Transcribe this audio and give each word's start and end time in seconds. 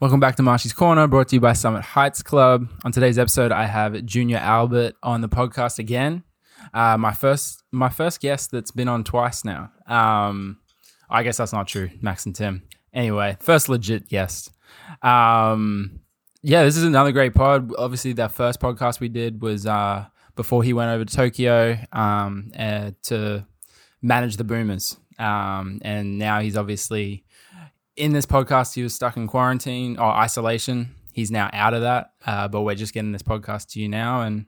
Welcome 0.00 0.20
back 0.20 0.36
to 0.36 0.44
Marshy's 0.44 0.72
Corner, 0.72 1.08
brought 1.08 1.26
to 1.30 1.34
you 1.34 1.40
by 1.40 1.54
Summit 1.54 1.82
Heights 1.82 2.22
Club. 2.22 2.68
On 2.84 2.92
today's 2.92 3.18
episode, 3.18 3.50
I 3.50 3.66
have 3.66 4.04
Junior 4.04 4.36
Albert 4.36 4.94
on 5.02 5.22
the 5.22 5.28
podcast 5.28 5.80
again. 5.80 6.22
Uh, 6.72 6.96
my 6.96 7.12
first, 7.12 7.64
my 7.72 7.88
first 7.88 8.20
guest 8.20 8.52
that's 8.52 8.70
been 8.70 8.86
on 8.86 9.02
twice 9.02 9.44
now. 9.44 9.72
Um, 9.88 10.58
I 11.10 11.24
guess 11.24 11.38
that's 11.38 11.52
not 11.52 11.66
true, 11.66 11.90
Max 12.00 12.26
and 12.26 12.36
Tim. 12.36 12.62
Anyway, 12.94 13.38
first 13.40 13.68
legit 13.68 14.08
guest. 14.08 14.52
Um, 15.02 15.98
yeah, 16.42 16.62
this 16.62 16.76
is 16.76 16.84
another 16.84 17.10
great 17.10 17.34
pod. 17.34 17.72
Obviously, 17.76 18.12
that 18.12 18.30
first 18.30 18.60
podcast 18.60 19.00
we 19.00 19.08
did 19.08 19.42
was 19.42 19.66
uh, 19.66 20.06
before 20.36 20.62
he 20.62 20.72
went 20.72 20.90
over 20.90 21.06
to 21.06 21.16
Tokyo 21.16 21.76
um, 21.92 22.52
uh, 22.56 22.92
to 23.06 23.44
manage 24.00 24.36
the 24.36 24.44
Boomers, 24.44 24.96
um, 25.18 25.80
and 25.82 26.20
now 26.20 26.38
he's 26.38 26.56
obviously 26.56 27.24
in 27.98 28.12
this 28.12 28.26
podcast, 28.26 28.74
he 28.74 28.82
was 28.82 28.94
stuck 28.94 29.16
in 29.16 29.26
quarantine 29.26 29.98
or 29.98 30.06
isolation. 30.06 30.94
He's 31.12 31.30
now 31.30 31.50
out 31.52 31.74
of 31.74 31.82
that, 31.82 32.12
uh, 32.24 32.46
but 32.48 32.62
we're 32.62 32.76
just 32.76 32.94
getting 32.94 33.12
this 33.12 33.22
podcast 33.22 33.70
to 33.72 33.80
you 33.80 33.88
now. 33.88 34.22
And 34.22 34.46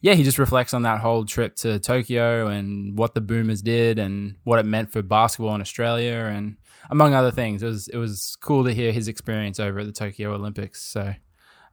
yeah, 0.00 0.14
he 0.14 0.22
just 0.22 0.38
reflects 0.38 0.72
on 0.72 0.82
that 0.82 1.00
whole 1.00 1.24
trip 1.24 1.56
to 1.56 1.80
Tokyo 1.80 2.46
and 2.46 2.96
what 2.96 3.14
the 3.14 3.20
Boomers 3.20 3.60
did 3.60 3.98
and 3.98 4.36
what 4.44 4.60
it 4.60 4.66
meant 4.66 4.92
for 4.92 5.02
basketball 5.02 5.54
in 5.54 5.60
Australia 5.60 6.30
and 6.32 6.56
among 6.90 7.12
other 7.14 7.32
things. 7.32 7.62
It 7.62 7.66
was 7.66 7.88
it 7.88 7.96
was 7.96 8.36
cool 8.40 8.64
to 8.64 8.72
hear 8.72 8.92
his 8.92 9.08
experience 9.08 9.58
over 9.58 9.80
at 9.80 9.86
the 9.86 9.92
Tokyo 9.92 10.34
Olympics. 10.34 10.82
So 10.82 11.12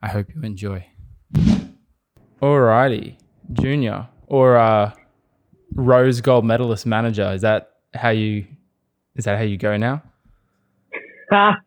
I 0.02 0.08
hope 0.08 0.34
you 0.34 0.42
enjoy. 0.42 0.86
Alrighty, 2.42 3.18
Junior 3.52 4.08
or 4.26 4.56
uh, 4.56 4.92
Rose 5.74 6.20
Gold 6.20 6.44
medalist 6.44 6.86
manager. 6.86 7.30
Is 7.32 7.42
that 7.42 7.70
how 7.94 8.10
you? 8.10 8.46
Is 9.14 9.26
that 9.26 9.38
how 9.38 9.44
you 9.44 9.58
go 9.58 9.76
now? 9.76 10.02
Ha. 11.30 11.60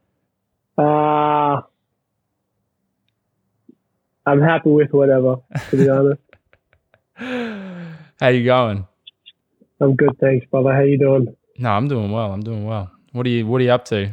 Uh, 0.77 1.61
I'm 4.25 4.41
happy 4.41 4.69
with 4.69 4.91
whatever, 4.91 5.37
to 5.69 5.77
be 5.77 5.89
honest. 5.89 6.21
How 8.19 8.27
you 8.27 8.43
going? 8.43 8.85
I'm 9.79 9.95
good, 9.95 10.17
thanks, 10.19 10.45
brother. 10.47 10.73
How 10.73 10.81
you 10.81 10.97
doing? 10.97 11.35
No, 11.57 11.69
I'm 11.69 11.87
doing 11.87 12.11
well. 12.11 12.31
I'm 12.31 12.41
doing 12.41 12.65
well. 12.65 12.91
What 13.13 13.25
are 13.25 13.29
you 13.29 13.45
What 13.47 13.61
are 13.61 13.63
you 13.63 13.71
up 13.71 13.85
to? 13.85 14.11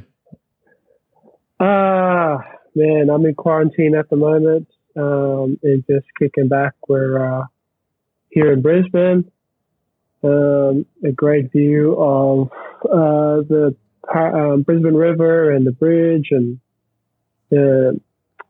Ah, 1.58 2.34
uh, 2.34 2.38
man, 2.74 3.10
I'm 3.10 3.26
in 3.26 3.34
quarantine 3.34 3.94
at 3.94 4.08
the 4.08 4.16
moment. 4.16 4.68
Um, 4.96 5.58
and 5.62 5.84
just 5.88 6.06
kicking 6.18 6.48
back. 6.48 6.74
We're 6.88 7.40
uh, 7.40 7.44
here 8.30 8.52
in 8.52 8.60
Brisbane. 8.62 9.30
Um, 10.22 10.84
a 11.04 11.12
great 11.12 11.50
view 11.50 11.94
of 11.98 12.48
uh, 12.84 13.42
the 13.48 13.74
um, 14.12 14.62
Brisbane 14.62 14.94
River 14.94 15.50
and 15.50 15.66
the 15.66 15.72
bridge, 15.72 16.28
and 16.30 16.58
the 17.50 18.00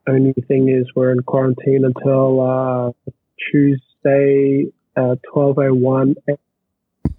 only 0.08 0.32
thing 0.48 0.68
is 0.68 0.86
we're 0.94 1.12
in 1.12 1.22
quarantine 1.22 1.84
until 1.84 2.40
uh, 2.40 3.10
Tuesday, 3.50 4.72
uh, 4.96 5.16
twelve 5.32 5.58
oh 5.58 5.74
one 5.74 6.14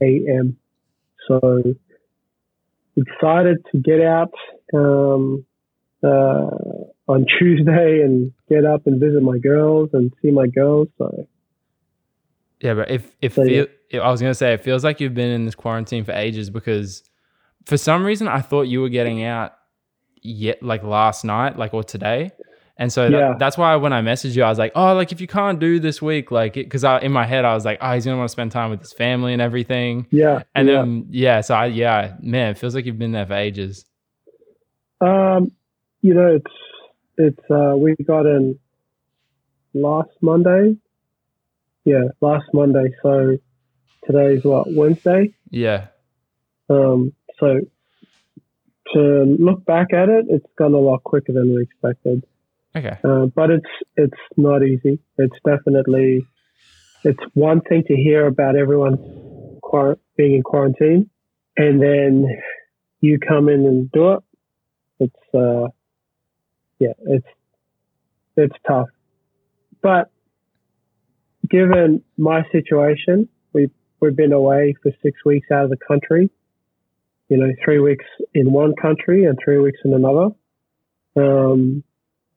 a.m. 0.01 0.57
So 1.27 1.63
excited 2.95 3.57
to 3.71 3.79
get 3.79 4.01
out 4.01 4.33
um, 4.73 5.45
uh, 6.03 6.49
on 7.07 7.25
Tuesday 7.39 8.01
and 8.01 8.33
get 8.49 8.65
up 8.65 8.87
and 8.87 8.99
visit 8.99 9.21
my 9.21 9.37
girls 9.37 9.89
and 9.93 10.11
see 10.21 10.31
my 10.31 10.47
girls. 10.47 10.87
So 10.97 11.27
yeah, 12.59 12.73
but 12.73 12.91
if 12.91 13.15
if 13.21 13.33
so, 13.33 13.43
feel, 13.43 13.67
yeah. 13.91 14.01
I 14.01 14.11
was 14.11 14.21
gonna 14.21 14.33
say 14.33 14.53
it 14.53 14.63
feels 14.63 14.83
like 14.83 14.99
you've 14.99 15.13
been 15.13 15.31
in 15.31 15.45
this 15.45 15.55
quarantine 15.55 16.03
for 16.03 16.13
ages 16.13 16.49
because 16.49 17.03
for 17.65 17.77
some 17.77 18.03
reason 18.03 18.27
I 18.27 18.41
thought 18.41 18.63
you 18.63 18.81
were 18.81 18.89
getting 18.89 19.23
out 19.23 19.53
yet 20.21 20.61
like 20.61 20.83
last 20.83 21.25
night, 21.25 21.57
like 21.57 21.73
or 21.73 21.83
today. 21.83 22.31
And 22.77 22.91
so 22.91 23.07
yeah. 23.07 23.35
that's 23.37 23.57
why 23.57 23.75
when 23.75 23.93
I 23.93 24.01
messaged 24.01 24.35
you, 24.35 24.43
I 24.43 24.49
was 24.49 24.57
like, 24.57 24.71
oh, 24.75 24.95
like 24.95 25.11
if 25.11 25.21
you 25.21 25.27
can't 25.27 25.59
do 25.59 25.79
this 25.79 26.01
week, 26.01 26.31
like, 26.31 26.53
because 26.53 26.83
I 26.83 26.99
in 26.99 27.11
my 27.11 27.25
head 27.25 27.45
I 27.45 27.53
was 27.53 27.63
like, 27.63 27.77
oh, 27.79 27.93
he's 27.93 28.05
gonna 28.05 28.17
want 28.17 28.29
to 28.29 28.31
spend 28.31 28.51
time 28.51 28.71
with 28.71 28.79
his 28.79 28.93
family 28.93 29.33
and 29.33 29.41
everything. 29.41 30.07
Yeah. 30.09 30.43
And 30.55 30.67
yeah. 30.67 30.73
then 30.75 31.05
yeah, 31.09 31.41
so 31.41 31.53
I 31.53 31.67
yeah, 31.67 32.15
man, 32.21 32.51
it 32.51 32.57
feels 32.57 32.73
like 32.73 32.85
you've 32.85 32.97
been 32.97 33.11
there 33.11 33.25
for 33.25 33.33
ages. 33.33 33.85
Um, 34.99 35.51
you 36.01 36.13
know, 36.13 36.35
it's 36.37 36.55
it's 37.17 37.51
uh 37.51 37.75
we 37.77 37.95
got 38.03 38.25
in 38.25 38.57
last 39.73 40.11
Monday. 40.21 40.75
Yeah, 41.85 42.05
last 42.19 42.45
Monday. 42.53 42.93
So 43.03 43.37
today's 44.05 44.43
what 44.43 44.73
Wednesday. 44.73 45.35
Yeah. 45.49 45.87
Um, 46.69 47.13
so 47.41 47.59
to 48.93 49.37
look 49.39 49.65
back 49.65 49.93
at 49.93 50.09
it, 50.09 50.25
it's 50.29 50.45
gone 50.57 50.73
a 50.73 50.79
lot 50.79 51.03
quicker 51.03 51.33
than 51.33 51.53
we 51.53 51.63
expected. 51.63 52.23
Okay. 52.75 52.97
Uh, 53.03 53.25
but 53.25 53.49
it's 53.49 53.69
it's 53.97 54.21
not 54.37 54.63
easy. 54.63 54.99
It's 55.17 55.35
definitely 55.45 56.25
it's 57.03 57.19
one 57.33 57.61
thing 57.61 57.83
to 57.87 57.95
hear 57.95 58.27
about 58.27 58.55
everyone 58.55 59.57
quar- 59.61 59.97
being 60.15 60.35
in 60.35 60.43
quarantine, 60.43 61.09
and 61.57 61.81
then 61.81 62.25
you 63.01 63.19
come 63.19 63.49
in 63.49 63.65
and 63.65 63.91
do 63.91 64.13
it. 64.13 64.19
It's 64.99 65.35
uh, 65.35 65.67
yeah, 66.79 66.93
it's 67.07 67.27
it's 68.37 68.55
tough. 68.67 68.87
But 69.81 70.11
given 71.49 72.03
my 72.17 72.43
situation, 72.51 73.27
we've 73.51 73.71
we've 73.99 74.15
been 74.15 74.31
away 74.31 74.75
for 74.81 74.91
six 75.03 75.25
weeks 75.25 75.47
out 75.51 75.65
of 75.65 75.71
the 75.71 75.77
country 75.87 76.29
you 77.31 77.37
know, 77.37 77.49
three 77.63 77.79
weeks 77.79 78.03
in 78.33 78.51
one 78.51 78.73
country 78.75 79.23
and 79.23 79.39
three 79.41 79.57
weeks 79.57 79.79
in 79.85 79.93
another. 79.93 80.31
Um, 81.15 81.81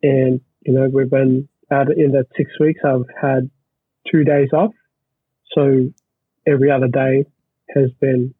and, 0.04 0.40
you 0.62 0.72
know, 0.72 0.88
we've 0.88 1.10
been 1.10 1.48
out 1.68 1.90
in 1.90 2.12
that 2.12 2.26
six 2.36 2.52
weeks, 2.60 2.80
I've 2.86 3.02
had 3.20 3.50
two 4.10 4.22
days 4.22 4.50
off. 4.52 4.70
So 5.52 5.88
every 6.46 6.70
other 6.70 6.86
day 6.86 7.24
has 7.74 7.90
been 8.00 8.34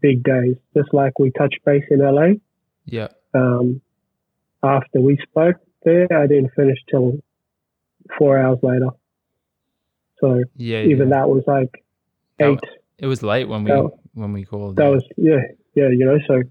big 0.00 0.24
days, 0.24 0.56
just 0.76 0.92
like 0.92 1.20
we 1.20 1.30
touched 1.38 1.60
base 1.64 1.84
in 1.88 2.00
LA. 2.00 2.32
Yeah. 2.84 3.08
Um, 3.32 3.80
after 4.60 5.00
we 5.00 5.18
spoke 5.22 5.58
there, 5.84 6.08
I 6.12 6.26
didn't 6.26 6.50
finish 6.56 6.78
till 6.90 7.18
four 8.18 8.40
hours 8.40 8.58
later. 8.64 8.88
So 10.20 10.42
yeah, 10.56 10.82
even 10.82 11.10
yeah. 11.10 11.20
that 11.20 11.28
was 11.28 11.44
like 11.46 11.84
eight. 12.40 12.58
It 12.98 13.06
was 13.06 13.22
late 13.22 13.48
when 13.48 13.62
we 13.62 13.70
that, 13.70 13.90
when 14.14 14.32
we 14.32 14.44
called. 14.44 14.76
That 14.76 14.90
was 14.90 15.04
yeah 15.16 15.42
yeah, 15.74 15.88
you 15.88 16.04
know, 16.06 16.18
so 16.26 16.42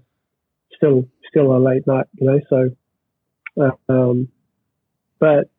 still 0.76 1.08
still 1.28 1.56
a 1.56 1.58
late 1.58 1.86
night, 1.86 2.06
you 2.14 2.26
know, 2.26 2.40
so 2.48 2.70
um, 3.88 4.28
but 5.18 5.50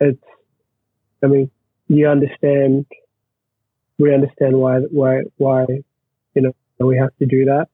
it's 0.00 0.22
I 1.22 1.26
mean, 1.26 1.50
you 1.88 2.08
understand 2.08 2.86
we 3.98 4.14
understand 4.14 4.56
why 4.56 4.78
why 4.90 5.22
why 5.36 5.66
you 6.34 6.42
know 6.42 6.52
we 6.86 6.98
have 6.98 7.16
to 7.18 7.26
do 7.26 7.46
that. 7.46 7.68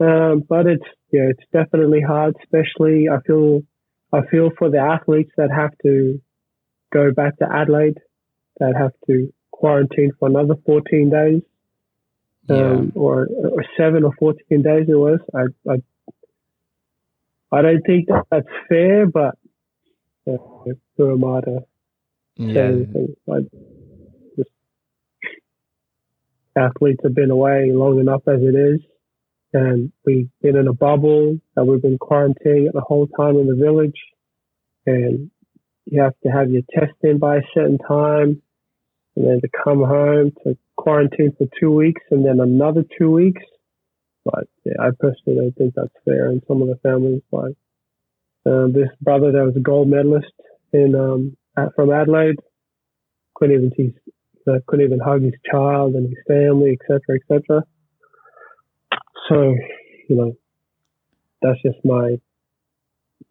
Um, 0.00 0.44
but 0.48 0.66
it's 0.66 0.84
yeah, 1.10 1.28
it's 1.30 1.44
definitely 1.52 2.00
hard, 2.00 2.36
especially 2.42 3.08
I 3.08 3.20
feel 3.26 3.62
I 4.12 4.20
feel 4.30 4.50
for 4.58 4.70
the 4.70 4.78
athletes 4.78 5.32
that 5.36 5.50
have 5.54 5.72
to 5.82 6.20
go 6.92 7.12
back 7.12 7.36
to 7.38 7.46
Adelaide, 7.52 7.98
that 8.60 8.74
have 8.76 8.92
to 9.06 9.32
quarantine 9.50 10.12
for 10.18 10.28
another 10.28 10.54
14 10.64 11.10
days 11.10 11.42
um, 12.50 12.92
yeah. 12.94 13.00
or 13.00 13.26
or 13.26 13.64
seven 13.76 14.04
or 14.04 14.12
fourteen 14.18 14.62
days 14.62 14.86
it 14.88 14.94
was. 14.94 15.20
I 15.34 15.70
I, 15.70 15.82
I 17.50 17.62
don't 17.62 17.82
think 17.86 18.08
that 18.08 18.26
that's 18.30 18.46
fair, 18.68 19.06
but 19.06 19.36
uh, 20.26 20.36
who 20.96 21.12
am 21.12 21.24
I 21.24 21.40
to 21.40 21.64
yeah. 22.38 22.70
I 23.32 23.40
just, 24.36 24.50
athletes 26.56 27.00
have 27.02 27.14
been 27.14 27.32
away 27.32 27.72
long 27.72 27.98
enough 27.98 28.22
as 28.28 28.40
it 28.40 28.54
is, 28.54 28.80
and 29.52 29.92
we've 30.06 30.30
been 30.40 30.56
in 30.56 30.68
a 30.68 30.72
bubble, 30.72 31.40
and 31.56 31.68
we've 31.68 31.82
been 31.82 31.98
quarantining 31.98 32.72
the 32.72 32.80
whole 32.80 33.08
time 33.08 33.36
in 33.36 33.48
the 33.48 33.56
village, 33.56 33.98
and 34.86 35.30
you 35.86 36.00
have 36.00 36.14
to 36.22 36.28
have 36.28 36.50
your 36.50 36.62
test 36.72 36.92
in 37.02 37.18
by 37.18 37.38
a 37.38 37.42
certain 37.54 37.78
time 37.78 38.40
and 39.18 39.26
then 39.26 39.40
to 39.40 39.48
come 39.64 39.80
home 39.80 40.30
to 40.44 40.56
quarantine 40.76 41.32
for 41.36 41.48
two 41.58 41.72
weeks 41.72 42.02
and 42.12 42.24
then 42.24 42.38
another 42.38 42.84
two 42.96 43.10
weeks. 43.10 43.42
But 44.24 44.46
yeah, 44.64 44.74
I 44.80 44.90
personally 44.98 45.40
don't 45.40 45.56
think 45.56 45.74
that's 45.74 45.88
fair. 46.04 46.28
And 46.28 46.40
some 46.46 46.62
of 46.62 46.68
the 46.68 46.78
families, 46.84 47.22
like 47.32 47.56
uh, 48.46 48.68
this 48.68 48.88
brother 49.00 49.32
that 49.32 49.44
was 49.44 49.56
a 49.56 49.60
gold 49.60 49.88
medalist 49.88 50.32
in 50.72 50.94
um, 50.94 51.36
at, 51.56 51.74
from 51.74 51.90
Adelaide, 51.90 52.36
couldn't 53.34 53.56
even 53.56 53.72
see, 53.76 53.92
uh, 54.48 54.58
couldn't 54.68 54.86
even 54.86 55.00
hug 55.00 55.22
his 55.22 55.34
child 55.50 55.94
and 55.94 56.08
his 56.08 56.18
family, 56.28 56.78
etc., 56.80 57.00
etc. 57.16 57.64
So, 59.28 59.54
you 60.08 60.16
know, 60.16 60.32
that's 61.42 61.60
just 61.62 61.84
my 61.84 62.18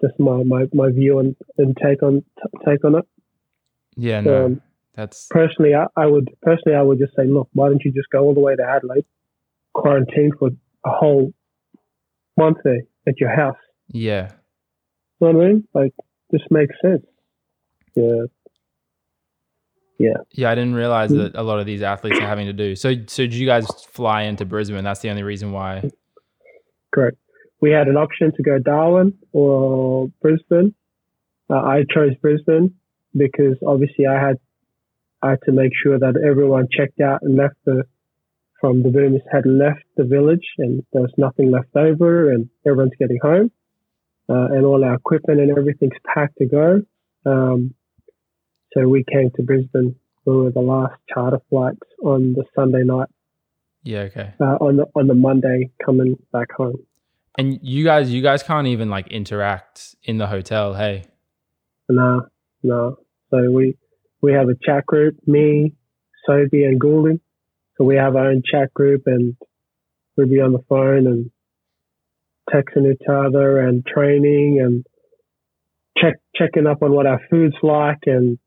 just 0.01 0.19
my 0.19 0.43
my, 0.43 0.65
my 0.73 0.91
view 0.91 1.19
and, 1.19 1.35
and 1.57 1.77
take 1.81 2.03
on 2.03 2.23
take 2.65 2.83
on 2.83 2.95
it. 2.95 3.05
Yeah, 3.95 4.19
no. 4.19 4.45
Um, 4.45 4.61
that's 4.97 5.27
personally, 5.29 5.75
I, 5.75 5.85
I, 5.95 6.07
would 6.07 6.27
personally 6.41 6.75
I 6.75 6.81
would 6.81 6.97
just 6.99 7.15
say, 7.15 7.25
look, 7.25 7.47
why 7.53 7.69
don't 7.69 7.81
you 7.85 7.91
just 7.93 8.09
go 8.11 8.19
all 8.23 8.33
the 8.33 8.39
way 8.39 8.55
to 8.55 8.63
Adelaide, 8.63 9.05
quarantine 9.73 10.31
for 10.37 10.49
a 10.85 10.89
whole 10.89 11.31
month 12.35 12.57
there 12.63 12.81
at 13.07 13.19
your 13.19 13.33
house? 13.33 13.55
Yeah. 13.89 14.31
You 15.21 15.27
know 15.27 15.37
what 15.37 15.45
I 15.45 15.47
mean? 15.49 15.67
Like, 15.73 15.93
this 16.31 16.41
makes 16.49 16.75
sense. 16.81 17.05
Yeah. 17.95 18.23
Yeah. 19.99 20.17
Yeah, 20.31 20.51
I 20.51 20.55
didn't 20.55 20.75
realize 20.75 21.11
Mm. 21.11 21.17
that 21.31 21.39
a 21.39 21.43
lot 21.43 21.59
of 21.59 21.65
these 21.65 21.81
athletes 21.81 22.19
are 22.19 22.27
having 22.27 22.47
to 22.47 22.53
do. 22.53 22.75
So, 22.75 22.93
so 23.07 23.23
did 23.23 23.33
you 23.33 23.45
guys 23.47 23.67
fly 23.89 24.23
into 24.23 24.45
Brisbane? 24.45 24.83
That's 24.83 24.99
the 24.99 25.09
only 25.09 25.23
reason 25.23 25.51
why. 25.51 25.89
Correct. 26.93 27.17
We 27.61 27.71
had 27.71 27.87
an 27.87 27.97
option 27.97 28.31
to 28.35 28.43
go 28.43 28.59
Darwin 28.59 29.13
or 29.31 30.09
Brisbane. 30.21 30.73
Uh, 31.49 31.55
I 31.55 31.83
chose 31.91 32.11
Brisbane 32.21 32.73
because 33.15 33.57
obviously 33.65 34.05
I 34.05 34.19
had 34.19 34.37
I 35.21 35.31
had 35.31 35.39
to 35.45 35.51
make 35.51 35.71
sure 35.83 35.97
that 35.97 36.15
everyone 36.17 36.67
checked 36.71 36.99
out 37.01 37.21
and 37.21 37.35
left 37.35 37.55
the 37.65 37.83
from 38.59 38.81
the 38.81 38.89
Boomers 38.89 39.21
had 39.31 39.45
left 39.45 39.83
the 39.97 40.03
village 40.03 40.45
and 40.57 40.83
there 40.91 41.03
was 41.03 41.13
nothing 41.17 41.51
left 41.51 41.75
over 41.75 42.31
and 42.31 42.49
everyone's 42.65 42.93
getting 42.99 43.19
home 43.21 43.51
uh, 44.29 44.47
and 44.51 44.65
all 44.65 44.83
our 44.83 44.95
equipment 44.95 45.39
and 45.39 45.55
everything's 45.57 45.93
packed 46.05 46.37
to 46.39 46.45
go. 46.47 46.81
Um, 47.25 47.75
so 48.73 48.87
we 48.87 49.03
came 49.11 49.31
to 49.35 49.43
Brisbane. 49.43 49.95
We 50.25 50.35
were 50.35 50.51
the 50.51 50.59
last 50.59 50.95
charter 51.13 51.39
flights 51.49 51.79
on 52.03 52.33
the 52.33 52.43
Sunday 52.55 52.83
night. 52.83 53.09
Yeah. 53.83 53.99
Okay. 54.01 54.33
Uh, 54.41 54.57
on 54.59 54.77
the 54.77 54.85
on 54.95 55.07
the 55.07 55.13
Monday 55.13 55.71
coming 55.83 56.17
back 56.33 56.51
home. 56.51 56.77
And 57.37 57.59
you 57.61 57.85
guys, 57.85 58.11
you 58.11 58.21
guys 58.21 58.43
can't 58.43 58.67
even 58.67 58.89
like 58.89 59.07
interact 59.07 59.95
in 60.03 60.17
the 60.17 60.27
hotel. 60.27 60.73
Hey. 60.73 61.05
No, 61.87 62.25
no. 62.63 62.97
So 63.29 63.51
we 63.51 63.77
we 64.21 64.33
have 64.33 64.49
a 64.49 64.55
chat 64.65 64.85
group, 64.85 65.15
me, 65.25 65.73
Sophie, 66.25 66.63
and 66.63 66.79
Gouldy. 66.79 67.19
So 67.77 67.83
we 67.83 67.95
have 67.95 68.15
our 68.15 68.31
own 68.31 68.41
chat 68.49 68.73
group, 68.73 69.03
and 69.05 69.35
we'll 70.15 70.27
be 70.27 70.41
on 70.41 70.51
the 70.51 70.63
phone 70.67 71.05
and 71.07 71.31
texting 72.51 72.91
each 72.91 73.07
other 73.07 73.59
and 73.59 73.85
training 73.85 74.59
and 74.63 74.85
check 75.97 76.15
checking 76.35 76.67
up 76.67 76.81
on 76.81 76.91
what 76.91 77.05
our 77.05 77.21
food's 77.29 77.55
like 77.61 77.99
and 78.05 78.37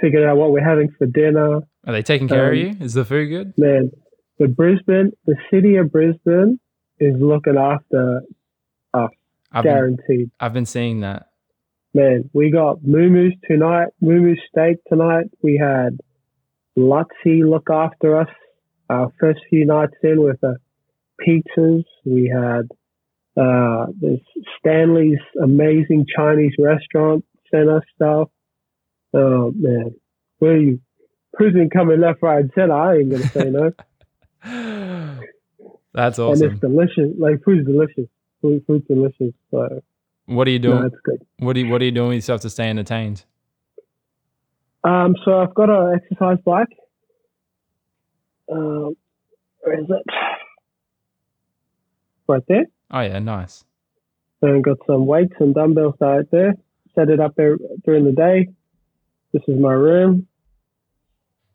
figuring 0.00 0.28
out 0.28 0.36
what 0.36 0.50
we're 0.50 0.66
having 0.66 0.90
for 0.96 1.06
dinner. 1.06 1.60
Are 1.86 1.92
they 1.92 2.02
taking 2.02 2.28
care 2.28 2.46
of 2.46 2.52
Um, 2.52 2.58
you? 2.58 2.76
Is 2.80 2.94
the 2.94 3.04
food 3.04 3.28
good? 3.28 3.54
Man, 3.56 3.90
the 4.38 4.48
Brisbane, 4.48 5.12
the 5.26 5.36
city 5.52 5.76
of 5.76 5.90
Brisbane 5.92 6.58
is 7.00 7.14
looking 7.20 7.56
after 7.56 8.22
I've 8.94 9.10
been, 9.52 9.72
guaranteed. 9.72 10.30
I've 10.40 10.52
been 10.52 10.66
seeing 10.66 11.00
that. 11.00 11.27
Man, 11.94 12.30
we 12.32 12.50
got 12.50 12.84
Moo 12.84 13.30
tonight, 13.48 13.88
Moo 14.00 14.34
steak 14.48 14.76
tonight. 14.88 15.26
We 15.42 15.56
had 15.56 15.98
Lutzi 16.76 17.48
look 17.48 17.70
after 17.70 18.20
us 18.20 18.28
our 18.90 19.08
first 19.18 19.40
few 19.48 19.66
nights 19.66 19.94
in 20.02 20.22
with 20.22 20.40
the 20.40 20.56
pizzas. 21.20 21.84
We 22.04 22.32
had 22.32 22.68
uh, 23.40 23.86
this 24.00 24.20
Stanley's 24.58 25.18
amazing 25.42 26.06
Chinese 26.14 26.54
restaurant 26.58 27.24
sent 27.50 27.68
us 27.68 27.82
stuff. 27.94 28.28
Oh 29.14 29.52
man, 29.56 29.94
where 30.38 30.56
you? 30.56 30.80
Prison 31.34 31.70
coming 31.70 32.00
left, 32.00 32.22
right, 32.22 32.40
and 32.40 32.50
center. 32.54 32.72
I 32.72 32.96
ain't 32.98 33.10
gonna 33.10 33.28
say 33.28 33.50
no. 33.50 33.70
That's 35.94 36.18
awesome. 36.18 36.42
And 36.42 36.52
it's 36.52 36.60
delicious. 36.60 37.14
Like 37.18 37.42
food's 37.44 37.66
delicious. 37.66 38.08
Food, 38.40 38.64
food's 38.66 38.86
delicious. 38.88 39.34
So 39.50 39.82
What 40.28 40.46
are 40.46 40.50
you 40.50 40.58
no, 40.58 40.80
doing? 40.80 40.90
good. 41.04 41.26
What 41.38 41.56
are 41.56 41.58
you 41.60 41.70
What 41.70 41.80
are 41.80 41.86
you 41.86 41.90
doing 41.90 42.08
with 42.08 42.16
yourself 42.16 42.42
to 42.42 42.50
stay 42.50 42.68
entertained? 42.68 43.24
Um, 44.84 45.14
so 45.24 45.40
I've 45.40 45.54
got 45.54 45.70
an 45.70 45.94
exercise 45.94 46.36
bike. 46.44 46.68
Um, 48.52 48.94
where 49.60 49.80
is 49.80 49.86
it? 49.88 50.04
Right 52.28 52.42
there. 52.46 52.66
Oh 52.90 53.00
yeah, 53.00 53.18
nice. 53.20 53.64
And 54.42 54.62
got 54.62 54.76
some 54.86 55.06
weights 55.06 55.32
and 55.40 55.54
dumbbells 55.54 55.94
right 55.98 56.26
there. 56.30 56.52
Set 56.94 57.08
it 57.08 57.20
up 57.20 57.34
there 57.36 57.56
during 57.86 58.04
the 58.04 58.12
day. 58.12 58.48
This 59.32 59.42
is 59.48 59.58
my 59.58 59.72
room. 59.72 60.26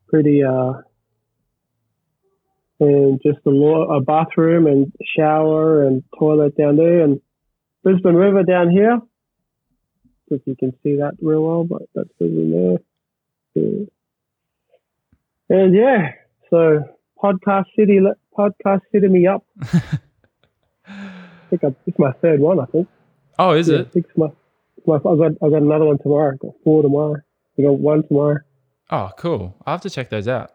Pretty, 0.07 0.43
uh, 0.43 0.73
and 2.79 3.21
just 3.23 3.39
a, 3.45 3.49
lo- 3.49 3.95
a 3.95 4.01
bathroom 4.01 4.65
and 4.67 4.91
shower 5.15 5.83
and 5.85 6.03
toilet 6.17 6.57
down 6.57 6.75
there 6.75 7.01
and 7.03 7.21
Brisbane 7.83 8.15
River 8.15 8.44
down 8.44 8.69
here. 8.69 9.00
If 10.30 10.41
you 10.45 10.56
can 10.56 10.71
see 10.81 10.97
that 10.97 11.13
real 11.21 11.44
well, 11.44 11.63
but 11.65 11.83
that's 11.94 12.09
Brisbane 12.18 12.51
there. 12.51 12.77
Yeah. 13.56 13.85
And 15.50 15.75
yeah, 15.75 16.13
so 16.50 16.83
podcast 17.21 17.65
city, 17.77 18.00
podcast 18.35 18.81
city 18.91 19.07
me 19.07 19.27
up. 19.27 19.45
I 20.88 21.21
think 21.50 21.63
I, 21.63 21.75
it's 21.85 22.00
my 22.00 22.13
third 22.13 22.39
one. 22.39 22.59
I 22.59 22.65
think. 22.65 22.88
Oh, 23.38 23.51
is 23.51 23.69
yeah, 23.69 23.80
it? 23.80 23.91
I 23.95 24.00
it's 24.00 24.18
my, 24.18 24.27
it's 24.77 24.88
my. 24.88 24.95
I 24.95 25.00
got 25.00 25.31
I 25.44 25.50
got 25.50 25.62
another 25.62 25.86
one 25.86 26.00
tomorrow. 26.00 26.33
I 26.33 26.38
got 26.38 26.53
four 26.63 26.81
tomorrow. 26.81 27.18
I 27.57 27.62
got 27.62 27.79
one 27.79 28.07
tomorrow. 28.07 28.39
Oh, 28.89 29.12
cool. 29.18 29.56
I'll 29.65 29.75
have 29.75 29.81
to 29.81 29.89
check 29.89 30.09
those 30.09 30.27
out. 30.27 30.51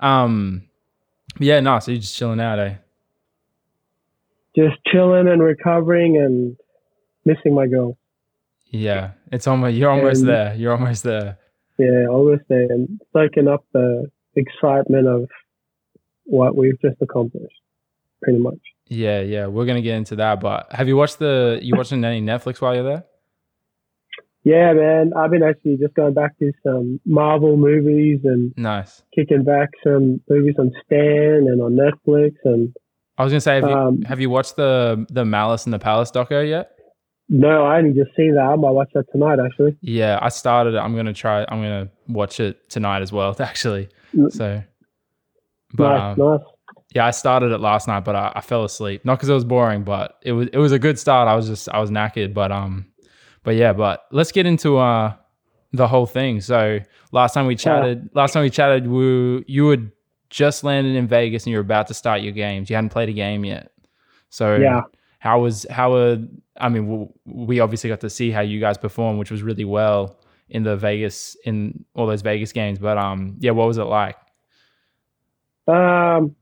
Um, 0.00 0.68
yeah, 1.38 1.60
no. 1.60 1.78
So 1.78 1.92
you're 1.92 2.00
just 2.00 2.16
chilling 2.16 2.40
out, 2.40 2.58
eh? 2.58 2.74
Just 4.54 4.76
chilling 4.86 5.28
and 5.28 5.42
recovering 5.42 6.16
and 6.16 6.56
missing 7.26 7.54
my 7.54 7.66
girl. 7.66 7.98
Yeah, 8.70 9.10
it's 9.30 9.46
almost. 9.46 9.76
You're 9.76 9.90
almost 9.90 10.20
And- 10.20 10.28
there. 10.30 10.54
You're 10.54 10.72
almost 10.72 11.02
there. 11.04 11.38
Yeah, 11.78 12.06
almost 12.08 12.44
there 12.48 12.66
and 12.70 12.98
soaking 13.12 13.48
up 13.48 13.62
the 13.74 14.10
excitement 14.34 15.06
of 15.06 15.28
what 16.24 16.56
we've 16.56 16.80
just 16.80 16.96
accomplished. 17.02 17.60
Pretty 18.22 18.38
much. 18.38 18.58
Yeah, 18.88 19.20
yeah. 19.20 19.46
We're 19.46 19.66
gonna 19.66 19.82
get 19.82 19.96
into 19.96 20.16
that. 20.16 20.40
But 20.40 20.72
have 20.72 20.88
you 20.88 20.96
watched 20.96 21.18
the? 21.18 21.58
You 21.62 21.76
watching 21.76 22.02
any 22.04 22.22
Netflix 22.22 22.60
while 22.62 22.74
you're 22.74 22.82
there? 22.84 23.04
Yeah, 24.44 24.72
man. 24.74 25.12
I've 25.16 25.30
been 25.32 25.42
actually 25.42 25.76
just 25.76 25.94
going 25.94 26.14
back 26.14 26.38
to 26.38 26.52
some 26.62 27.00
Marvel 27.04 27.56
movies 27.56 28.20
and 28.24 28.54
Nice. 28.56 29.02
kicking 29.14 29.42
back 29.42 29.70
some 29.82 30.20
movies 30.30 30.54
on 30.58 30.70
Stan 30.84 31.46
and 31.48 31.60
on 31.60 31.72
Netflix 31.76 32.36
and 32.44 32.74
I 33.18 33.24
was 33.24 33.32
gonna 33.32 33.40
say, 33.40 33.56
have 33.56 33.64
you, 33.64 33.70
Um, 33.76 34.02
have 34.02 34.20
you 34.20 34.30
watched 34.30 34.56
the 34.56 35.04
the 35.10 35.24
Malice 35.24 35.66
in 35.66 35.72
the 35.72 35.78
Palace 35.78 36.10
doco 36.12 36.46
yet? 36.48 36.75
No, 37.28 37.64
I 37.64 37.78
only 37.78 37.92
just 37.92 38.14
seen 38.16 38.34
that. 38.34 38.42
I 38.44 38.54
might 38.56 38.70
watch 38.70 38.90
that 38.94 39.04
tonight 39.12 39.38
actually. 39.44 39.76
Yeah, 39.80 40.18
I 40.22 40.28
started 40.28 40.74
it. 40.74 40.78
I'm 40.78 40.94
gonna 40.94 41.12
try. 41.12 41.42
I'm 41.48 41.60
gonna 41.62 41.88
watch 42.08 42.40
it 42.40 42.68
tonight 42.70 43.02
as 43.02 43.12
well. 43.12 43.34
Actually, 43.40 43.88
Mm. 44.14 44.32
so. 44.32 44.62
But 45.74 45.92
nice, 45.98 46.18
um, 46.18 46.30
nice. 46.30 46.40
yeah, 46.94 47.06
I 47.06 47.10
started 47.10 47.50
it 47.52 47.58
last 47.58 47.88
night, 47.88 48.04
but 48.04 48.14
I, 48.16 48.32
I 48.36 48.40
fell 48.40 48.64
asleep. 48.64 49.04
Not 49.04 49.16
because 49.18 49.28
it 49.28 49.34
was 49.34 49.44
boring, 49.44 49.82
but 49.82 50.18
it 50.22 50.32
was 50.32 50.48
it 50.52 50.58
was 50.58 50.72
a 50.72 50.78
good 50.78 50.98
start. 50.98 51.28
I 51.28 51.34
was 51.34 51.48
just 51.48 51.68
I 51.68 51.80
was 51.80 51.90
knackered, 51.90 52.32
but 52.32 52.52
um, 52.52 52.86
but 53.42 53.56
yeah. 53.56 53.72
But 53.72 54.04
let's 54.12 54.30
get 54.32 54.46
into 54.46 54.78
uh 54.78 55.12
the 55.72 55.88
whole 55.88 56.06
thing. 56.06 56.40
So 56.40 56.78
last 57.12 57.34
time 57.34 57.46
we 57.46 57.56
chatted, 57.56 58.08
last 58.14 58.32
time 58.32 58.42
we 58.44 58.50
chatted, 58.50 58.86
we, 58.86 59.44
you 59.48 59.68
had 59.68 59.90
just 60.30 60.64
landed 60.64 60.94
in 60.96 61.06
Vegas 61.06 61.44
and 61.44 61.50
you 61.50 61.58
were 61.58 61.62
about 61.62 61.88
to 61.88 61.94
start 61.94 62.22
your 62.22 62.32
games. 62.32 62.70
You 62.70 62.76
hadn't 62.76 62.90
played 62.90 63.08
a 63.08 63.12
game 63.12 63.44
yet. 63.44 63.72
So 64.30 64.56
Yeah. 64.56 64.82
how 65.18 65.40
was 65.40 65.66
how 65.68 65.92
were 65.92 66.18
I 66.58 66.68
mean 66.68 67.12
we 67.24 67.60
obviously 67.60 67.88
got 67.88 68.00
to 68.00 68.10
see 68.10 68.30
how 68.30 68.40
you 68.40 68.60
guys 68.60 68.78
performed, 68.78 69.18
which 69.18 69.30
was 69.30 69.42
really 69.42 69.64
well 69.64 70.18
in 70.48 70.62
the 70.62 70.76
Vegas 70.76 71.36
in 71.44 71.84
all 71.94 72.06
those 72.06 72.22
Vegas 72.22 72.52
games. 72.52 72.78
But 72.78 72.98
um, 72.98 73.36
yeah, 73.40 73.52
what 73.52 73.66
was 73.66 73.78
it 73.78 73.84
like? 73.84 74.16
Um, 75.68 76.36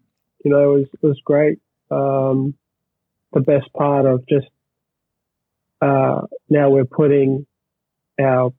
you 0.44 0.50
know, 0.50 0.74
it 0.74 0.78
was 0.78 0.86
it 1.02 1.06
was 1.06 1.20
great. 1.24 1.58
Um, 1.90 2.54
the 3.32 3.40
best 3.40 3.72
part 3.72 4.06
of 4.06 4.26
just 4.28 4.46
uh, 5.80 6.22
now 6.48 6.70
we're 6.70 6.84
putting 6.84 7.46
our 8.20 8.52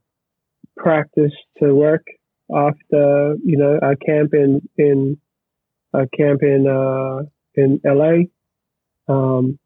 practice 0.76 1.32
to 1.60 1.74
work 1.74 2.06
after 2.54 3.36
you 3.44 3.58
know 3.58 3.80
our 3.82 3.96
camp 3.96 4.34
in 4.34 4.68
in 4.78 5.18
our 5.94 6.08
camp 6.08 6.44
in 6.44 6.68
uh, 6.68 7.24
in 7.56 7.80
LA. 7.86 8.26
Um, 9.08 9.60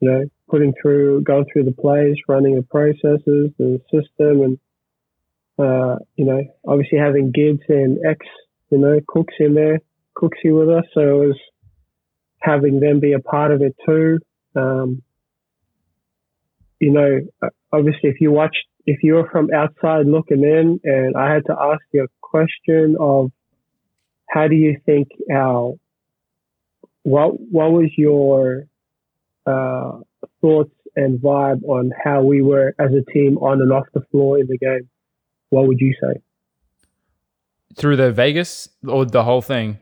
you 0.00 0.10
know, 0.10 0.24
putting 0.48 0.74
through 0.80 1.22
going 1.22 1.46
through 1.52 1.64
the 1.64 1.72
plays, 1.72 2.16
running 2.28 2.56
the 2.56 2.62
processes, 2.62 3.50
the 3.58 3.80
system, 3.90 4.42
and 4.42 4.58
uh, 5.58 5.96
you 6.16 6.26
know, 6.26 6.42
obviously 6.66 6.98
having 6.98 7.32
Gibbs 7.32 7.64
and 7.68 7.98
X, 8.06 8.26
you 8.70 8.78
know, 8.78 9.00
Cooks 9.06 9.34
in 9.40 9.54
there. 9.54 9.80
Cooksy 10.16 10.56
with 10.58 10.70
us, 10.70 10.84
so 10.94 11.00
it 11.00 11.26
was 11.26 11.38
having 12.40 12.80
them 12.80 13.00
be 13.00 13.12
a 13.12 13.18
part 13.18 13.52
of 13.52 13.60
it 13.60 13.76
too. 13.84 14.18
Um, 14.54 15.02
you 16.80 16.90
know, 16.92 17.20
obviously, 17.72 18.10
if 18.10 18.20
you 18.20 18.32
watch, 18.32 18.56
if 18.86 19.02
you're 19.02 19.28
from 19.30 19.48
outside 19.54 20.06
looking 20.06 20.42
in, 20.42 20.80
and 20.84 21.16
I 21.16 21.32
had 21.32 21.44
to 21.46 21.52
ask 21.58 21.82
you 21.92 22.04
a 22.04 22.08
question 22.22 22.96
of 22.98 23.30
how 24.28 24.48
do 24.48 24.54
you 24.54 24.78
think 24.84 25.08
our 25.32 25.74
what 27.02 27.38
what 27.38 27.72
was 27.72 27.90
your 27.96 28.64
uh, 29.46 30.00
thoughts 30.40 30.72
and 30.96 31.18
vibe 31.20 31.62
on 31.64 31.90
how 32.04 32.22
we 32.22 32.42
were 32.42 32.74
as 32.78 32.90
a 32.92 33.10
team 33.12 33.38
on 33.38 33.60
and 33.60 33.72
off 33.72 33.86
the 33.94 34.00
floor 34.10 34.38
in 34.38 34.46
the 34.46 34.58
game? 34.58 34.88
What 35.50 35.66
would 35.68 35.78
you 35.80 35.94
say 36.00 36.20
Through 37.76 37.96
the 37.96 38.12
Vegas 38.12 38.68
or 38.86 39.04
the 39.04 39.22
whole 39.24 39.42
thing? 39.42 39.78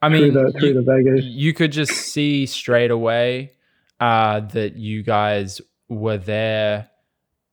I 0.00 0.08
mean, 0.08 0.32
through 0.32 0.52
the 0.52 0.52
through 0.58 0.68
you, 0.68 0.74
the 0.74 0.82
Vegas? 0.82 1.24
you 1.24 1.52
could 1.52 1.72
just 1.72 1.92
see 1.92 2.46
straight 2.46 2.90
away 2.90 3.52
uh, 4.00 4.40
that 4.40 4.76
you 4.76 5.02
guys 5.02 5.60
were 5.88 6.18
there 6.18 6.88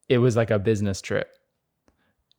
it 0.10 0.18
was 0.18 0.36
like 0.36 0.50
a 0.52 0.60
business 0.60 1.02
trip. 1.02 1.30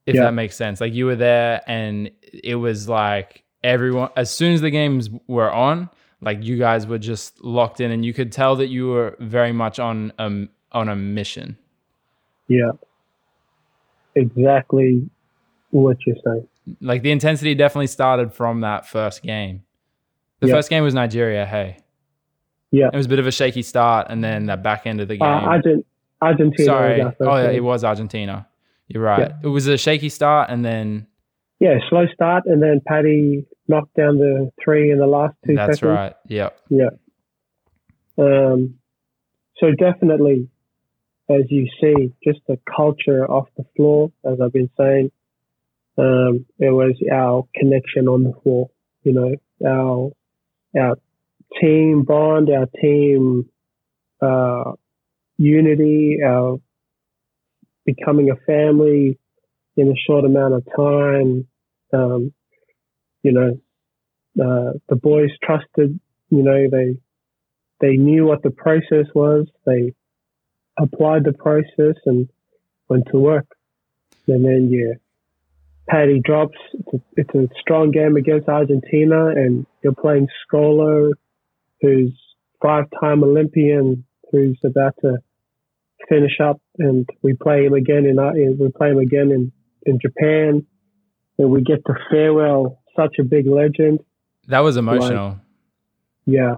If 0.04 0.16
Yeah. 0.16 0.22
that 0.22 0.32
makes 0.34 0.56
sense. 0.56 0.80
Like 0.80 0.92
you 0.92 1.06
were 1.06 1.16
there 1.16 1.62
and 1.68 2.10
it 2.22 2.56
was 2.56 2.88
like 2.88 3.44
everyone 3.62 4.10
as 4.16 4.30
soon 4.30 4.52
as 4.52 4.60
the 4.60 4.70
games 4.70 5.08
were 5.28 5.50
on, 5.50 5.88
like 6.20 6.42
you 6.44 6.58
guys 6.58 6.86
were 6.86 6.98
just 6.98 7.42
locked 7.42 7.80
in 7.80 7.90
and 7.90 8.04
you 8.04 8.12
could 8.12 8.30
tell 8.32 8.56
that 8.56 8.68
you 8.68 8.88
were 8.88 9.16
very 9.20 9.52
much 9.52 9.78
on 9.78 10.12
um 10.18 10.48
on 10.72 10.88
a 10.88 10.96
mission. 10.96 11.56
Yeah. 12.48 12.72
Exactly 14.14 15.08
what 15.70 15.96
you're 16.06 16.16
saying. 16.24 16.46
Like 16.80 17.02
the 17.02 17.10
intensity 17.10 17.54
definitely 17.54 17.86
started 17.86 18.32
from 18.32 18.60
that 18.62 18.86
first 18.88 19.22
game. 19.22 19.62
The 20.40 20.48
Yeah. 20.48 20.54
first 20.54 20.70
game 20.70 20.82
was 20.82 20.94
Nigeria, 20.94 21.46
hey. 21.46 21.78
Yeah. 22.70 22.88
It 22.92 22.96
was 22.96 23.06
a 23.06 23.08
bit 23.08 23.18
of 23.18 23.26
a 23.26 23.32
shaky 23.32 23.62
start 23.62 24.06
and 24.10 24.22
then 24.22 24.46
the 24.46 24.56
back 24.56 24.86
end 24.86 25.00
of 25.00 25.08
the 25.08 25.16
game. 25.16 25.22
Uh, 25.28 25.40
Argent, 25.40 25.86
Argentina. 26.20 26.64
Sorry. 26.64 26.98
Was 26.98 27.04
our 27.06 27.12
first 27.12 27.30
Oh, 27.30 27.36
yeah, 27.36 27.50
it 27.50 27.64
was 27.64 27.84
Argentina. 27.84 28.46
You're 28.88 29.02
right. 29.02 29.30
It 29.42 29.48
was 29.48 29.66
a 29.68 29.78
shaky 29.78 30.08
start 30.08 30.50
and 30.50 30.64
then 30.64 31.06
yeah, 31.60 31.78
slow 31.90 32.06
start, 32.14 32.44
and 32.46 32.62
then 32.62 32.80
Patty 32.88 33.44
knocked 33.70 33.94
down 33.94 34.18
the 34.18 34.50
three 34.62 34.90
in 34.90 34.98
the 34.98 35.06
last 35.06 35.34
two 35.46 35.54
that's 35.54 35.78
seconds. 35.78 35.96
right. 35.96 36.14
Yeah. 36.68 36.90
Um, 38.18 38.74
so 39.58 39.68
definitely, 39.78 40.48
as 41.30 41.44
you 41.48 41.68
see, 41.80 42.12
just 42.22 42.40
the 42.48 42.58
culture 42.76 43.24
off 43.24 43.48
the 43.56 43.64
floor, 43.76 44.12
as 44.24 44.38
I've 44.42 44.52
been 44.52 44.70
saying, 44.76 45.10
um, 45.96 46.46
it 46.58 46.70
was 46.70 46.94
our 47.12 47.46
connection 47.54 48.08
on 48.08 48.24
the 48.24 48.32
floor. 48.42 48.70
You 49.02 49.12
know, 49.12 49.34
our 49.66 50.10
our 50.78 50.96
team 51.60 52.02
bond, 52.02 52.48
our 52.50 52.66
team 52.80 53.48
uh, 54.20 54.72
unity, 55.38 56.18
our 56.24 56.58
becoming 57.84 58.30
a 58.30 58.36
family 58.46 59.18
in 59.76 59.88
a 59.88 59.96
short 60.06 60.24
amount 60.24 60.54
of 60.54 60.64
time. 60.76 61.46
Um, 61.92 62.32
you 63.22 63.32
know, 63.32 63.60
uh, 64.40 64.72
the 64.88 64.96
boys 64.96 65.30
trusted. 65.42 65.98
You 66.30 66.42
know, 66.42 66.68
they 66.70 66.96
they 67.80 67.96
knew 67.96 68.26
what 68.26 68.42
the 68.42 68.50
process 68.50 69.06
was. 69.14 69.46
They 69.66 69.94
applied 70.78 71.24
the 71.24 71.32
process 71.32 71.96
and 72.06 72.28
went 72.88 73.04
to 73.10 73.18
work. 73.18 73.46
And 74.26 74.44
then, 74.44 74.68
yeah, 74.70 74.94
Patty 75.88 76.20
drops. 76.22 76.58
It's 76.74 76.94
a, 76.94 77.00
it's 77.16 77.34
a 77.34 77.48
strong 77.60 77.90
game 77.90 78.16
against 78.16 78.48
Argentina, 78.48 79.28
and 79.28 79.66
you're 79.82 79.94
playing 79.94 80.28
Scola, 80.46 81.10
who's 81.80 82.12
five-time 82.62 83.24
Olympian, 83.24 84.04
who's 84.30 84.58
about 84.64 84.94
to 85.00 85.18
finish 86.08 86.38
up, 86.42 86.60
and 86.78 87.08
we 87.22 87.34
play 87.34 87.64
him 87.64 87.74
again 87.74 88.04
in 88.04 88.16
we 88.58 88.70
play 88.70 88.90
him 88.90 88.98
again 88.98 89.30
in 89.32 89.52
in 89.86 89.98
Japan, 90.00 90.66
and 91.38 91.50
we 91.50 91.62
get 91.62 91.84
to 91.86 91.94
farewell 92.10 92.79
such 93.00 93.16
a 93.18 93.24
big 93.24 93.46
legend. 93.46 94.00
That 94.48 94.60
was 94.60 94.76
emotional. 94.76 95.38
Yeah, 96.26 96.56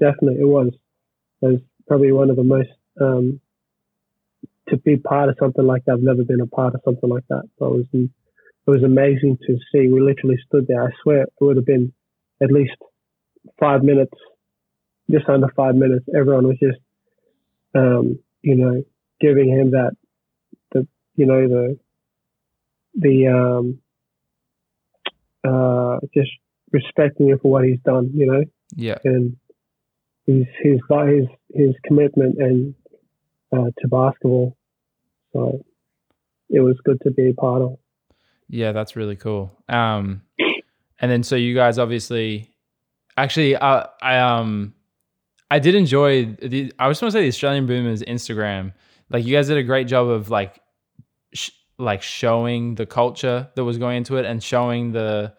definitely. 0.00 0.40
It 0.40 0.48
was. 0.48 0.72
It 1.40 1.46
was 1.46 1.60
probably 1.86 2.12
one 2.12 2.30
of 2.30 2.36
the 2.36 2.44
most, 2.44 2.68
um, 3.00 3.40
to 4.68 4.76
be 4.76 4.96
part 4.96 5.28
of 5.28 5.36
something 5.38 5.64
like 5.64 5.84
that. 5.84 5.92
I've 5.92 6.02
never 6.02 6.24
been 6.24 6.40
a 6.40 6.46
part 6.46 6.74
of 6.74 6.80
something 6.84 7.08
like 7.08 7.26
that. 7.28 7.44
So 7.58 7.66
it 7.66 7.76
was, 7.76 7.86
it 7.92 8.10
was 8.66 8.82
amazing 8.82 9.38
to 9.46 9.56
see. 9.72 9.88
We 9.88 10.00
literally 10.00 10.38
stood 10.46 10.66
there. 10.66 10.82
I 10.82 10.90
swear 11.02 11.22
it 11.22 11.32
would 11.40 11.56
have 11.56 11.64
been 11.64 11.92
at 12.42 12.50
least 12.52 12.76
five 13.58 13.82
minutes, 13.82 14.12
just 15.10 15.28
under 15.28 15.48
five 15.56 15.74
minutes. 15.74 16.04
Everyone 16.14 16.46
was 16.46 16.58
just, 16.58 16.80
um, 17.74 18.18
you 18.42 18.56
know, 18.56 18.82
giving 19.20 19.48
him 19.48 19.70
that, 19.70 19.92
the, 20.72 20.86
you 21.14 21.26
know, 21.26 21.48
the, 21.48 21.78
the, 22.94 23.26
um, 23.28 23.80
uh, 25.48 25.98
just 26.14 26.30
respecting 26.72 27.28
him 27.28 27.38
for 27.40 27.50
what 27.50 27.64
he's 27.64 27.80
done, 27.84 28.10
you 28.14 28.26
know 28.26 28.44
Yeah. 28.76 28.98
and 29.04 29.36
his 30.26 30.44
his 30.62 30.80
his 30.88 31.24
his 31.54 31.74
commitment 31.86 32.36
and 32.38 32.74
uh, 33.52 33.70
to 33.80 33.88
basketball. 33.88 34.56
So 35.32 35.64
it 36.50 36.60
was 36.60 36.76
good 36.84 36.98
to 37.04 37.10
be 37.10 37.30
a 37.30 37.34
part 37.34 37.62
of. 37.62 37.76
Yeah, 38.48 38.72
that's 38.72 38.96
really 38.96 39.16
cool. 39.16 39.52
Um, 39.68 40.22
and 41.00 41.10
then 41.10 41.22
so 41.22 41.36
you 41.36 41.54
guys 41.54 41.78
obviously, 41.78 42.50
actually, 43.16 43.56
uh, 43.56 43.84
I 44.02 44.18
um, 44.18 44.74
I 45.50 45.58
did 45.58 45.74
enjoy 45.74 46.26
the. 46.42 46.72
I 46.78 46.88
was 46.88 47.00
going 47.00 47.10
to 47.10 47.16
say 47.16 47.22
the 47.22 47.28
Australian 47.28 47.66
Boomers 47.66 48.02
Instagram. 48.02 48.72
Like 49.10 49.24
you 49.24 49.34
guys 49.34 49.48
did 49.48 49.56
a 49.56 49.62
great 49.62 49.86
job 49.86 50.08
of 50.08 50.28
like, 50.28 50.60
sh- 51.32 51.50
like 51.78 52.02
showing 52.02 52.74
the 52.74 52.86
culture 52.86 53.48
that 53.54 53.64
was 53.64 53.78
going 53.78 53.98
into 53.98 54.16
it 54.16 54.24
and 54.24 54.42
showing 54.42 54.92
the, 54.92 55.32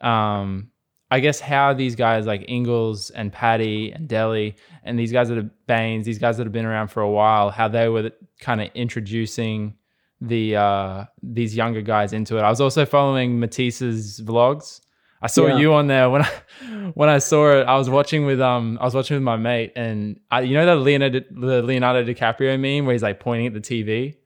um, 0.00 0.70
I 1.10 1.20
guess 1.20 1.38
how 1.38 1.72
these 1.74 1.94
guys 1.94 2.26
like 2.26 2.44
Ingles 2.48 3.10
and 3.10 3.32
Patty 3.32 3.92
and 3.92 4.08
Delly 4.08 4.56
and 4.82 4.98
these 4.98 5.12
guys 5.12 5.28
that 5.28 5.36
have 5.36 5.50
Baynes, 5.68 6.04
these 6.04 6.18
guys 6.18 6.36
that 6.36 6.44
have 6.44 6.52
been 6.52 6.66
around 6.66 6.88
for 6.88 7.00
a 7.02 7.10
while, 7.10 7.50
how 7.50 7.68
they 7.68 7.88
were 7.88 8.10
kind 8.40 8.60
of 8.60 8.68
introducing 8.74 9.74
the 10.20 10.56
uh 10.56 11.04
these 11.22 11.54
younger 11.54 11.82
guys 11.82 12.12
into 12.12 12.38
it. 12.38 12.40
I 12.40 12.48
was 12.50 12.60
also 12.60 12.84
following 12.86 13.38
Matisse's 13.38 14.20
vlogs. 14.20 14.80
I 15.22 15.28
saw 15.28 15.46
Yeah. 15.46 15.58
you 15.58 15.74
on 15.74 15.86
there 15.86 16.10
when 16.10 16.22
I 16.22 16.30
when 16.94 17.08
I 17.08 17.18
saw 17.18 17.60
it. 17.60 17.64
I 17.66 17.76
was 17.76 17.88
watching 17.88 18.26
with 18.26 18.40
um 18.40 18.78
I 18.80 18.84
was 18.84 18.94
watching 18.94 19.14
with 19.16 19.22
my 19.22 19.36
mate 19.36 19.74
and 19.76 20.18
I, 20.30 20.40
you 20.40 20.54
know 20.54 20.66
that 20.66 20.76
Leonardo 20.76 21.20
the 21.30 21.62
Leonardo 21.62 22.02
DiCaprio 22.04 22.58
meme 22.58 22.84
where 22.86 22.94
he's 22.94 23.02
like 23.02 23.20
pointing 23.20 23.46
at 23.46 23.52
the 23.54 23.60
TV. 23.60 24.16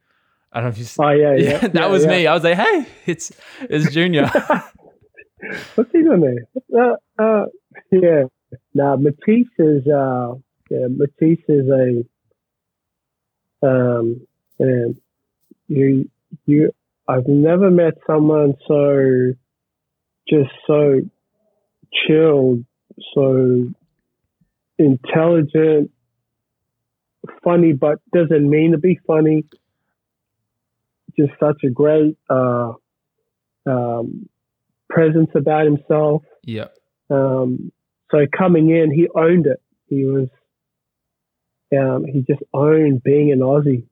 I 0.52 0.60
don't 0.60 0.64
know 0.64 0.70
if 0.70 0.78
you. 0.78 0.84
s- 0.84 0.98
Oh 0.98 1.10
yeah, 1.10 1.34
yeah, 1.36 1.52
yeah, 1.52 1.58
that 1.68 1.74
yeah, 1.74 1.86
was 1.90 2.04
yeah. 2.04 2.10
me. 2.10 2.26
I 2.26 2.34
was 2.34 2.44
like, 2.44 2.56
hey, 2.56 2.86
it's 3.06 3.32
it's 3.60 3.92
Junior. 3.92 4.30
What's 5.74 5.90
he 5.92 6.02
doing 6.02 6.20
there? 6.20 6.92
Uh, 7.18 7.22
uh, 7.22 7.46
yeah. 7.90 8.24
Now 8.74 8.96
Matisse 8.96 9.48
is 9.58 9.86
uh, 9.86 10.34
yeah, 10.70 10.86
Matisse 10.90 11.44
is 11.48 11.68
a 11.68 12.04
um, 13.66 14.26
and 14.58 14.96
you 15.68 16.10
you 16.46 16.72
I've 17.08 17.26
never 17.28 17.70
met 17.70 17.94
someone 18.06 18.54
so 18.68 19.32
just 20.28 20.50
so 20.66 21.00
chilled, 22.06 22.64
so 23.14 23.68
intelligent, 24.78 25.90
funny, 27.44 27.72
but 27.72 27.98
doesn't 28.14 28.48
mean 28.48 28.72
to 28.72 28.78
be 28.78 28.98
funny. 29.06 29.44
Just 31.20 31.38
such 31.38 31.62
a 31.64 31.70
great 31.70 32.16
uh, 32.30 32.72
um, 33.66 34.28
presence 34.88 35.30
about 35.34 35.66
himself. 35.66 36.22
yeah, 36.44 36.68
Um, 37.10 37.72
so 38.10 38.26
coming 38.36 38.70
in, 38.70 38.90
he 38.90 39.06
owned 39.14 39.46
it. 39.46 39.60
He 39.88 40.04
was, 40.04 40.28
um, 41.76 42.04
he 42.06 42.22
just 42.22 42.42
owned 42.54 43.02
being 43.02 43.32
an 43.32 43.40
Aussie, 43.40 43.84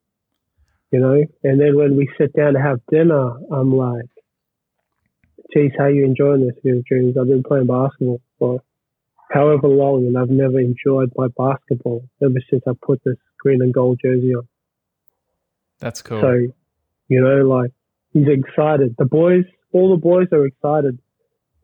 you 0.91 1.01
know. 1.01 1.23
And 1.45 1.61
then 1.61 1.77
when 1.77 1.97
we 1.97 2.09
sit 2.19 2.33
down 2.33 2.55
to 2.55 2.61
have 2.61 2.81
dinner, 2.91 3.37
I'm 3.53 3.77
like, 3.77 4.09
"Geez, 5.53 5.73
how 5.77 5.87
you 5.87 6.05
enjoying 6.05 6.47
this?" 6.47 6.57
Goes, 6.65 6.83
"Dreams. 6.89 7.19
I've 7.19 7.29
been 7.29 7.43
playing 7.43 7.67
basketball 7.67 8.21
for 8.39 8.63
however 9.31 9.69
long, 9.69 10.07
and 10.07 10.17
I've 10.17 10.31
never 10.31 10.59
enjoyed 10.59 11.13
my 11.17 11.29
basketball 11.37 12.09
ever 12.23 12.41
since 12.49 12.63
I 12.67 12.73
put 12.81 13.03
this 13.05 13.19
green 13.39 13.61
and 13.61 13.75
gold 13.75 14.01
jersey 14.03 14.35
on." 14.35 14.49
that's 15.79 16.03
cool. 16.03 16.21
So, 16.21 16.53
you 17.09 17.21
know, 17.21 17.47
like 17.47 17.73
he's 18.13 18.27
excited. 18.29 18.95
The 18.99 19.05
boys, 19.05 19.45
all 19.73 19.91
the 19.91 20.01
boys 20.01 20.29
are 20.33 20.47
excited 20.47 20.99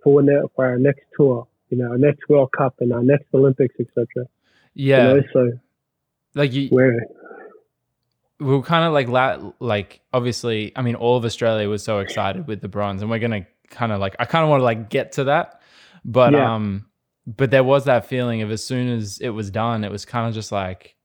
for 0.02 0.14
when 0.14 0.28
for 0.54 0.64
our 0.66 0.78
next 0.78 1.02
tour, 1.16 1.46
you 1.70 1.78
know, 1.78 1.90
our 1.90 1.98
next 1.98 2.28
World 2.28 2.50
Cup 2.56 2.74
and 2.80 2.92
our 2.92 3.02
next 3.02 3.26
Olympics, 3.34 3.74
etc. 3.80 4.26
yeah, 4.74 5.08
You 5.08 5.14
know, 5.14 5.22
so 5.32 5.52
like 6.34 6.52
you, 6.52 6.68
we're 6.72 6.98
we 8.40 8.46
were 8.46 8.62
kind 8.62 8.84
of 8.84 8.92
like 8.92 9.08
la- 9.08 9.52
like 9.60 10.00
obviously 10.12 10.72
i 10.74 10.82
mean 10.82 10.96
all 10.96 11.16
of 11.16 11.24
australia 11.24 11.68
was 11.68 11.84
so 11.84 12.00
excited 12.00 12.48
with 12.48 12.60
the 12.60 12.68
bronze 12.68 13.00
and 13.00 13.08
we're 13.10 13.20
gonna 13.20 13.46
kind 13.70 13.92
of 13.92 14.00
like 14.00 14.16
i 14.18 14.24
kind 14.24 14.42
of 14.42 14.50
want 14.50 14.60
to 14.60 14.64
like 14.64 14.90
get 14.90 15.12
to 15.12 15.24
that 15.24 15.60
but 16.04 16.32
Yeah. 16.32 16.54
um 16.54 16.84
but 17.26 17.52
there 17.52 17.62
was 17.64 17.84
that 17.84 18.06
feeling 18.06 18.42
of 18.42 18.50
as 18.50 18.62
soon 18.62 18.88
as 18.88 19.18
it 19.20 19.28
was 19.30 19.50
done 19.52 19.84
it 19.84 19.92
was 19.92 20.04
kind 20.04 20.28
of 20.28 20.34
just 20.34 20.50
like 20.50 20.96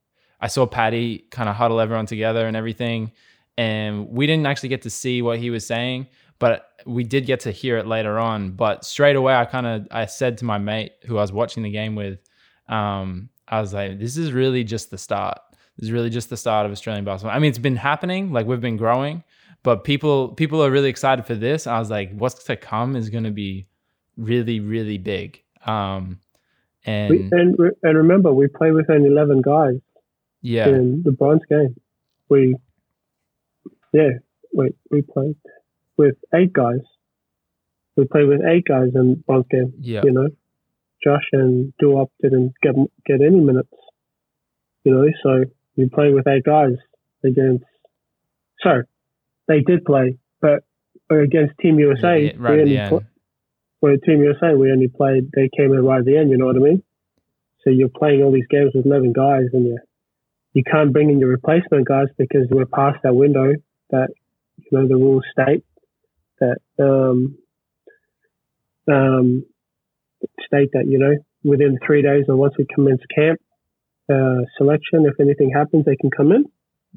i 0.41 0.47
saw 0.47 0.65
patty 0.65 1.19
kind 1.29 1.47
of 1.47 1.55
huddle 1.55 1.79
everyone 1.79 2.07
together 2.07 2.47
and 2.47 2.57
everything 2.57 3.11
and 3.59 4.07
we 4.09 4.25
didn't 4.25 4.45
actually 4.45 4.69
get 4.69 4.81
to 4.81 4.89
see 4.89 5.21
what 5.21 5.39
he 5.39 5.49
was 5.49 5.65
saying 5.65 6.07
but 6.39 6.71
we 6.85 7.03
did 7.03 7.25
get 7.25 7.41
to 7.41 7.51
hear 7.51 7.77
it 7.77 7.85
later 7.85 8.17
on 8.17 8.51
but 8.51 8.85
straight 8.85 9.15
away 9.15 9.33
i 9.35 9.45
kind 9.45 9.67
of 9.67 9.87
i 9.91 10.05
said 10.05 10.37
to 10.37 10.45
my 10.45 10.57
mate 10.57 10.93
who 11.05 11.17
i 11.17 11.21
was 11.21 11.31
watching 11.31 11.63
the 11.63 11.69
game 11.69 11.95
with 11.95 12.19
um 12.69 13.29
i 13.47 13.59
was 13.59 13.73
like 13.73 13.99
this 13.99 14.17
is 14.17 14.31
really 14.31 14.63
just 14.63 14.91
the 14.91 14.97
start 14.97 15.39
this 15.79 15.87
is 15.87 15.91
really 15.93 16.09
just 16.09 16.29
the 16.29 16.35
start 16.35 16.65
of 16.65 16.73
Australian 16.73 17.05
basketball. 17.05 17.33
I 17.33 17.39
mean, 17.39 17.47
it's 17.47 17.57
been 17.57 17.77
happening, 17.77 18.33
like 18.33 18.45
we've 18.45 18.59
been 18.59 18.75
growing, 18.75 19.23
but 19.63 19.85
people 19.85 20.29
people 20.29 20.61
are 20.61 20.69
really 20.69 20.89
excited 20.89 21.25
for 21.25 21.35
this. 21.35 21.67
I 21.67 21.79
was 21.79 21.89
like, 21.89 22.11
what's 22.17 22.43
to 22.43 22.57
come 22.57 22.97
is 22.97 23.09
going 23.09 23.23
to 23.23 23.31
be 23.31 23.65
really 24.17 24.59
really 24.59 24.97
big. 24.97 25.41
Um, 25.65 26.19
and 26.83 27.09
we, 27.09 27.29
and 27.31 27.57
and 27.81 27.97
remember 27.97 28.33
we 28.33 28.47
played 28.47 28.73
with 28.73 28.89
only 28.89 29.07
eleven 29.07 29.41
guys 29.41 29.79
yeah, 30.41 30.67
in 30.67 31.01
the 31.03 31.13
bronze 31.13 31.43
game. 31.49 31.75
We 32.27 32.57
yeah, 33.93 34.09
we 34.53 34.71
we 34.91 35.01
played 35.01 35.35
with 35.97 36.15
eight 36.33 36.53
guys. 36.53 36.81
We 37.95 38.05
played 38.05 38.27
with 38.27 38.41
eight 38.45 38.65
guys 38.67 38.89
in 38.95 39.23
one 39.25 39.43
game. 39.49 39.73
Yeah. 39.79 40.01
You 40.03 40.11
know, 40.11 40.29
Josh 41.03 41.27
and 41.33 41.73
Duop 41.81 42.07
didn't 42.21 42.53
get 42.61 42.75
get 43.05 43.21
any 43.21 43.39
minutes. 43.39 43.73
You 44.83 44.93
know, 44.93 45.07
so 45.23 45.43
you 45.75 45.89
play 45.89 46.11
with 46.11 46.27
eight 46.27 46.43
guys 46.43 46.75
against. 47.23 47.65
So 48.61 48.83
they 49.47 49.61
did 49.61 49.85
play, 49.85 50.17
but 50.41 50.63
against 51.09 51.57
Team 51.59 51.79
USA, 51.79 52.25
Yeah, 52.25 52.31
right 52.37 52.55
we 52.55 52.61
only 52.61 52.89
pl- 52.89 53.03
well, 53.81 53.95
Team 54.05 54.21
USA, 54.21 54.53
we 54.55 54.71
only 54.71 54.89
played. 54.89 55.29
They 55.33 55.49
came 55.55 55.73
in 55.73 55.83
right 55.83 55.99
at 55.99 56.05
the 56.05 56.17
end. 56.17 56.29
You 56.29 56.37
know 56.37 56.47
what 56.47 56.57
I 56.57 56.59
mean? 56.59 56.83
So 57.63 57.69
you're 57.69 57.89
playing 57.89 58.21
all 58.23 58.31
these 58.31 58.47
games 58.49 58.71
with 58.73 58.85
eleven 58.85 59.13
guys, 59.13 59.47
and 59.53 59.65
you 59.65 59.77
you 60.53 60.63
can't 60.63 60.91
bring 60.91 61.09
in 61.09 61.19
your 61.19 61.29
replacement 61.29 61.87
guys 61.87 62.07
because 62.17 62.47
we're 62.49 62.65
past 62.65 62.99
that 63.03 63.15
window 63.15 63.53
that 63.91 64.09
you 64.57 64.65
know 64.71 64.87
the 64.87 64.95
rules 64.95 65.23
state 65.31 65.63
that 66.39 66.57
um 66.79 67.37
um 68.87 69.45
state 70.45 70.69
that 70.73 70.85
you 70.87 70.99
know 70.99 71.15
within 71.43 71.77
three 71.85 72.01
days 72.01 72.25
or 72.27 72.35
once 72.35 72.53
we 72.57 72.65
commence 72.73 73.01
camp 73.15 73.39
uh, 74.09 74.41
selection, 74.57 75.05
if 75.05 75.19
anything 75.19 75.51
happens, 75.55 75.85
they 75.85 75.95
can 75.95 76.09
come 76.09 76.31
in. 76.31 76.45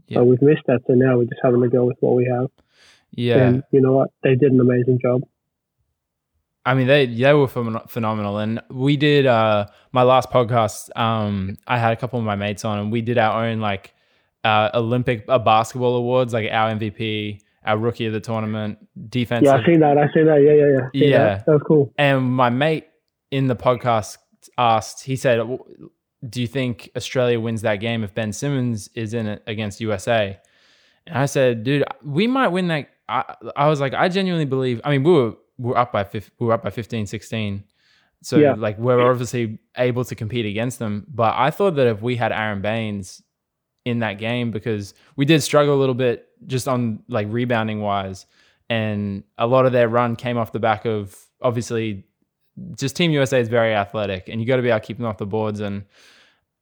Yeah. 0.06 0.18
But 0.18 0.24
we've 0.24 0.42
missed 0.42 0.62
that, 0.66 0.80
so 0.86 0.94
now 0.94 1.18
we're 1.18 1.24
just 1.24 1.40
having 1.42 1.60
to 1.60 1.68
go 1.68 1.84
with 1.84 1.98
what 2.00 2.14
we 2.14 2.24
have. 2.24 2.48
Yeah. 3.10 3.48
And 3.48 3.62
you 3.70 3.80
know 3.80 3.92
what? 3.92 4.08
They 4.22 4.34
did 4.34 4.52
an 4.52 4.60
amazing 4.60 4.98
job. 5.02 5.22
I 6.64 6.74
mean, 6.74 6.86
they 6.86 7.06
they 7.06 7.34
were 7.34 7.48
phenom- 7.48 7.90
phenomenal, 7.90 8.38
and 8.38 8.62
we 8.70 8.96
did 8.96 9.26
uh, 9.26 9.66
my 9.90 10.04
last 10.04 10.30
podcast. 10.30 10.96
Um, 10.96 11.58
I 11.66 11.78
had 11.78 11.92
a 11.92 11.96
couple 11.96 12.18
of 12.18 12.24
my 12.24 12.36
mates 12.36 12.64
on, 12.64 12.78
and 12.78 12.92
we 12.92 13.02
did 13.02 13.18
our 13.18 13.44
own 13.44 13.60
like 13.60 13.92
uh, 14.44 14.70
Olympic 14.74 15.24
uh, 15.28 15.38
basketball 15.38 15.96
awards, 15.96 16.32
like 16.32 16.48
our 16.50 16.70
MVP, 16.72 17.40
our 17.64 17.78
rookie 17.78 18.06
of 18.06 18.12
the 18.12 18.20
tournament, 18.20 18.78
defense. 19.10 19.44
Yeah, 19.44 19.54
I've 19.54 19.64
seen 19.64 19.80
that. 19.80 19.96
I've 19.98 20.10
seen 20.14 20.26
that. 20.26 20.42
Yeah, 20.42 20.52
yeah, 20.52 20.66
yeah. 20.78 21.00
Seen 21.00 21.10
Yeah. 21.10 21.18
that. 21.36 21.46
that 21.46 21.52
was 21.52 21.62
cool. 21.66 21.92
And 21.96 22.24
my 22.32 22.50
mate 22.50 22.86
in 23.30 23.46
the 23.46 23.56
podcast 23.56 24.18
asked, 24.58 25.04
he 25.04 25.16
said, 25.16 25.40
"Do 26.28 26.40
you 26.40 26.46
think 26.46 26.90
Australia 26.96 27.38
wins 27.40 27.62
that 27.62 27.76
game 27.76 28.02
if 28.04 28.14
Ben 28.14 28.32
Simmons 28.32 28.88
is 28.94 29.14
in 29.14 29.26
it 29.26 29.42
against 29.46 29.80
USA?" 29.80 30.38
And 31.06 31.18
I 31.18 31.26
said, 31.26 31.62
"Dude, 31.64 31.84
we 32.04 32.26
might 32.26 32.48
win 32.48 32.68
that." 32.68 32.88
I, 33.08 33.34
I 33.56 33.68
was 33.68 33.80
like, 33.80 33.94
I 33.94 34.08
genuinely 34.08 34.44
believe. 34.46 34.80
I 34.84 34.90
mean, 34.90 35.02
we 35.04 35.12
were 35.12 35.34
we 35.58 35.68
were 35.70 35.78
up 35.78 35.92
by 35.92 36.06
we 36.12 36.46
were 36.46 36.52
up 36.52 36.62
by 36.64 36.70
15, 36.70 37.06
16. 37.06 37.64
So 38.22 38.38
Yeah. 38.38 38.54
like 38.54 38.78
we're 38.78 39.00
obviously 39.10 39.58
able 39.76 40.04
to 40.04 40.14
compete 40.14 40.46
against 40.46 40.78
them. 40.78 41.06
But 41.12 41.34
I 41.36 41.50
thought 41.50 41.74
that 41.76 41.86
if 41.88 42.00
we 42.02 42.16
had 42.16 42.32
Aron 42.32 42.62
Baynes 42.62 43.20
in 43.84 43.98
that 44.00 44.18
game, 44.18 44.50
because 44.50 44.94
we 45.16 45.24
did 45.24 45.42
struggle 45.42 45.74
a 45.74 45.80
little 45.80 45.94
bit 45.94 46.28
just 46.46 46.68
on 46.68 47.02
like 47.08 47.26
rebounding 47.30 47.80
wise, 47.80 48.26
and 48.70 49.24
a 49.38 49.46
lot 49.46 49.66
of 49.66 49.72
their 49.72 49.88
run 49.88 50.16
came 50.16 50.38
off 50.38 50.52
the 50.52 50.60
back 50.60 50.84
of 50.84 51.16
obviously 51.40 52.04
just 52.76 52.96
Team 52.96 53.10
USA 53.10 53.40
is 53.40 53.48
very 53.48 53.74
athletic, 53.74 54.28
and 54.28 54.40
you 54.40 54.46
got 54.46 54.56
to 54.56 54.62
be 54.62 54.68
able 54.68 54.80
to 54.80 54.86
keep 54.86 54.98
them 54.98 55.06
off 55.06 55.18
the 55.18 55.26
boards. 55.26 55.60
And 55.60 55.84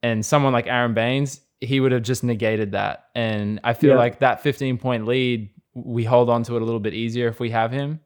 and 0.03 0.25
someone 0.25 0.53
like 0.53 0.67
Aron 0.67 0.95
Baynes, 0.95 1.41
he 1.61 1.79
would 1.81 1.93
have 1.93 2.03
just 2.03 2.25
negated 2.25 2.73
that. 2.73 3.09
And 3.15 3.61
I 3.65 3.75
feel 3.75 3.91
Yeah. 3.91 3.97
like 3.97 4.21
that 4.21 4.43
15 4.43 4.79
point 4.79 5.05
lead, 5.07 5.51
we 5.75 6.05
hold 6.05 6.31
on 6.31 6.43
to 6.45 6.57
it 6.57 6.63
a 6.63 6.65
little 6.65 6.81
bit 6.81 6.95
easier 6.95 7.29
if 7.29 7.39
we 7.39 7.51
have 7.51 7.71
him. 7.71 8.01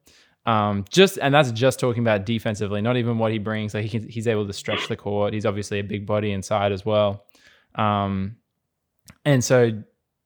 Um, 0.46 0.84
just 0.90 1.18
and 1.22 1.32
that's 1.32 1.52
just 1.52 1.78
talking 1.78 2.02
about 2.02 2.26
defensively, 2.26 2.82
not 2.82 2.96
even 2.96 3.16
what 3.18 3.30
he 3.32 3.38
brings. 3.38 3.72
Like 3.74 3.84
he 3.84 3.88
can, 3.88 4.08
he's 4.08 4.26
able 4.26 4.46
to 4.46 4.52
stretch 4.52 4.88
the 4.88 4.96
court. 4.96 5.32
He's 5.32 5.46
obviously 5.46 5.78
a 5.78 5.84
big 5.84 6.04
body 6.04 6.32
inside 6.32 6.72
as 6.72 6.84
well. 6.84 7.24
Um, 7.76 8.36
and 9.24 9.42
so 9.42 9.82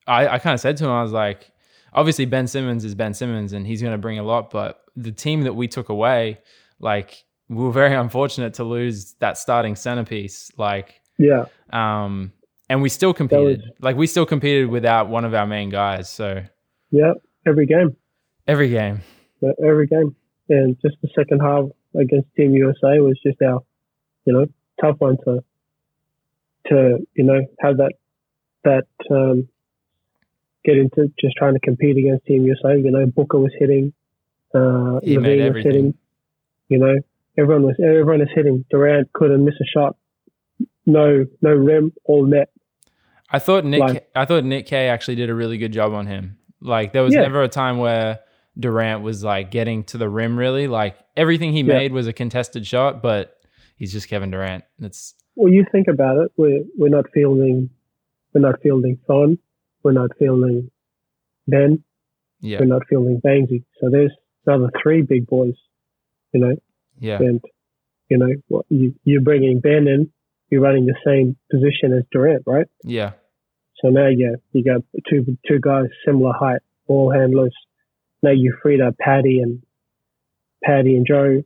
I, 0.06 0.28
I 0.28 0.38
kind 0.38 0.54
of 0.54 0.61
said 0.61 0.76
to 0.78 0.85
him, 0.85 0.90
I 0.90 1.02
was 1.02 1.12
like, 1.12 1.50
obviously 1.92 2.25
Ben 2.25 2.47
Simmons 2.47 2.85
is 2.85 2.94
Ben 2.94 3.14
Simmons 3.14 3.52
and 3.52 3.66
he's 3.66 3.80
going 3.80 3.92
to 3.92 3.99
bring 3.99 4.18
a 4.18 4.23
lot, 4.23 4.50
but 4.50 4.80
the 4.97 5.12
team 5.12 5.42
that 5.42 5.54
we 5.54 5.68
took 5.68 5.88
away, 5.88 6.38
like 6.80 7.25
we 7.49 7.56
were 7.64 7.73
very 7.73 7.95
unfortunate 8.04 8.54
to 8.54 8.64
lose 8.64 9.14
that 9.21 9.38
starting 9.38 9.76
centerpiece. 9.76 10.50
Like, 10.56 11.00
Yeah, 11.19 11.47
um, 11.71 12.32
and 12.69 12.82
we 12.82 12.88
still 12.88 13.14
competed. 13.14 13.62
like 13.80 13.97
we 13.97 14.06
still 14.06 14.26
competed 14.26 14.69
without 14.69 15.08
one 15.08 15.25
of 15.25 15.34
our 15.34 15.47
main 15.47 15.71
guys. 15.71 16.10
So 16.10 16.43
yeah. 16.91 17.12
Every 17.47 17.64
game, 17.64 17.97
every 18.47 18.69
game, 18.69 19.00
but 19.41 19.54
every 19.64 19.86
game, 19.86 20.14
and 20.50 20.76
just 20.82 20.97
the 21.00 21.08
second 21.17 21.41
half 21.41 21.64
against 21.99 22.28
Team 22.34 22.52
USA 22.52 22.99
was 22.99 23.19
just 23.25 23.41
our, 23.41 23.62
you 24.26 24.34
know, 24.34 24.47
tough 24.82 24.97
one 24.99 25.17
to, 25.25 25.43
to 26.67 27.06
you 27.14 27.25
know 27.25 27.41
have 27.60 27.78
that 27.78 27.93
that 28.64 28.86
um, 29.10 29.49
get 30.64 30.76
into 30.76 31.12
just 31.21 31.36
trying 31.36 31.54
to 31.54 31.60
compete 31.60 31.97
against 31.97 32.26
Team 32.26 32.44
USA. 32.44 32.76
You 32.78 32.90
know, 32.90 33.06
Booker 33.06 33.38
was 33.38 33.52
hitting, 33.58 33.92
uh, 34.54 35.00
He 35.02 35.18
made 35.18 35.40
LaVine 35.40 35.54
was 35.54 35.64
hitting. 35.64 35.94
You 36.68 36.78
know, 36.78 36.97
everyone 37.38 37.62
was 37.64 37.76
everyone 37.82 38.21
is 38.21 38.28
hitting. 38.34 38.64
Durant 38.71 39.12
couldn't 39.12 39.44
miss 39.44 39.54
a 39.60 39.64
shot. 39.66 39.97
No, 40.86 41.26
no 41.42 41.50
rim, 41.50 41.92
all 42.04 42.26
net. 42.26 42.50
I 43.30 43.38
thought 43.38 43.64
Nick. 43.64 43.80
Like- 43.80 44.08
I 44.14 44.25
thought 44.25 44.44
Nick 44.44 44.66
Kay 44.66 44.88
actually 44.88 45.16
did 45.16 45.30
a 45.30 45.34
really 45.34 45.58
good 45.58 45.73
job 45.73 45.92
on 45.92 46.06
him. 46.06 46.38
Like 46.60 46.92
there 46.92 47.02
was 47.02 47.14
Yeah. 47.14 47.23
never 47.23 47.42
a 47.42 47.49
time 47.49 47.78
where 47.78 48.21
Durant 48.58 49.02
was 49.02 49.23
like 49.23 49.50
getting 49.50 49.84
to 49.84 49.99
the 49.99 50.08
rim. 50.08 50.38
Really, 50.38 50.66
like 50.66 50.97
everything 51.16 51.52
he 51.52 51.60
Yeah. 51.60 51.75
made 51.75 51.92
was 51.92 52.06
a 52.06 52.12
contested 52.12 52.66
shot, 52.66 53.02
but 53.02 53.36
he's 53.76 53.92
just 53.92 54.08
Kevin 54.08 54.30
Durant. 54.30 54.64
It's 54.80 55.14
Well, 55.36 55.52
you 55.52 55.64
think 55.71 55.88
about 55.88 56.16
it. 56.18 56.32
We're 56.36 56.64
we're 56.76 56.88
not 56.88 57.04
fielding, 57.12 57.71
we're 58.32 58.41
not 58.41 58.60
fielding 58.62 58.99
Thon, 59.06 59.38
we're 59.82 59.93
not 59.93 60.10
fielding 60.19 60.71
Ben, 61.47 61.82
yeah, 62.41 62.58
we're 62.60 62.67
not 62.67 62.82
fielding 62.88 63.21
Baynesy. 63.21 63.64
So 63.80 63.88
there's 63.91 64.12
another 64.47 64.71
three 64.82 65.02
big 65.02 65.26
boys, 65.26 65.54
you 66.32 66.41
know. 66.41 66.56
yeah, 66.99 67.19
And 67.19 67.41
you 68.08 68.19
know, 68.19 68.28
what 68.49 68.67
you 68.69 68.95
you're 69.04 69.21
bringing 69.23 69.60
Ben 69.60 69.86
in, 69.88 70.10
you're 70.50 70.60
running 70.62 70.86
the 70.86 70.97
same 71.04 71.36
position 71.50 71.93
as 71.97 72.04
Durant, 72.12 72.43
right? 72.47 72.67
yeah, 72.84 73.12
So 73.82 73.88
now 73.88 74.08
you 74.08 74.36
you 74.52 74.64
got 74.64 74.82
two 75.08 75.36
two 75.47 75.58
guys 75.60 75.86
similar 76.04 76.32
height, 76.32 76.60
ball 76.86 77.10
handlers. 77.12 77.54
Now 78.23 78.30
you 78.30 78.56
freed 78.62 78.80
up 78.80 78.97
Patty 78.99 79.41
and 79.41 79.62
Patty 80.64 80.97
and 80.97 81.06
Joe. 81.06 81.43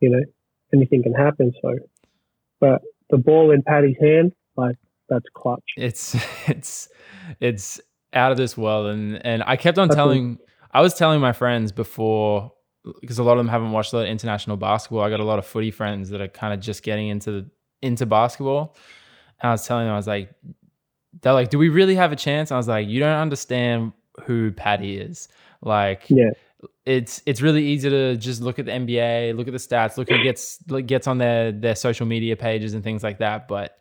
You 0.00 0.10
know, 0.10 0.24
anything 0.72 1.02
can 1.02 1.12
happen. 1.12 1.52
So, 1.60 1.74
but 2.60 2.82
the 3.10 3.18
ball 3.18 3.50
in 3.50 3.62
Patty's 3.62 3.96
hand, 4.00 4.32
like 4.56 4.76
that's 5.10 5.26
clutch. 5.34 5.64
it's 5.76 6.16
it's 6.46 6.88
it's 7.40 7.80
out 8.12 8.32
of 8.32 8.38
this 8.38 8.56
world. 8.56 8.86
And 8.86 9.24
and 9.26 9.42
I 9.46 9.56
kept 9.56 9.78
on 9.78 9.88
That's 9.88 9.96
telling. 9.96 10.38
I 10.72 10.80
was 10.80 10.94
telling 10.94 11.20
my 11.20 11.32
friends 11.32 11.72
before 11.72 12.52
because 13.00 13.18
a 13.18 13.22
lot 13.22 13.32
of 13.32 13.38
them 13.38 13.48
haven't 13.48 13.72
watched 13.72 13.92
a 13.92 13.96
lot 13.96 14.02
of 14.02 14.08
international 14.08 14.56
basketball. 14.56 15.02
I 15.02 15.10
got 15.10 15.20
a 15.20 15.24
lot 15.24 15.38
of 15.38 15.46
footy 15.46 15.70
friends 15.70 16.10
that 16.10 16.20
are 16.20 16.28
kind 16.28 16.54
of 16.54 16.60
just 16.60 16.82
getting 16.82 17.08
into 17.08 17.46
into 17.82 18.06
basketball. 18.06 18.76
And 19.42 19.50
I 19.50 19.52
was 19.52 19.66
telling 19.66 19.86
them, 19.86 19.94
I 19.94 19.96
was 19.96 20.06
like, 20.06 20.32
they're 21.22 21.32
like, 21.32 21.50
do 21.50 21.58
we 21.58 21.68
really 21.68 21.94
have 21.94 22.12
a 22.12 22.16
chance? 22.16 22.50
And 22.50 22.56
I 22.56 22.58
was 22.58 22.68
like, 22.68 22.88
you 22.88 23.00
don't 23.00 23.16
understand 23.16 23.92
who 24.24 24.52
Patty 24.52 24.98
is. 24.98 25.28
Like, 25.62 26.04
Yeah, 26.08 26.30
it's 26.86 27.22
it's 27.26 27.40
really 27.40 27.64
easy 27.66 27.90
to 27.90 28.16
just 28.16 28.42
look 28.42 28.58
at 28.58 28.66
the 28.66 28.72
NBA, 28.72 29.36
look 29.36 29.48
at 29.48 29.52
the 29.52 29.58
stats, 29.58 29.96
look 29.96 30.08
who 30.08 30.22
gets 30.22 30.58
like, 30.68 30.86
gets 30.86 31.06
on 31.06 31.18
their 31.18 31.52
their 31.52 31.74
social 31.74 32.06
media 32.06 32.36
pages 32.36 32.74
and 32.74 32.84
things 32.84 33.02
like 33.02 33.18
that. 33.18 33.48
But 33.48 33.79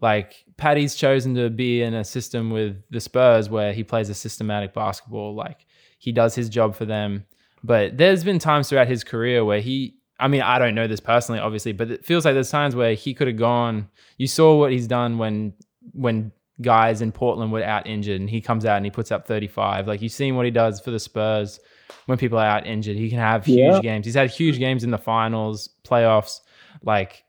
like 0.00 0.44
Patty's 0.56 0.94
chosen 0.94 1.34
to 1.36 1.48
be 1.50 1.82
in 1.82 1.94
a 1.94 2.04
system 2.04 2.50
with 2.50 2.76
the 2.90 3.00
Spurs 3.00 3.48
where 3.48 3.72
he 3.72 3.82
plays 3.84 4.08
a 4.10 4.14
systematic 4.14 4.74
basketball. 4.74 5.34
Like 5.34 5.66
he 5.98 6.12
does 6.12 6.34
his 6.34 6.48
job 6.48 6.74
for 6.74 6.84
them. 6.84 7.24
But 7.64 7.96
there's 7.96 8.22
been 8.22 8.38
times 8.38 8.68
throughout 8.68 8.88
his 8.88 9.02
career 9.04 9.44
where 9.44 9.60
he 9.60 9.94
I 10.18 10.28
mean, 10.28 10.40
I 10.40 10.58
don't 10.58 10.74
know 10.74 10.86
this 10.86 11.00
personally, 11.00 11.40
obviously, 11.40 11.72
but 11.72 11.90
it 11.90 12.04
feels 12.04 12.24
like 12.24 12.32
there's 12.32 12.50
times 12.50 12.74
where 12.74 12.94
he 12.94 13.12
could 13.12 13.26
have 13.26 13.36
gone. 13.36 13.88
You 14.16 14.26
saw 14.26 14.58
what 14.58 14.72
he's 14.72 14.86
done 14.86 15.18
when 15.18 15.52
when 15.92 16.32
guys 16.62 17.02
in 17.02 17.12
Portland 17.12 17.52
were 17.52 17.62
out 17.62 17.86
injured 17.86 18.18
and 18.18 18.30
he 18.30 18.40
comes 18.40 18.64
out 18.64 18.76
and 18.78 18.84
he 18.86 18.90
puts 18.90 19.12
up 19.12 19.26
35. 19.26 19.86
Like 19.86 20.00
you've 20.00 20.12
seen 20.12 20.34
what 20.36 20.46
he 20.46 20.50
does 20.50 20.80
for 20.80 20.90
the 20.90 20.98
Spurs 20.98 21.60
when 22.06 22.16
people 22.16 22.38
are 22.38 22.46
out 22.46 22.66
injured. 22.66 22.96
He 22.96 23.10
can 23.10 23.18
have 23.18 23.44
huge 23.44 23.58
Yeah. 23.58 23.80
games. 23.80 24.06
He's 24.06 24.14
had 24.14 24.30
huge 24.30 24.58
games 24.58 24.82
in 24.84 24.90
the 24.90 24.96
finals, 24.98 25.68
playoffs. 25.86 26.40
Like 26.82 27.24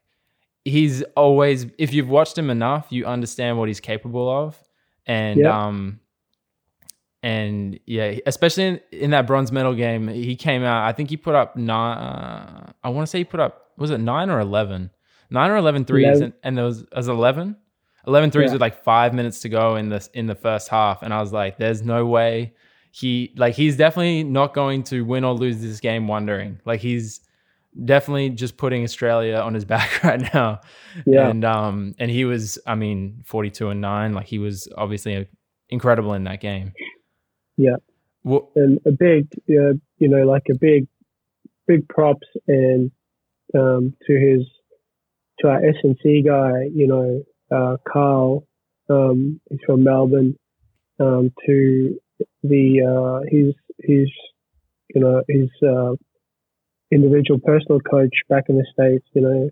he's 0.69 1.01
always 1.15 1.65
if 1.77 1.93
you've 1.93 2.10
watched 2.10 2.38
him 2.38 2.49
enough, 2.49 2.88
you 2.89 3.06
understand 3.06 3.58
what 3.58 3.67
he's 3.67 3.80
capable 3.80 4.30
of. 4.30 4.58
And 5.06 5.39
Yeah. 5.39 5.65
um 5.67 5.99
and 7.23 7.80
yeah, 7.86 8.15
especially 8.25 8.65
in, 8.65 8.80
in 8.91 9.12
that 9.12 9.25
bronze 9.27 9.51
medal 9.51 9.73
game, 9.73 10.08
he 10.08 10.36
came 10.36 10.63
out. 10.63 10.88
I 10.88 10.91
think 10.93 11.10
he 11.10 11.17
put 11.17 11.36
up 11.36 11.56
nine. 11.56 11.97
Uh, 11.97 12.71
I 12.84 12.89
want 12.89 13.08
to 13.08 13.10
say 13.10 13.19
he 13.19 13.23
put 13.23 13.39
up 13.39 13.71
was 13.77 13.91
it 13.91 13.99
nine 13.99 14.30
or 14.30 14.39
eleven? 14.39 14.91
Nine 15.30 15.51
or 15.51 15.58
11 15.58 15.84
threes, 15.84 16.06
Eleven. 16.06 16.23
and, 16.23 16.34
and 16.43 16.58
there 16.58 16.63
was 16.63 16.86
as 16.95 17.10
11? 17.10 17.58
11 18.08 18.32
threes 18.32 18.47
Yeah. 18.47 18.53
with 18.53 18.62
like 18.62 18.82
five 18.86 19.13
minutes 19.13 19.41
to 19.41 19.49
go 19.49 19.75
in 19.75 19.89
the 19.89 20.08
in 20.13 20.25
the 20.27 20.36
first 20.36 20.69
half, 20.69 21.03
and 21.03 21.13
I 21.13 21.19
was 21.19 21.34
like, 21.34 21.58
"There's 21.58 21.82
no 21.82 22.06
way 22.06 22.53
he 22.91 23.34
like 23.36 23.53
he's 23.56 23.75
definitely 23.75 24.23
not 24.23 24.53
going 24.53 24.84
to 24.84 25.01
win 25.03 25.25
or 25.25 25.34
lose 25.34 25.60
this 25.62 25.80
game 25.82 26.08
wondering. 26.08 26.60
Like 26.65 26.80
he's 26.80 27.19
definitely 27.85 28.29
just 28.29 28.57
putting 28.57 28.83
Australia 28.83 29.35
on 29.35 29.53
his 29.53 29.65
back 29.75 30.03
right 30.03 30.21
now. 30.33 30.61
yeah, 31.05 31.29
And 31.29 31.43
um 31.45 31.95
and 31.99 32.11
he 32.11 32.25
was 32.25 32.59
I 32.65 32.75
mean 32.75 33.23
42 33.25 33.69
and 33.69 33.81
9 33.81 34.13
like 34.13 34.27
he 34.27 34.39
was 34.39 34.67
obviously 34.77 35.27
incredible 35.69 36.13
in 36.13 36.23
that 36.25 36.41
game. 36.41 36.73
Yeah. 37.57 37.77
What? 38.23 38.45
And 38.55 38.79
a 38.85 38.91
big, 38.91 39.27
uh, 39.49 39.73
you 39.99 40.07
know, 40.07 40.25
like 40.25 40.43
a 40.51 40.57
big, 40.59 40.87
big 41.67 41.87
props 41.87 42.27
and 42.47 42.91
um, 43.57 43.95
to 44.05 44.13
his, 44.13 44.45
to 45.39 45.47
our 45.47 45.63
S&C 45.65 46.23
guy, 46.25 46.67
you 46.73 46.87
know, 46.87 47.23
uh, 47.55 47.77
Carl, 47.91 48.45
um, 48.89 49.39
he's 49.49 49.59
from 49.65 49.83
Melbourne, 49.83 50.35
um, 50.99 51.31
to 51.45 51.99
the, 52.43 52.81
uh, 52.83 53.25
his, 53.29 53.53
his, 53.79 54.09
you 54.93 55.01
know, 55.01 55.23
his, 55.27 55.49
uh, 55.63 55.93
individual 56.91 57.39
personal 57.39 57.80
coach 57.80 58.13
back 58.30 58.45
in 58.50 58.58
the 58.58 58.65
States, 58.73 59.06
you 59.13 59.21
know, 59.21 59.50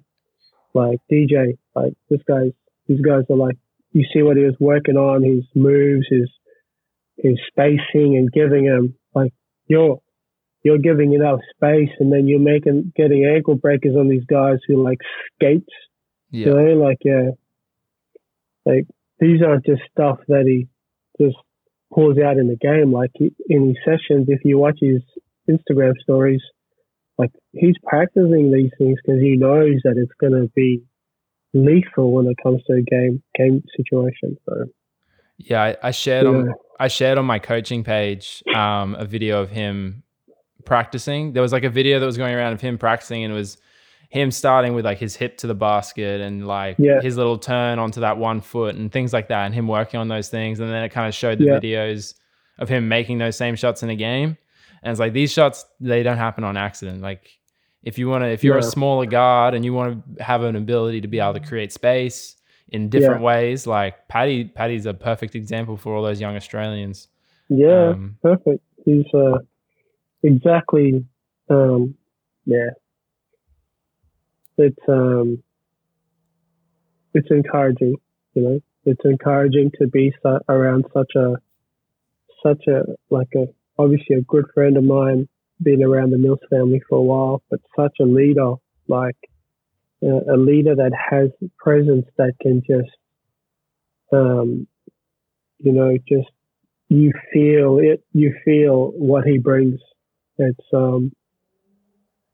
like 0.74 1.00
DJ, 1.12 1.58
like 1.76 1.94
this 2.10 2.22
guy's, 2.28 2.52
these 2.88 3.02
guys 3.02 3.24
are 3.30 3.36
like, 3.38 3.58
you 3.92 4.06
see 4.14 4.22
what 4.22 4.38
he 4.38 4.44
was 4.44 4.56
working 4.60 4.98
on, 4.98 5.24
his 5.24 5.44
moves, 5.56 6.06
his, 6.10 6.30
his 7.18 7.40
spacing 7.48 8.18
and 8.18 8.32
giving 8.32 8.66
him 8.66 8.96
like, 9.14 9.34
you're, 9.68 10.00
you're 10.64 10.78
giving 10.80 11.14
enough 11.14 11.40
space 11.56 11.90
and 12.00 12.12
then 12.12 12.28
you're 12.28 12.40
making, 12.40 12.92
getting 12.96 13.26
ankle 13.26 13.56
breakers 13.56 13.96
on 13.96 14.10
these 14.10 14.26
guys 14.26 14.58
who 14.68 14.84
like 14.84 15.00
skates, 15.36 15.70
Yeah. 16.32 16.48
you 16.48 16.54
know, 16.54 16.84
like, 16.84 16.98
yeah, 17.06 17.30
like 18.66 18.86
these 19.20 19.42
aren't 19.42 19.66
just 19.66 19.82
stuff 19.92 20.20
that 20.28 20.44
he 20.46 20.68
just 21.24 21.38
pulls 21.94 22.18
out 22.18 22.38
in 22.38 22.48
the 22.48 22.58
game. 22.58 22.92
Like 22.92 23.12
he, 23.14 23.32
in 23.48 23.68
his 23.68 23.78
sessions, 23.86 24.26
if 24.28 24.42
you 24.44 24.58
watch 24.58 24.80
his 24.82 25.02
Instagram 25.50 25.94
stories, 26.02 26.42
like 27.18 27.32
he's 27.54 27.76
practicing 27.84 28.52
these 28.52 28.72
things 28.78 28.98
because 29.04 29.22
he 29.22 29.36
knows 29.38 29.76
that 29.84 29.96
it's 29.98 30.12
going 30.20 30.34
to 30.34 30.50
be 30.56 30.82
lethal 31.54 32.12
when 32.14 32.28
it 32.28 32.36
comes 32.44 32.62
to 32.68 32.74
a 32.74 32.82
game 32.82 33.24
game 33.38 33.64
situation. 33.78 34.38
So 34.48 34.66
Yeah, 35.38 35.64
I, 35.64 35.78
I 35.84 35.92
shared 35.92 36.28
on 36.28 36.54
I 36.80 36.88
shared 36.90 37.18
on 37.18 37.26
my 37.26 37.40
coaching 37.40 37.84
page 37.84 38.44
um, 38.54 38.96
a 38.96 39.06
video 39.06 39.42
of 39.42 39.50
him 39.50 40.04
practicing. 40.66 41.34
There 41.34 41.42
was 41.42 41.54
like 41.54 41.64
a 41.64 41.70
video 41.70 42.00
that 42.00 42.06
was 42.06 42.18
going 42.18 42.36
around 42.36 42.54
of 42.54 42.62
him 42.62 42.78
practicing, 42.78 43.24
and 43.24 43.32
it 43.32 43.36
was 43.36 43.58
him 44.10 44.32
starting 44.32 44.74
with 44.74 44.86
like 44.86 44.98
his 44.98 45.16
hip 45.16 45.38
to 45.38 45.48
the 45.48 45.56
basket 45.56 46.22
and 46.22 46.48
like 46.48 46.78
Yeah. 46.80 47.02
his 47.02 47.18
little 47.18 47.38
turn 47.38 47.80
onto 47.80 48.02
that 48.02 48.18
one 48.18 48.42
foot 48.42 48.76
and 48.76 48.92
things 48.92 49.14
like 49.14 49.30
that, 49.30 49.46
and 49.46 49.54
him 49.56 49.68
working 49.68 50.00
on 50.00 50.10
those 50.10 50.30
things. 50.30 50.60
And 50.60 50.70
then 50.70 50.84
it 50.84 50.90
kind 50.90 51.08
of 51.08 51.14
showed 51.14 51.38
the 51.40 51.46
Yeah. 51.46 51.60
videos 51.60 52.16
of 52.60 52.68
him 52.70 52.88
making 52.88 53.18
those 53.18 53.36
same 53.36 53.56
shots 53.56 53.84
in 53.84 53.90
a 53.90 53.96
game. 53.96 54.38
And 54.86 54.92
it's 54.92 55.00
like 55.00 55.14
these 55.14 55.34
shots 55.34 55.66
they 55.80 56.04
don't 56.04 56.18
happen 56.18 56.44
on 56.44 56.58
accident. 56.58 57.02
Like 57.02 57.40
if 57.82 57.98
you 57.98 58.08
want 58.08 58.24
to, 58.24 58.28
if 58.28 58.44
you're 58.44 58.60
a 58.60 58.64
smaller 58.64 59.08
guard 59.08 59.56
and 59.56 59.66
you 59.66 59.74
want 59.74 60.18
to 60.18 60.24
have 60.24 60.44
an 60.44 60.56
ability 60.56 61.02
to 61.02 61.08
be 61.08 61.20
able 61.20 61.34
to 61.34 61.40
create 61.40 61.74
space 61.74 62.36
in 62.70 62.90
different 62.90 63.24
ways, 63.24 63.66
like 63.66 64.08
Patty, 64.08 64.46
Patty's 64.46 64.86
a 64.86 64.94
perfect 64.94 65.34
example 65.34 65.76
for 65.76 65.96
all 65.96 66.04
those 66.04 66.22
young 66.22 66.36
Australians. 66.36 67.08
yeah, 67.50 67.90
Um, 67.90 68.18
perfect. 68.22 68.64
He's 68.86 69.06
uh, 69.12 69.40
exactly 70.22 71.04
um, 71.50 71.96
yeah. 72.46 72.70
It's 74.60 74.78
um, 74.88 75.42
it's 77.16 77.32
encouraging, 77.32 77.96
you 78.36 78.42
know. 78.42 78.60
It's 78.86 79.02
encouraging 79.04 79.72
to 79.82 79.88
be 79.88 80.14
su- 80.22 80.40
around 80.48 80.86
such 80.94 81.14
a 81.16 81.38
such 82.44 82.68
a 82.68 82.84
like 83.10 83.30
a 83.36 83.48
obviously 83.78 84.16
a 84.18 84.22
good 84.22 84.46
friend 84.54 84.78
of 84.78 84.84
mine, 84.84 85.28
been 85.62 85.84
around 85.84 86.12
the 86.12 86.18
Mills 86.18 86.40
family 86.50 86.82
for 86.88 86.98
a 86.98 87.02
while, 87.02 87.42
but 87.50 87.60
such 87.76 87.98
a 88.00 88.04
leader, 88.04 88.54
like 88.88 89.18
uh, 90.04 90.34
a 90.34 90.38
leader 90.38 90.76
that 90.76 90.92
has 90.94 91.30
presence 91.58 92.06
that 92.18 92.34
can 92.42 92.62
just 92.68 92.90
um, 94.14 94.68
you 95.60 95.72
know, 95.72 95.98
just 96.08 96.30
you 96.90 97.12
feel 97.34 97.80
it, 97.80 98.04
you 98.14 98.36
feel 98.44 98.92
what 98.92 99.26
he 99.26 99.38
brings. 99.38 99.80
It's 100.38 100.60
um, 100.74 101.12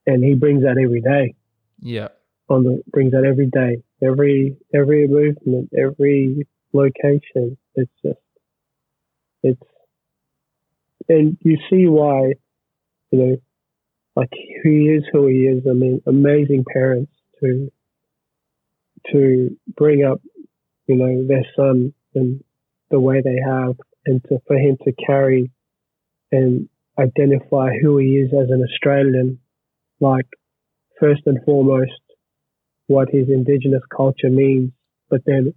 and 0.05 0.23
he 0.23 0.33
brings 0.33 0.63
that 0.63 0.77
every 0.83 1.01
day 1.01 1.35
yeah, 1.81 2.09
on 2.49 2.63
the 2.63 2.81
brings 2.87 3.11
that 3.11 3.25
every 3.25 3.47
day, 3.47 3.81
every 4.03 4.55
every 4.73 5.07
movement, 5.07 5.69
every 5.77 6.47
location. 6.73 7.57
It's 7.75 7.91
just 8.05 8.19
it's 9.43 9.70
and 11.09 11.37
you 11.41 11.57
see 11.69 11.87
why, 11.87 12.33
you 13.11 13.19
know, 13.19 13.37
like 14.15 14.29
he 14.63 14.87
is 14.87 15.03
who 15.11 15.27
he 15.27 15.43
is. 15.43 15.63
I 15.69 15.73
mean, 15.73 16.01
amazing 16.05 16.65
parents 16.71 17.11
to 17.41 17.71
to 19.11 19.57
bring 19.75 20.03
up, 20.03 20.21
you 20.87 20.95
know, 20.95 21.27
their 21.27 21.45
son 21.55 21.93
in 22.13 22.43
the 22.89 22.99
way 22.99 23.21
they 23.21 23.37
have, 23.45 23.75
and 24.05 24.23
to 24.25 24.39
for 24.47 24.57
him 24.57 24.77
to 24.83 24.91
carry 25.05 25.51
and 26.31 26.69
identify 26.99 27.71
who 27.81 27.97
he 27.97 28.17
is 28.17 28.31
as 28.33 28.49
an 28.49 28.63
Australian, 28.69 29.39
like 29.99 30.27
first 30.99 31.21
and 31.25 31.39
foremost 31.45 31.91
what 32.87 33.09
his 33.09 33.29
indigenous 33.29 33.81
culture 33.95 34.29
means, 34.29 34.71
but 35.09 35.21
then 35.25 35.53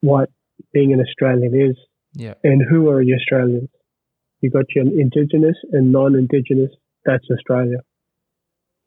what 0.00 0.30
being 0.72 0.92
an 0.92 1.00
Australian 1.00 1.70
is 1.70 1.76
yeah, 2.14 2.34
and 2.42 2.62
who 2.68 2.88
are 2.90 3.00
your 3.00 3.18
Australians. 3.18 3.68
You 4.40 4.50
got 4.50 4.66
your 4.74 4.84
indigenous 4.84 5.56
and 5.72 5.92
non-indigenous. 5.92 6.70
That's 7.04 7.24
Australia. 7.30 7.78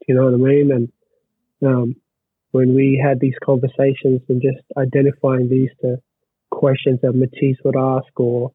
You 0.08 0.16
know 0.16 0.26
what 0.26 0.34
I 0.34 0.38
mean? 0.38 0.72
And 0.72 0.92
um, 1.66 1.96
when 2.52 2.74
we 2.76 3.02
had 3.04 3.20
these 3.20 3.36
conversations 3.44 4.22
and 4.30 4.42
just 4.42 4.64
identifying 4.78 5.50
these 5.50 5.70
to 5.82 5.98
questions 6.52 7.00
that 7.02 7.14
Matisse 7.14 7.58
would 7.64 7.76
ask, 7.78 8.20
or 8.20 8.52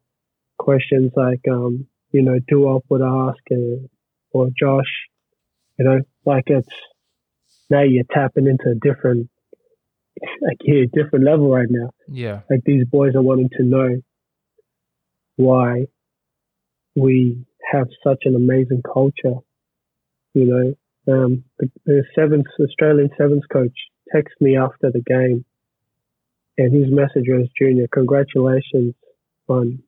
questions 0.57 1.11
like 1.15 1.41
um, 1.49 1.87
you 2.11 2.21
know 2.21 2.39
Duop 2.51 2.81
would 2.89 3.01
ask, 3.01 3.41
or 4.31 4.49
Josh, 4.57 4.91
you 5.77 5.85
know, 5.85 5.99
like 6.25 6.45
it's 6.47 6.67
now 7.69 7.83
you're 7.83 8.03
tapping 8.11 8.47
into 8.47 8.71
a 8.71 8.75
different, 8.75 9.29
like 10.41 10.57
yeah, 10.63 10.85
different 10.93 11.25
level 11.25 11.49
right 11.49 11.67
now 11.69 11.89
yeah, 12.07 12.41
like 12.49 12.61
these 12.65 12.85
boys 12.85 13.15
are 13.15 13.21
wanting 13.21 13.49
to 13.57 13.63
know 13.63 14.01
why 15.37 15.85
we 16.95 17.45
have 17.71 17.87
such 18.03 18.23
an 18.23 18.35
amazing 18.35 18.81
culture. 18.81 19.39
You 20.33 20.45
know, 20.45 21.13
um, 21.13 21.43
the, 21.59 21.69
the 21.85 22.03
sevens 22.15 22.45
Australian 22.59 23.09
sevens 23.17 23.43
coach 23.51 23.77
texted 24.13 24.41
me 24.41 24.57
after 24.57 24.91
the 24.91 25.01
game, 25.01 25.45
and 26.57 26.73
his 26.73 26.91
message 26.91 27.25
was, 27.27 27.47
"Junior, 27.57 27.87
congratulations 27.91 28.95
on 29.47 29.83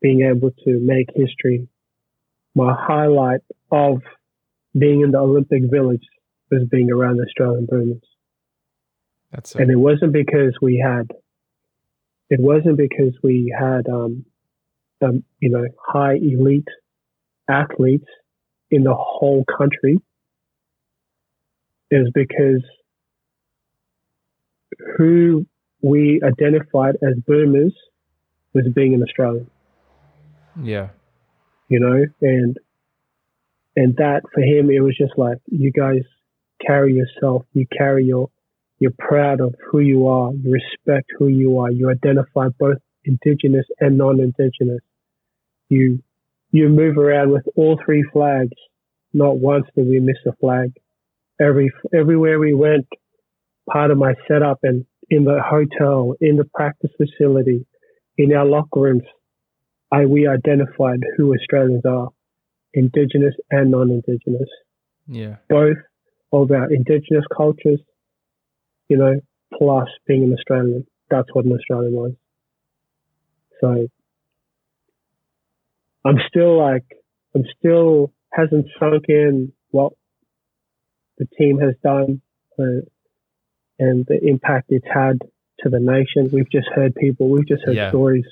being 0.00 0.22
able 0.22 0.50
to 0.64 0.80
make 0.80 1.08
history." 1.14 1.68
My 2.54 2.74
highlight 2.78 3.40
of 3.70 4.02
being 4.76 5.00
in 5.00 5.10
the 5.10 5.18
Olympic 5.18 5.62
Village 5.70 6.04
was 6.50 6.66
being 6.70 6.90
around 6.90 7.16
the 7.16 7.24
Australian 7.24 7.66
Boomers. 7.66 8.02
that's 9.30 9.50
so, 9.50 9.58
And 9.58 9.70
it 9.70 9.76
wasn't 9.76 10.12
because 10.12 10.54
we 10.60 10.78
had, 10.84 11.10
it 12.30 12.40
wasn't 12.40 12.76
because 12.76 13.14
we 13.22 13.54
had, 13.56 13.88
um, 13.88 14.24
um, 15.04 15.24
you 15.40 15.50
know, 15.50 15.64
high 15.86 16.14
elite 16.14 16.68
athletes 17.48 18.06
in 18.70 18.84
the 18.84 18.94
whole 18.94 19.44
country. 19.44 19.98
is 21.90 22.08
because 22.14 22.62
who 24.96 25.46
we 25.82 26.20
identified 26.24 26.96
as 27.02 27.14
boomers 27.26 27.74
was 28.54 28.66
being 28.74 28.94
an 28.94 29.02
Australian, 29.02 29.48
yeah, 30.62 30.88
you 31.68 31.80
know, 31.80 32.04
and 32.20 32.58
and 33.76 33.96
that 33.96 34.22
for 34.32 34.40
him 34.40 34.70
it 34.70 34.80
was 34.80 34.96
just 34.96 35.12
like 35.16 35.38
you 35.46 35.70
guys 35.72 36.02
carry 36.64 36.94
yourself, 36.94 37.44
you 37.52 37.66
carry 37.76 38.04
your 38.04 38.30
you're 38.78 38.92
proud 38.98 39.40
of 39.40 39.54
who 39.70 39.80
you 39.80 40.08
are, 40.08 40.32
you 40.32 40.52
respect 40.52 41.10
who 41.18 41.28
you 41.28 41.58
are, 41.58 41.70
you 41.70 41.90
identify 41.90 42.48
both 42.58 42.78
indigenous 43.04 43.66
and 43.80 43.96
non-indigenous. 43.98 44.80
You 45.68 46.02
you 46.50 46.68
move 46.68 46.98
around 46.98 47.30
with 47.30 47.44
all 47.56 47.80
three 47.84 48.04
flags. 48.12 48.56
Not 49.12 49.38
once 49.38 49.66
did 49.74 49.86
we 49.88 50.00
miss 50.00 50.16
a 50.26 50.32
flag. 50.36 50.72
Every 51.40 51.72
everywhere 51.92 52.38
we 52.38 52.54
went, 52.54 52.86
part 53.70 53.90
of 53.90 53.98
my 53.98 54.14
setup 54.28 54.60
and 54.62 54.84
in 55.10 55.24
the 55.24 55.40
hotel, 55.42 56.14
in 56.20 56.36
the 56.36 56.44
practice 56.54 56.90
facility, 56.96 57.66
in 58.16 58.32
our 58.32 58.46
locker 58.46 58.80
rooms, 58.80 59.02
I 59.92 60.06
we 60.06 60.26
identified 60.26 61.00
who 61.16 61.34
Australians 61.34 61.84
are, 61.84 62.08
indigenous 62.72 63.34
and 63.50 63.70
non-indigenous 63.70 64.48
yeah, 65.06 65.36
both 65.48 65.76
of 66.32 66.50
our 66.50 66.72
indigenous 66.72 67.24
cultures, 67.36 67.80
you 68.88 68.96
know, 68.96 69.20
plus 69.56 69.88
being 70.06 70.24
an 70.24 70.32
Australian. 70.32 70.86
That's 71.10 71.28
what 71.32 71.44
an 71.44 71.52
Australian 71.52 71.92
was. 71.92 72.12
So 73.60 73.88
I'm 76.04 76.18
still 76.28 76.58
like, 76.58 76.84
I'm 77.34 77.44
still 77.58 78.12
hasn't 78.32 78.66
sunk 78.78 79.04
in 79.08 79.52
what 79.70 79.92
the 81.18 81.26
team 81.38 81.58
has 81.58 81.74
done 81.82 82.20
uh, 82.58 82.82
and 83.78 84.04
the 84.06 84.18
impact 84.22 84.66
it's 84.68 84.86
had 84.92 85.18
to 85.60 85.70
the 85.70 85.80
nation. 85.80 86.30
We've 86.32 86.50
just 86.50 86.68
heard 86.74 86.94
people, 86.94 87.28
we've 87.28 87.48
just 87.48 87.62
heard 87.64 87.76
Yeah. 87.76 87.90
stories. 87.90 88.24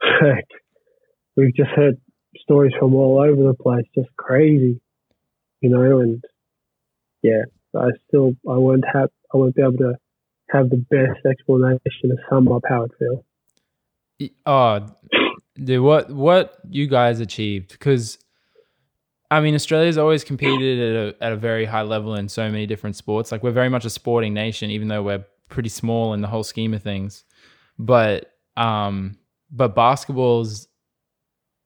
we've 1.36 1.54
just 1.54 1.70
heard 1.70 1.98
stories 2.40 2.72
from 2.78 2.94
all 2.94 3.20
over 3.20 3.42
the 3.42 3.54
place, 3.54 3.86
just 3.94 4.14
crazy, 4.16 4.80
you 5.60 5.70
know. 5.70 6.00
And 6.00 6.22
yeah, 7.22 7.44
I 7.74 7.90
still 8.08 8.34
I 8.48 8.56
won't 8.56 8.84
have 8.92 9.10
I 9.32 9.36
won't 9.36 9.54
be 9.54 9.62
able 9.62 9.78
to 9.78 9.94
have 10.50 10.70
the 10.70 10.84
best 10.90 11.24
explanation 11.24 12.10
to 12.10 12.16
sum 12.28 12.50
up 12.50 12.62
how 12.68 12.84
it 12.84 12.90
feels. 12.98 14.30
Oh, 14.46 14.86
dude, 15.56 15.82
what 15.82 16.10
what 16.10 16.58
you 16.68 16.86
guys 16.86 17.20
achieved? 17.20 17.72
Because 17.72 18.18
I 19.30 19.40
mean, 19.40 19.54
Australia's 19.54 19.98
always 19.98 20.24
competed 20.24 20.78
at 20.78 20.96
a 20.96 21.24
at 21.24 21.32
a 21.32 21.36
very 21.36 21.64
high 21.64 21.82
level 21.82 22.14
in 22.14 22.28
so 22.28 22.50
many 22.50 22.66
different 22.66 22.96
sports. 22.96 23.32
Like 23.32 23.42
we're 23.42 23.50
very 23.50 23.68
much 23.68 23.84
a 23.84 23.90
sporting 23.90 24.34
nation, 24.34 24.70
even 24.70 24.88
though 24.88 25.02
we're 25.02 25.24
pretty 25.48 25.68
small 25.68 26.14
in 26.14 26.20
the 26.20 26.28
whole 26.28 26.44
scheme 26.44 26.74
of 26.74 26.82
things. 26.82 27.24
But 27.78 28.32
um, 28.56 29.18
but 29.50 29.74
basketball's 29.74 30.68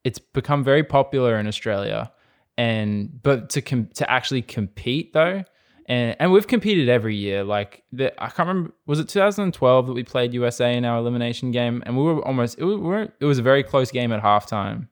it's 0.04 0.20
become 0.20 0.62
very 0.62 0.84
popular 0.84 1.38
in 1.38 1.48
Australia, 1.48 2.12
and 2.56 3.10
but 3.22 3.50
to 3.50 3.62
com- 3.62 3.90
to 3.94 4.08
actually 4.08 4.42
compete 4.42 5.12
though, 5.12 5.42
and 5.86 6.16
and 6.18 6.32
we've 6.32 6.46
competed 6.46 6.88
every 6.88 7.14
year. 7.16 7.44
Like 7.44 7.84
the, 7.92 8.12
I 8.22 8.28
can't 8.28 8.48
remember, 8.48 8.72
was 8.86 8.98
it 8.98 9.08
2012 9.08 9.86
that 9.86 9.92
we 9.92 10.02
played 10.02 10.34
USA 10.34 10.76
in 10.76 10.84
our 10.84 10.98
elimination 10.98 11.52
game, 11.52 11.82
and 11.86 11.96
we 11.96 12.02
were 12.02 12.24
almost 12.26 12.58
it 12.58 12.64
was, 12.64 12.76
we 12.78 12.96
it 13.20 13.24
was 13.24 13.38
a 13.38 13.42
very 13.42 13.62
close 13.62 13.90
game 13.90 14.12
at 14.12 14.22
halftime. 14.22 14.88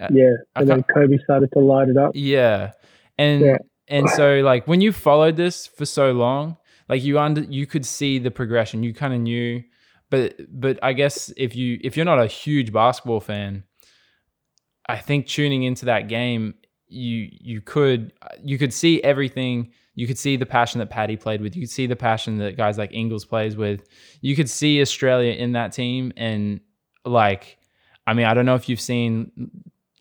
Uh, 0.00 0.08
yeah, 0.10 0.32
and 0.56 0.68
then 0.68 0.82
Kobe 0.82 1.18
started 1.22 1.50
to 1.52 1.60
light 1.60 1.88
it 1.88 1.96
up. 1.96 2.12
Yeah, 2.14 2.72
and 3.16 3.42
yeah. 3.42 3.58
and 3.88 4.10
so 4.10 4.40
like 4.40 4.66
when 4.66 4.80
you 4.80 4.92
followed 4.92 5.36
this 5.36 5.68
for 5.68 5.86
so 5.86 6.12
long, 6.12 6.56
like 6.88 7.02
you 7.04 7.18
under 7.18 7.42
you 7.42 7.66
could 7.66 7.86
see 7.86 8.18
the 8.18 8.32
progression. 8.32 8.82
You 8.82 8.92
kind 8.92 9.14
of 9.14 9.20
knew, 9.20 9.62
but 10.10 10.34
but 10.48 10.80
I 10.82 10.94
guess 10.94 11.32
if 11.36 11.54
you 11.54 11.78
if 11.82 11.96
you're 11.96 12.04
not 12.04 12.20
a 12.20 12.26
huge 12.26 12.72
basketball 12.72 13.20
fan, 13.20 13.62
I 14.88 14.96
think 14.96 15.28
tuning 15.28 15.62
into 15.62 15.84
that 15.84 16.08
game, 16.08 16.54
you 16.88 17.28
you 17.30 17.60
could 17.60 18.12
you 18.42 18.58
could 18.58 18.72
see 18.72 19.00
everything 19.04 19.70
you 19.94 20.06
could 20.06 20.18
see 20.18 20.36
the 20.36 20.46
passion 20.46 20.80
that 20.80 20.90
Paddy 20.90 21.16
played 21.16 21.40
with. 21.40 21.54
You 21.54 21.62
could 21.62 21.70
see 21.70 21.86
the 21.86 21.96
passion 21.96 22.38
that 22.38 22.56
guys 22.56 22.78
like 22.78 22.92
Ingles 22.92 23.24
plays 23.24 23.56
with. 23.56 23.86
You 24.20 24.34
could 24.34 24.50
see 24.50 24.80
Australia 24.80 25.32
in 25.32 25.52
that 25.52 25.72
team. 25.72 26.12
And 26.16 26.60
like, 27.04 27.58
I 28.06 28.14
mean, 28.14 28.26
I 28.26 28.34
don't 28.34 28.46
know 28.46 28.56
if 28.56 28.68
you've 28.68 28.80
seen 28.80 29.30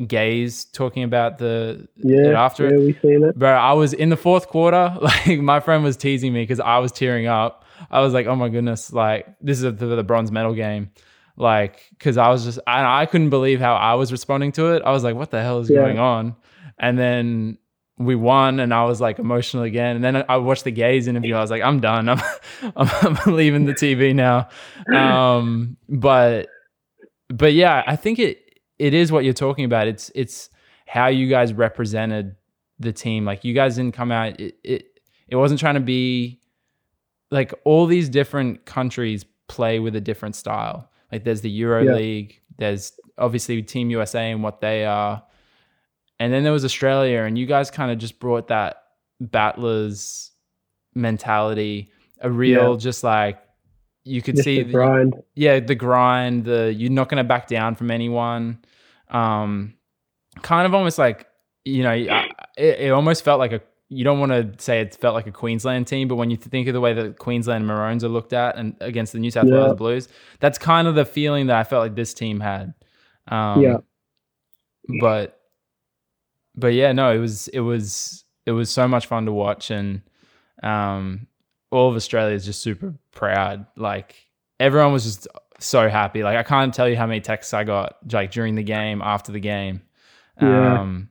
Gaze 0.05 0.65
talking 0.65 1.03
about 1.03 1.37
the 1.37 1.87
yeah 1.97 2.31
after 2.43 2.69
yeah, 2.69 2.77
we 2.77 2.93
seen 3.01 3.23
it. 3.23 3.37
Bro, 3.37 3.51
I 3.51 3.73
was 3.73 3.93
in 3.93 4.09
the 4.09 4.17
fourth 4.17 4.47
quarter. 4.47 4.97
Like 5.01 5.39
my 5.39 5.59
friend 5.59 5.83
was 5.83 5.95
teasing 5.95 6.33
me 6.33 6.41
because 6.41 6.59
I 6.59 6.79
was 6.79 6.91
tearing 6.91 7.27
up. 7.27 7.65
I 7.91 7.99
was 8.01 8.13
like, 8.13 8.25
oh 8.25 8.35
my 8.35 8.49
goodness, 8.49 8.91
like 8.91 9.27
this 9.41 9.61
is 9.61 9.75
the, 9.75 9.85
the 9.85 10.03
bronze 10.03 10.31
medal 10.31 10.53
game. 10.53 10.89
Like, 11.35 11.87
because 11.89 12.17
I 12.17 12.29
was 12.29 12.45
just, 12.45 12.59
I, 12.67 13.01
I 13.01 13.05
couldn't 13.07 13.31
believe 13.31 13.59
how 13.59 13.73
I 13.75 13.95
was 13.95 14.11
responding 14.11 14.51
to 14.53 14.73
it. 14.73 14.83
I 14.85 14.91
was 14.91 15.03
like, 15.03 15.15
what 15.15 15.31
the 15.31 15.41
hell 15.41 15.59
is 15.59 15.69
yeah. 15.69 15.77
going 15.77 15.97
on? 15.97 16.35
And 16.77 16.97
then 16.97 17.57
we 17.97 18.15
won 18.15 18.59
and 18.59 18.73
I 18.73 18.85
was 18.85 18.99
like 18.99 19.19
emotional 19.19 19.63
again. 19.63 19.95
And 19.95 20.03
then 20.03 20.25
I 20.27 20.37
watched 20.37 20.63
the 20.63 20.71
Gaze 20.71 21.07
interview. 21.07 21.35
I 21.35 21.41
was 21.41 21.51
like, 21.51 21.61
I'm 21.61 21.79
done. 21.79 22.09
I'm, 22.09 22.19
I'm, 22.75 22.89
I'm 23.01 23.33
leaving 23.33 23.65
the 23.65 23.73
TV 23.73 24.15
now. 24.15 24.49
Um, 24.95 25.77
but, 25.87 26.47
but 27.29 27.53
yeah, 27.53 27.83
I 27.85 27.95
think 27.95 28.19
it, 28.19 28.59
it 28.79 28.93
is 28.93 29.11
what 29.11 29.23
you're 29.23 29.33
talking 29.33 29.65
about. 29.65 29.87
It's, 29.87 30.11
it's 30.15 30.49
how 30.87 31.07
you 31.07 31.29
guys 31.29 31.53
represented 31.53 32.35
the 32.79 32.91
team. 32.91 33.25
Like 33.25 33.43
you 33.43 33.53
guys 33.53 33.75
didn't 33.75 33.93
come 33.93 34.11
out, 34.11 34.39
it, 34.39 34.57
it, 34.63 34.99
it 35.27 35.35
wasn't 35.35 35.59
trying 35.59 35.75
to 35.75 35.79
be 35.79 36.41
like 37.29 37.53
all 37.63 37.85
these 37.85 38.09
different 38.09 38.65
countries 38.65 39.25
play 39.47 39.79
with 39.79 39.95
a 39.95 40.01
different 40.01 40.35
style. 40.35 40.89
Like 41.11 41.23
there's 41.23 41.41
the 41.41 41.49
Euro 41.51 41.83
yeah. 41.83 41.93
League, 41.93 42.41
there's 42.57 42.93
obviously 43.19 43.61
Team 43.61 43.91
USA 43.91 44.31
and 44.31 44.41
what 44.41 44.61
they 44.61 44.85
are 44.85 45.23
and 46.23 46.31
then 46.31 46.43
there 46.43 46.53
was 46.53 46.63
Australia, 46.63 47.23
and 47.23 47.37
you 47.37 47.45
guys 47.45 47.69
kind 47.69 47.91
of 47.91 47.97
just 47.97 48.17
brought 48.17 48.47
that 48.47 48.77
battlers 49.19 50.31
mentality, 50.95 51.91
a 52.21 52.31
real 52.31 52.71
yeah. 52.71 52.77
just 52.77 53.03
like 53.03 53.41
you 54.05 54.21
could 54.21 54.35
just 54.35 54.45
see 54.45 54.63
the 54.63 54.71
grind. 54.71 55.15
yeah, 55.35 55.59
the 55.59 55.75
grind, 55.75 56.45
the 56.45 56.73
you're 56.73 56.91
not 56.91 57.09
going 57.09 57.17
to 57.17 57.25
back 57.25 57.47
down 57.47 57.75
from 57.75 57.91
anyone. 57.91 58.59
Um, 59.09 59.73
kind 60.41 60.65
of 60.65 60.73
almost 60.73 60.97
like 60.97 61.27
you 61.65 61.83
know, 61.83 61.91
it, 61.91 62.29
it 62.57 62.91
almost 62.93 63.25
felt 63.25 63.39
like 63.39 63.51
a. 63.51 63.61
You 63.89 64.05
don't 64.05 64.21
want 64.21 64.31
to 64.31 64.63
say 64.63 64.79
it 64.79 64.95
felt 64.95 65.15
like 65.15 65.27
a 65.27 65.31
Queensland 65.31 65.87
team, 65.87 66.07
but 66.07 66.15
when 66.15 66.31
you 66.31 66.37
think 66.37 66.69
of 66.69 66.73
the 66.73 66.79
way 66.79 66.93
that 66.93 67.19
Queensland 67.19 67.67
Maroons 67.67 68.05
are 68.05 68.09
looked 68.09 68.31
at 68.31 68.55
and 68.55 68.77
against 68.79 69.11
the 69.11 69.19
New 69.19 69.29
South 69.29 69.47
yeah. 69.47 69.55
Wales 69.55 69.75
Blues, 69.77 70.07
that's 70.39 70.57
kind 70.57 70.87
of 70.87 70.95
the 70.95 71.03
feeling 71.03 71.47
that 71.47 71.57
I 71.57 71.65
felt 71.65 71.81
like 71.81 71.95
this 71.95 72.13
team 72.13 72.39
had. 72.39 72.73
Um, 73.27 73.61
yeah. 73.61 73.77
But 75.01 75.42
but 76.55 76.73
yeah, 76.73 76.91
no, 76.91 77.11
it 77.11 77.19
was 77.19 77.47
it 77.49 77.61
was 77.61 78.25
it 78.45 78.51
was 78.51 78.69
so 78.69 78.87
much 78.87 79.07
fun 79.07 79.25
to 79.25 79.31
watch, 79.31 79.71
and 79.71 80.01
um, 80.61 81.27
all 81.71 81.89
of 81.89 81.95
Australia 81.95 82.35
is 82.35 82.45
just 82.45 82.61
super 82.61 82.93
proud. 83.11 83.65
Like 83.75 84.15
everyone 84.59 84.93
was 84.93 85.03
just 85.03 85.27
so 85.59 85.89
happy. 85.89 86.23
Like 86.23 86.37
I 86.37 86.43
can't 86.43 86.73
tell 86.73 86.87
you 86.87 86.95
how 86.95 87.07
many 87.07 87.21
texts 87.21 87.53
I 87.53 87.63
got 87.63 87.97
like 88.11 88.31
during 88.31 88.55
the 88.55 88.63
game, 88.63 89.01
after 89.01 89.31
the 89.31 89.39
game. 89.39 89.81
Yeah. 90.41 90.81
Um, 90.81 91.09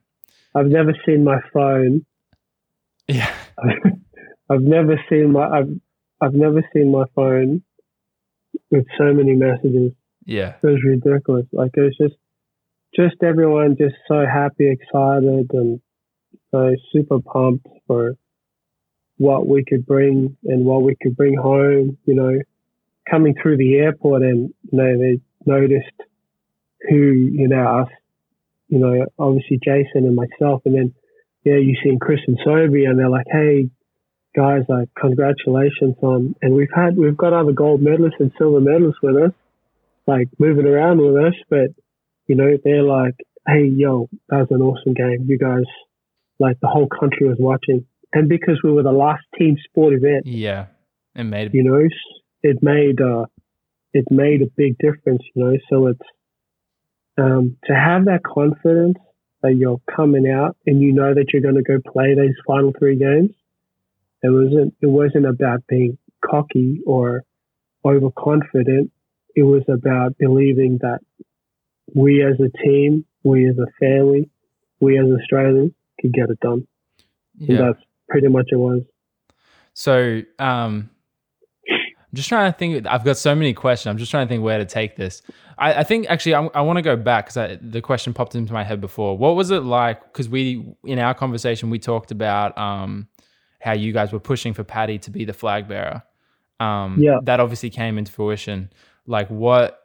I've 0.55 0.67
never 0.67 0.95
seen 1.07 1.25
my 1.25 1.39
phone. 1.53 2.05
Yeah. 3.09 3.33
I've 4.51 4.63
never 4.63 5.01
seen 5.09 5.33
my 5.33 5.49
I've 5.49 5.71
I've 6.21 6.35
never 6.35 6.63
seen 6.73 6.93
my 6.93 7.05
phone 7.15 7.63
with 8.71 8.87
so 8.99 9.13
many 9.13 9.35
messages. 9.35 9.93
Yeah. 10.25 10.55
It 10.63 10.67
was 10.67 10.81
ridiculous. 10.85 11.47
Like 11.53 11.73
it 11.75 11.81
was 11.81 11.97
just 12.01 12.15
just 12.95 13.17
everyone 13.23 13.77
just 13.79 13.95
so 14.09 14.25
happy, 14.27 14.71
excited, 14.71 15.51
and 15.53 15.81
so 16.51 16.75
super 16.93 17.21
pumped 17.21 17.67
for 17.87 18.17
what 19.19 19.47
we 19.47 19.65
could 19.65 19.87
bring 19.87 20.37
and 20.45 20.65
what 20.65 20.83
we 20.83 20.97
could 21.01 21.17
bring 21.17 21.37
home. 21.37 21.99
You 22.05 22.15
know, 22.15 22.39
coming 23.11 23.35
through 23.41 23.57
the 23.59 23.77
airport 23.77 24.23
and 24.23 24.53
you 24.71 24.79
know 24.79 24.99
they 24.99 25.21
noticed 25.45 26.01
who 26.89 26.97
you 26.97 27.49
know 27.49 27.83
us, 27.83 27.89
you 28.69 28.79
know, 28.79 29.07
obviously 29.19 29.59
Jason 29.63 30.07
and 30.07 30.17
myself, 30.17 30.63
and 30.65 30.75
then 30.75 30.95
yeah, 31.45 31.57
you 31.57 31.77
seen 31.83 31.99
Chris 31.99 32.21
and 32.27 32.39
Sobi, 32.47 32.89
and 32.89 32.99
they're 32.99 33.09
like, 33.09 33.27
hey. 33.31 33.71
Guys, 34.35 34.63
like 34.67 34.89
congratulations 34.99 35.95
on, 36.01 36.35
and 36.41 36.55
we've 36.55 36.73
had 36.75 36.97
we've 36.97 37.19
got 37.19 37.35
other 37.35 37.53
gold 37.53 37.83
medalists 37.83 38.19
and 38.19 38.33
silver 38.39 38.61
medalists 38.61 39.03
with 39.03 39.15
us, 39.25 39.33
like 40.07 40.27
moving 40.39 40.65
around 40.65 41.03
with 41.03 41.23
us. 41.23 41.35
But 41.51 41.69
you 42.33 42.39
know, 42.39 42.57
they're 42.65 42.83
like, 42.83 43.17
hey, 43.47 43.71
yo, 43.77 44.09
that 44.31 44.39
was 44.39 44.49
an 44.53 44.63
awesome 44.63 44.95
game. 44.95 45.27
You 45.29 45.37
guys, 45.37 45.69
like, 46.39 46.59
the 46.61 46.67
whole 46.67 46.89
country 46.89 47.29
was 47.29 47.37
watching. 47.39 47.85
And 48.15 48.27
because 48.27 48.59
we 48.65 48.73
were 48.73 48.83
the 48.83 48.91
last 48.91 49.23
team 49.39 49.59
sport 49.69 49.93
event. 49.93 50.25
Yeah. 50.25 50.69
It 51.15 51.25
made, 51.25 51.53
you 51.53 51.63
know, 51.63 51.87
it 52.43 52.63
made, 52.63 53.03
uh, 53.03 53.27
it 53.93 54.07
made 54.11 54.41
a 54.41 54.47
big 54.57 54.79
difference, 54.79 55.21
you 55.35 55.45
know. 55.45 55.59
So 55.69 55.89
it's, 55.89 56.01
um, 57.19 57.59
to 57.67 57.75
have 57.75 58.07
that 58.07 58.23
confidence 58.25 58.97
that 59.43 59.55
you're 59.55 59.83
coming 59.95 60.27
out 60.27 60.57
and 60.67 60.81
you 60.81 60.95
know 60.95 61.13
that 61.13 61.27
you're 61.35 61.43
going 61.43 61.57
to 61.57 61.63
go 61.63 61.81
play 61.87 62.15
those 62.15 62.33
final 62.47 62.73
three 62.79 62.97
games. 62.97 63.33
It 64.23 64.31
wasn't, 64.31 64.75
it 64.81 64.87
wasn't 64.87 65.27
about 65.27 65.67
being 65.69 65.99
cocky 66.25 66.81
or 66.87 67.25
overconfident. 67.85 68.91
It 69.35 69.43
was 69.43 69.65
about 69.69 70.17
believing 70.17 70.79
that 70.81 71.01
we 71.95 72.23
as 72.23 72.39
a 72.41 72.51
team, 72.65 73.05
we 73.25 73.49
as 73.49 73.57
a 73.59 73.67
family, 73.81 74.31
we 74.81 74.99
as 74.99 75.07
Australians 75.21 75.73
could 76.01 76.13
get 76.13 76.31
it 76.31 76.41
done. 76.41 76.67
Yeah. 77.39 77.57
And 77.57 77.69
that's 77.69 77.85
pretty 78.09 78.29
much 78.29 78.49
it 78.51 78.57
was. 78.57 78.83
So, 79.75 80.23
um, 80.39 80.91
I'm 81.71 82.17
just 82.17 82.29
trying 82.29 82.53
to 82.53 82.59
think. 82.59 82.87
I've 82.87 83.05
got 83.05 83.17
so 83.17 83.35
many 83.35 83.55
questions. 83.55 83.91
I'm 83.91 83.97
just 83.97 84.11
trying 84.11 84.27
to 84.27 84.29
think 84.29 84.43
where 84.43 84.59
to 84.59 84.67
take 84.67 84.97
this. 84.97 85.23
I, 85.57 85.75
I 85.77 85.83
think 85.83 86.07
actually 86.11 86.35
I, 86.35 86.45
I 86.55 86.61
want 86.61 86.77
to 86.77 86.83
go 86.83 86.95
back 86.95 87.33
because 87.33 87.59
the 87.63 87.81
question 87.81 88.13
popped 88.13 88.35
into 88.35 88.53
my 88.53 88.65
head 88.65 88.83
before. 88.83 89.17
What 89.17 89.35
was 89.35 89.51
it 89.51 89.61
like? 89.61 90.03
Because 90.13 90.29
we 90.29 90.75
in 90.85 90.99
our 90.99 91.15
conversation 91.15 91.71
we 91.71 91.79
talked 91.79 92.11
about 92.11 92.57
um, 92.59 93.09
how 93.61 93.73
you 93.73 93.95
guys 93.95 94.13
were 94.13 94.21
pushing 94.21 94.53
for 94.53 94.63
Patty 94.63 94.99
to 94.99 95.11
be 95.11 95.25
the 95.25 95.33
flag 95.33 95.69
bearer. 95.69 96.03
Um, 96.61 96.99
yeah, 97.01 97.19
that 97.23 97.41
obviously 97.41 97.71
came 97.71 97.97
into 97.97 98.13
fruition. 98.13 98.71
Like 99.07 99.29
what 99.29 99.81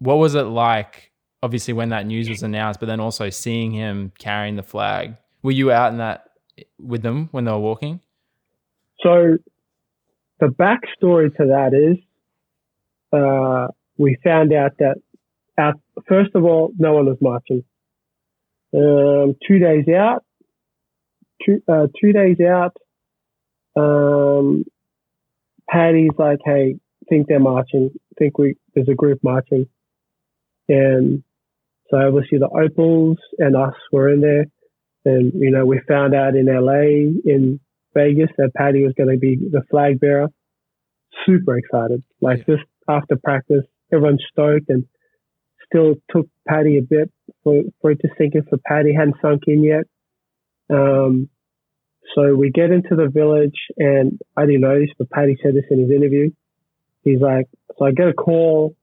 what 0.00 0.16
was 0.16 0.34
it 0.34 0.42
like 0.42 1.09
obviously 1.42 1.74
when 1.74 1.88
that 1.90 2.06
news 2.06 2.28
was 2.28 2.42
announced, 2.42 2.80
but 2.80 2.86
then 2.86 3.00
also 3.00 3.30
seeing 3.30 3.72
him 3.72 4.12
carrying 4.18 4.56
the 4.56 4.62
flag. 4.62 5.16
Were 5.42 5.52
you 5.52 5.72
out 5.72 5.92
in 5.92 5.98
that 5.98 6.30
with 6.78 7.02
them 7.02 7.28
when 7.32 7.44
they 7.44 7.50
were 7.50 7.58
walking? 7.58 8.00
So 9.02 9.38
the 10.40 10.46
backstory 10.46 11.34
to 11.36 11.46
that 11.46 11.72
is 11.72 11.98
uh, 13.12 13.68
we 13.96 14.16
found 14.22 14.52
out 14.52 14.72
that 14.78 14.96
first 16.06 16.30
of 16.34 16.44
all, 16.44 16.72
no 16.78 16.94
one 16.94 17.06
was 17.06 17.18
marching. 17.20 17.64
Um, 18.72 19.36
two 19.46 19.58
days 19.58 19.84
out, 19.88 20.24
two, 21.44 21.60
uh, 21.68 21.88
two 22.00 22.12
days 22.12 22.36
out, 22.40 22.76
um, 23.76 24.64
Patty's 25.68 26.10
like, 26.18 26.38
hey, 26.44 26.76
think 27.08 27.26
they're 27.26 27.40
marching. 27.40 27.90
Think 28.18 28.38
we 28.38 28.56
there's 28.74 28.88
a 28.88 28.94
group 28.94 29.20
marching, 29.22 29.66
and 30.68 31.22
So 31.90 31.96
obviously 31.96 32.38
the 32.38 32.48
Opals 32.48 33.18
and 33.38 33.56
us 33.56 33.74
were 33.92 34.12
in 34.12 34.20
there. 34.20 34.46
And, 35.04 35.32
you 35.34 35.50
know, 35.50 35.64
we 35.66 35.80
found 35.88 36.14
out 36.14 36.36
in 36.36 36.46
LA, 36.46 37.10
in 37.24 37.58
Vegas, 37.94 38.30
that 38.38 38.52
Patty 38.54 38.84
was 38.84 38.92
going 38.96 39.10
to 39.10 39.18
be 39.18 39.36
the 39.36 39.62
flag 39.70 39.98
bearer. 39.98 40.28
Super 41.26 41.58
excited. 41.58 42.02
Like 42.20 42.38
yeah. 42.46 42.56
just 42.56 42.68
after 42.88 43.16
practice, 43.16 43.64
everyone's 43.92 44.24
stoked 44.30 44.68
and 44.68 44.84
still 45.66 45.94
took 46.10 46.28
Patty 46.46 46.78
a 46.78 46.82
bit 46.82 47.10
for, 47.42 47.62
for 47.80 47.92
it 47.92 48.00
to 48.00 48.08
sink 48.18 48.34
in 48.34 48.44
for 48.44 48.58
Patty. 48.66 48.94
Hadn't 48.94 49.16
sunk 49.22 49.42
in 49.46 49.64
yet. 49.64 49.84
Um, 50.68 51.28
so 52.14 52.34
we 52.34 52.50
get 52.50 52.70
into 52.70 52.96
the 52.96 53.08
village 53.08 53.56
and 53.76 54.18
I 54.36 54.46
didn't 54.46 54.62
know 54.62 54.78
this, 54.78 54.90
but 54.98 55.10
Patty 55.10 55.36
said 55.42 55.54
this 55.54 55.64
in 55.70 55.80
his 55.80 55.90
interview. 55.90 56.30
He's 57.02 57.20
like, 57.20 57.46
so 57.78 57.86
I 57.86 57.92
get 57.92 58.08
a 58.08 58.12
call, 58.12 58.76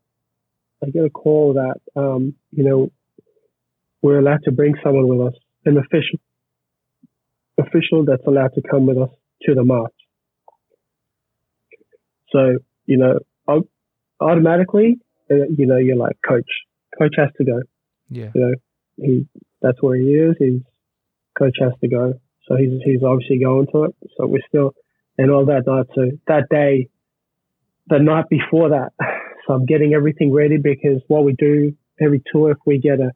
I 0.83 0.89
get 0.89 1.05
a 1.05 1.09
call 1.09 1.53
that, 1.53 1.79
um, 1.99 2.35
you 2.51 2.63
know, 2.63 2.91
we're 4.07 4.19
allowed 4.19 4.43
to 4.45 4.51
bring 4.51 4.73
someone 4.81 5.05
with 5.07 5.27
us, 5.27 5.33
an 5.65 5.77
official, 5.77 6.19
official 7.59 8.05
that's 8.05 8.25
allowed 8.25 8.53
to 8.53 8.61
come 8.71 8.85
with 8.85 8.97
us 8.97 9.09
to 9.41 9.53
the 9.53 9.65
march. 9.65 9.93
So, 12.31 12.59
you 12.85 12.97
know, 12.97 13.19
automatically, 14.21 14.99
uh, 15.29 15.47
you 15.57 15.65
know, 15.65 15.75
you're 15.75 15.97
like, 15.97 16.15
coach, 16.25 16.49
coach 16.97 17.15
has 17.17 17.29
to 17.37 17.43
go. 17.43 17.59
Yeah. 18.09 18.31
You 18.33 18.41
know, 18.41 18.53
he, 18.95 19.27
that's 19.61 19.81
where 19.81 19.97
he 19.97 20.05
is. 20.05 20.35
He's, 20.39 20.61
coach 21.37 21.57
has 21.59 21.73
to 21.81 21.89
go. 21.89 22.13
So 22.47 22.55
he's, 22.55 22.79
he's 22.85 23.03
obviously 23.03 23.39
going 23.39 23.67
to 23.73 23.83
it. 23.85 23.95
So 24.15 24.25
we're 24.25 24.39
still, 24.47 24.73
and 25.17 25.31
all 25.31 25.45
that 25.47 25.63
night. 25.67 25.87
So 25.95 26.11
that 26.27 26.47
day, 26.49 26.87
the 27.87 27.99
night 27.99 28.25
before 28.29 28.69
that, 28.69 28.93
so 29.47 29.53
I'm 29.53 29.65
getting 29.65 29.93
everything 29.93 30.33
ready 30.33 30.57
because 30.57 31.01
what 31.07 31.25
we 31.25 31.33
do 31.33 31.75
every 31.99 32.21
tour, 32.31 32.51
if 32.51 32.57
we 32.65 32.79
get 32.79 33.01
a, 33.01 33.11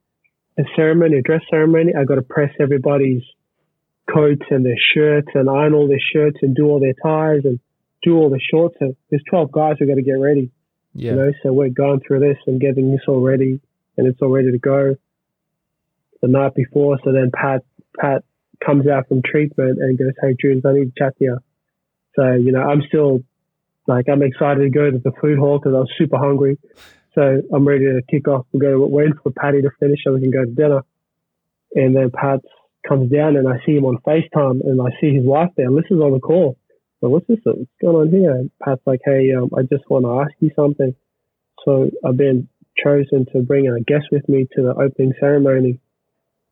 a 0.61 0.75
ceremony, 0.75 1.17
a 1.17 1.21
dress 1.21 1.41
ceremony, 1.49 1.93
I 1.97 2.03
got 2.05 2.15
to 2.15 2.21
press 2.21 2.51
everybody's 2.59 3.23
coats 4.11 4.43
and 4.49 4.65
their 4.65 4.79
shirts 4.93 5.27
and 5.33 5.49
iron 5.49 5.73
all 5.73 5.87
their 5.87 6.01
shirts 6.13 6.37
and 6.41 6.55
do 6.55 6.67
all 6.67 6.79
their 6.79 6.93
ties 7.03 7.41
and 7.45 7.59
do 8.03 8.17
all 8.17 8.29
the 8.29 8.39
shorts. 8.51 8.75
So 8.79 8.95
there's 9.09 9.23
12 9.29 9.51
guys 9.51 9.75
who 9.79 9.87
got 9.87 9.95
to 9.95 10.01
get 10.01 10.13
ready. 10.13 10.51
Yeah. 10.93 11.11
You 11.11 11.17
know, 11.17 11.31
so 11.43 11.53
we're 11.53 11.69
going 11.69 12.01
through 12.05 12.19
this 12.19 12.37
and 12.47 12.59
getting 12.59 12.91
this 12.91 13.01
all 13.07 13.21
ready 13.21 13.61
and 13.97 14.07
it's 14.07 14.19
all 14.21 14.29
ready 14.29 14.51
to 14.51 14.59
go 14.59 14.95
the 16.21 16.27
night 16.27 16.53
before. 16.55 16.97
So 17.03 17.11
then 17.11 17.31
Pat, 17.33 17.63
Pat 17.99 18.23
comes 18.65 18.87
out 18.87 19.07
from 19.07 19.21
treatment 19.23 19.79
and 19.79 19.97
goes, 19.97 20.13
Hey, 20.21 20.35
Junes, 20.39 20.65
I 20.65 20.73
need 20.73 20.93
to 20.93 20.93
chat 20.97 21.17
to 21.17 21.23
you. 21.23 21.37
So, 22.15 22.33
you 22.33 22.51
know, 22.51 22.61
I'm 22.61 22.81
still 22.87 23.23
like, 23.87 24.05
I'm 24.11 24.21
excited 24.21 24.61
to 24.61 24.69
go 24.69 24.91
to 24.91 24.97
the 24.97 25.11
food 25.21 25.39
hall 25.39 25.59
because 25.59 25.73
I 25.73 25.79
was 25.79 25.91
super 25.97 26.17
hungry. 26.17 26.57
So 27.13 27.41
I'm 27.53 27.67
ready 27.67 27.85
to 27.85 28.01
kick 28.09 28.27
off. 28.27 28.45
We're 28.51 28.61
going 28.61 28.91
waiting 28.91 29.13
for 29.21 29.31
Paddy 29.31 29.61
to 29.61 29.69
finish 29.79 29.99
so 30.03 30.13
we 30.13 30.21
can 30.21 30.31
go 30.31 30.45
to 30.45 30.51
dinner. 30.51 30.81
And 31.73 31.95
then 31.95 32.11
Pat 32.11 32.39
comes 32.87 33.11
down 33.11 33.35
and 33.35 33.47
I 33.47 33.57
see 33.65 33.73
him 33.73 33.85
on 33.85 33.97
FaceTime 34.05 34.61
and 34.61 34.81
I 34.81 34.89
see 34.99 35.13
his 35.13 35.25
wife 35.25 35.49
there. 35.57 35.69
This 35.69 35.91
is 35.91 35.99
on 35.99 36.13
the 36.13 36.19
call. 36.19 36.57
So 36.99 37.09
what's 37.09 37.27
this? 37.27 37.39
What's 37.43 37.69
going 37.81 37.95
on 37.95 38.09
here? 38.09 38.31
And 38.31 38.51
Pat's 38.63 38.81
like, 38.85 39.01
hey, 39.03 39.31
um, 39.37 39.49
I 39.57 39.63
just 39.63 39.89
want 39.89 40.05
to 40.05 40.21
ask 40.21 40.31
you 40.39 40.51
something. 40.55 40.95
So 41.65 41.89
I've 42.05 42.17
been 42.17 42.47
chosen 42.81 43.25
to 43.33 43.41
bring 43.41 43.67
a 43.67 43.81
guest 43.81 44.05
with 44.11 44.27
me 44.29 44.47
to 44.55 44.61
the 44.61 44.73
opening 44.73 45.13
ceremony. 45.19 45.79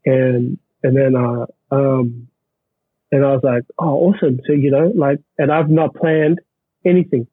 And, 0.05 0.57
and 0.83 0.97
then, 0.97 1.15
uh, 1.15 1.45
um, 1.71 2.27
and 3.11 3.25
I 3.25 3.31
was 3.31 3.41
like, 3.43 3.63
oh, 3.77 4.11
awesome. 4.13 4.39
So, 4.45 4.53
you 4.53 4.71
know, 4.71 4.91
like, 4.95 5.19
and 5.37 5.51
I've 5.51 5.69
not 5.69 5.95
planned 5.95 6.39
anything. 6.85 7.27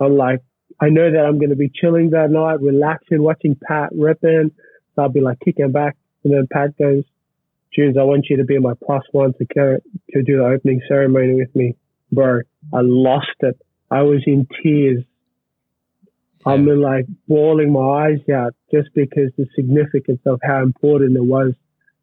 I'm 0.00 0.16
like, 0.16 0.40
I 0.80 0.90
know 0.90 1.10
that 1.10 1.24
I'm 1.24 1.38
going 1.38 1.50
to 1.50 1.56
be 1.56 1.70
chilling 1.74 2.10
that 2.10 2.30
night, 2.30 2.60
relaxing, 2.60 3.22
watching 3.22 3.56
Pat 3.56 3.90
ripping. 3.92 4.50
So 4.94 5.02
I'll 5.02 5.08
be 5.08 5.20
like 5.20 5.38
kicking 5.44 5.72
back. 5.72 5.96
And 6.24 6.32
then 6.32 6.46
Pat 6.50 6.76
goes, 6.76 7.04
Junes, 7.74 7.96
I 7.98 8.02
want 8.04 8.26
you 8.30 8.38
to 8.38 8.44
be 8.44 8.58
my 8.58 8.74
plus 8.84 9.02
one 9.12 9.34
to, 9.34 9.44
to 9.46 10.22
do 10.22 10.38
the 10.38 10.44
opening 10.44 10.80
ceremony 10.88 11.34
with 11.34 11.54
me. 11.54 11.76
Bro, 12.12 12.40
I 12.72 12.80
lost 12.82 13.26
it. 13.40 13.60
I 13.90 14.02
was 14.02 14.22
in 14.26 14.46
tears. 14.62 15.04
Yeah. 16.46 16.52
I'm 16.52 16.66
like 16.66 17.06
bawling 17.26 17.72
my 17.72 17.80
eyes 17.80 18.20
out 18.32 18.54
just 18.72 18.88
because 18.94 19.30
the 19.36 19.46
significance 19.54 20.20
of 20.24 20.40
how 20.42 20.62
important 20.62 21.16
it 21.16 21.24
was 21.24 21.52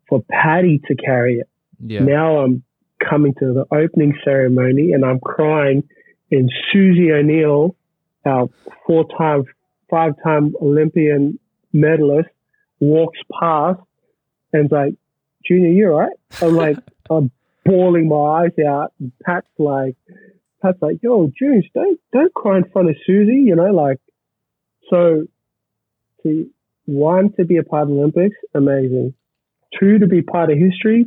for 0.08 0.24
Patty 0.30 0.82
to 0.88 0.96
carry 0.96 1.38
it. 1.38 1.50
Yeah. 1.84 2.02
Now 2.02 2.38
I'm 2.38 2.64
coming 3.04 3.34
to 3.40 3.54
the 3.54 3.66
opening 3.76 4.14
ceremony 4.24 4.92
and 4.92 5.04
I'm 5.04 5.20
crying 5.20 5.84
and 6.32 6.52
Susie 6.72 7.12
O'Neill 7.12 7.76
Uh, 8.26 8.30
our 8.30 8.48
four-time, 8.86 9.44
five-time 9.90 10.56
Olympian 10.62 11.40
medalist 11.74 12.30
walks 12.80 13.20
past 13.40 13.80
and's 14.56 14.72
like, 14.72 14.94
Junior, 15.46 15.70
you 15.70 15.92
all 15.92 16.00
right? 16.00 16.18
I'm 16.42 16.56
like, 16.56 16.78
I'm 17.10 17.32
bawling 17.64 18.08
my 18.08 18.16
eyes 18.44 18.66
out. 18.68 18.94
And 19.00 19.12
Pat's 19.24 19.48
like, 19.58 19.96
Pat's 20.62 20.82
like, 20.82 20.98
yo, 21.02 21.32
Junes, 21.38 21.66
don't, 21.74 22.00
don't 22.14 22.34
cry 22.34 22.58
in 22.58 22.66
front 22.72 22.90
of 22.90 22.96
Susie, 23.06 23.44
you 23.46 23.56
know, 23.56 23.72
like, 23.72 24.00
so 24.90 25.26
to 26.24 26.50
one, 26.86 27.34
to 27.34 27.46
be 27.46 27.58
a 27.58 27.64
part 27.64 27.84
of 27.84 27.90
the 27.90 27.96
Olympics, 27.96 28.36
amazing. 28.54 29.14
Two, 29.80 30.00
to 30.00 30.08
be 30.08 30.22
part 30.22 30.52
of 30.52 30.58
history 30.58 31.06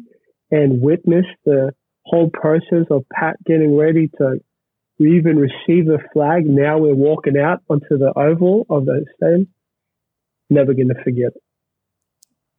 and 0.50 0.80
witness 0.80 1.26
the 1.44 1.72
whole 2.04 2.30
process 2.30 2.86
of 2.90 3.04
Pat 3.12 3.36
getting 3.44 3.76
ready 3.76 4.08
to 4.18 4.40
we 4.98 5.16
even 5.16 5.36
received 5.38 5.88
the 5.88 5.98
flag. 6.12 6.46
Now 6.46 6.78
we're 6.78 6.94
walking 6.94 7.38
out 7.38 7.62
onto 7.68 7.98
the 7.98 8.12
oval 8.16 8.66
of 8.68 8.84
the 8.86 9.04
stadium. 9.16 9.48
Never 10.50 10.74
going 10.74 10.88
to 10.88 11.02
forget 11.02 11.32
it. 11.34 11.42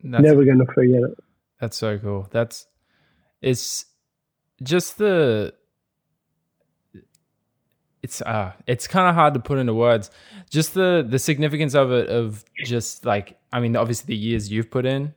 That's, 0.04 0.24
Never 0.24 0.46
going 0.46 0.60
to 0.60 0.74
forget 0.74 1.04
it. 1.04 1.18
That's 1.60 1.76
so 1.76 1.98
cool. 1.98 2.28
That's 2.32 2.68
it's 3.42 3.86
just 4.62 4.98
the 4.98 5.54
it's 8.02 8.22
uh 8.22 8.54
it's 8.66 8.88
kind 8.88 9.10
of 9.10 9.16
hard 9.16 9.34
to 9.34 9.40
put 9.40 9.58
into 9.58 9.74
words 9.74 10.10
just 10.50 10.74
the 10.74 11.06
the 11.08 11.20
significance 11.20 11.76
of 11.76 11.92
it 11.92 12.10
of 12.10 12.44
just 12.64 13.06
like 13.06 13.38
i 13.52 13.60
mean 13.60 13.76
obviously 13.76 14.08
the 14.08 14.18
years 14.18 14.52
you've 14.52 14.72
put 14.72 14.86
in 14.86 15.14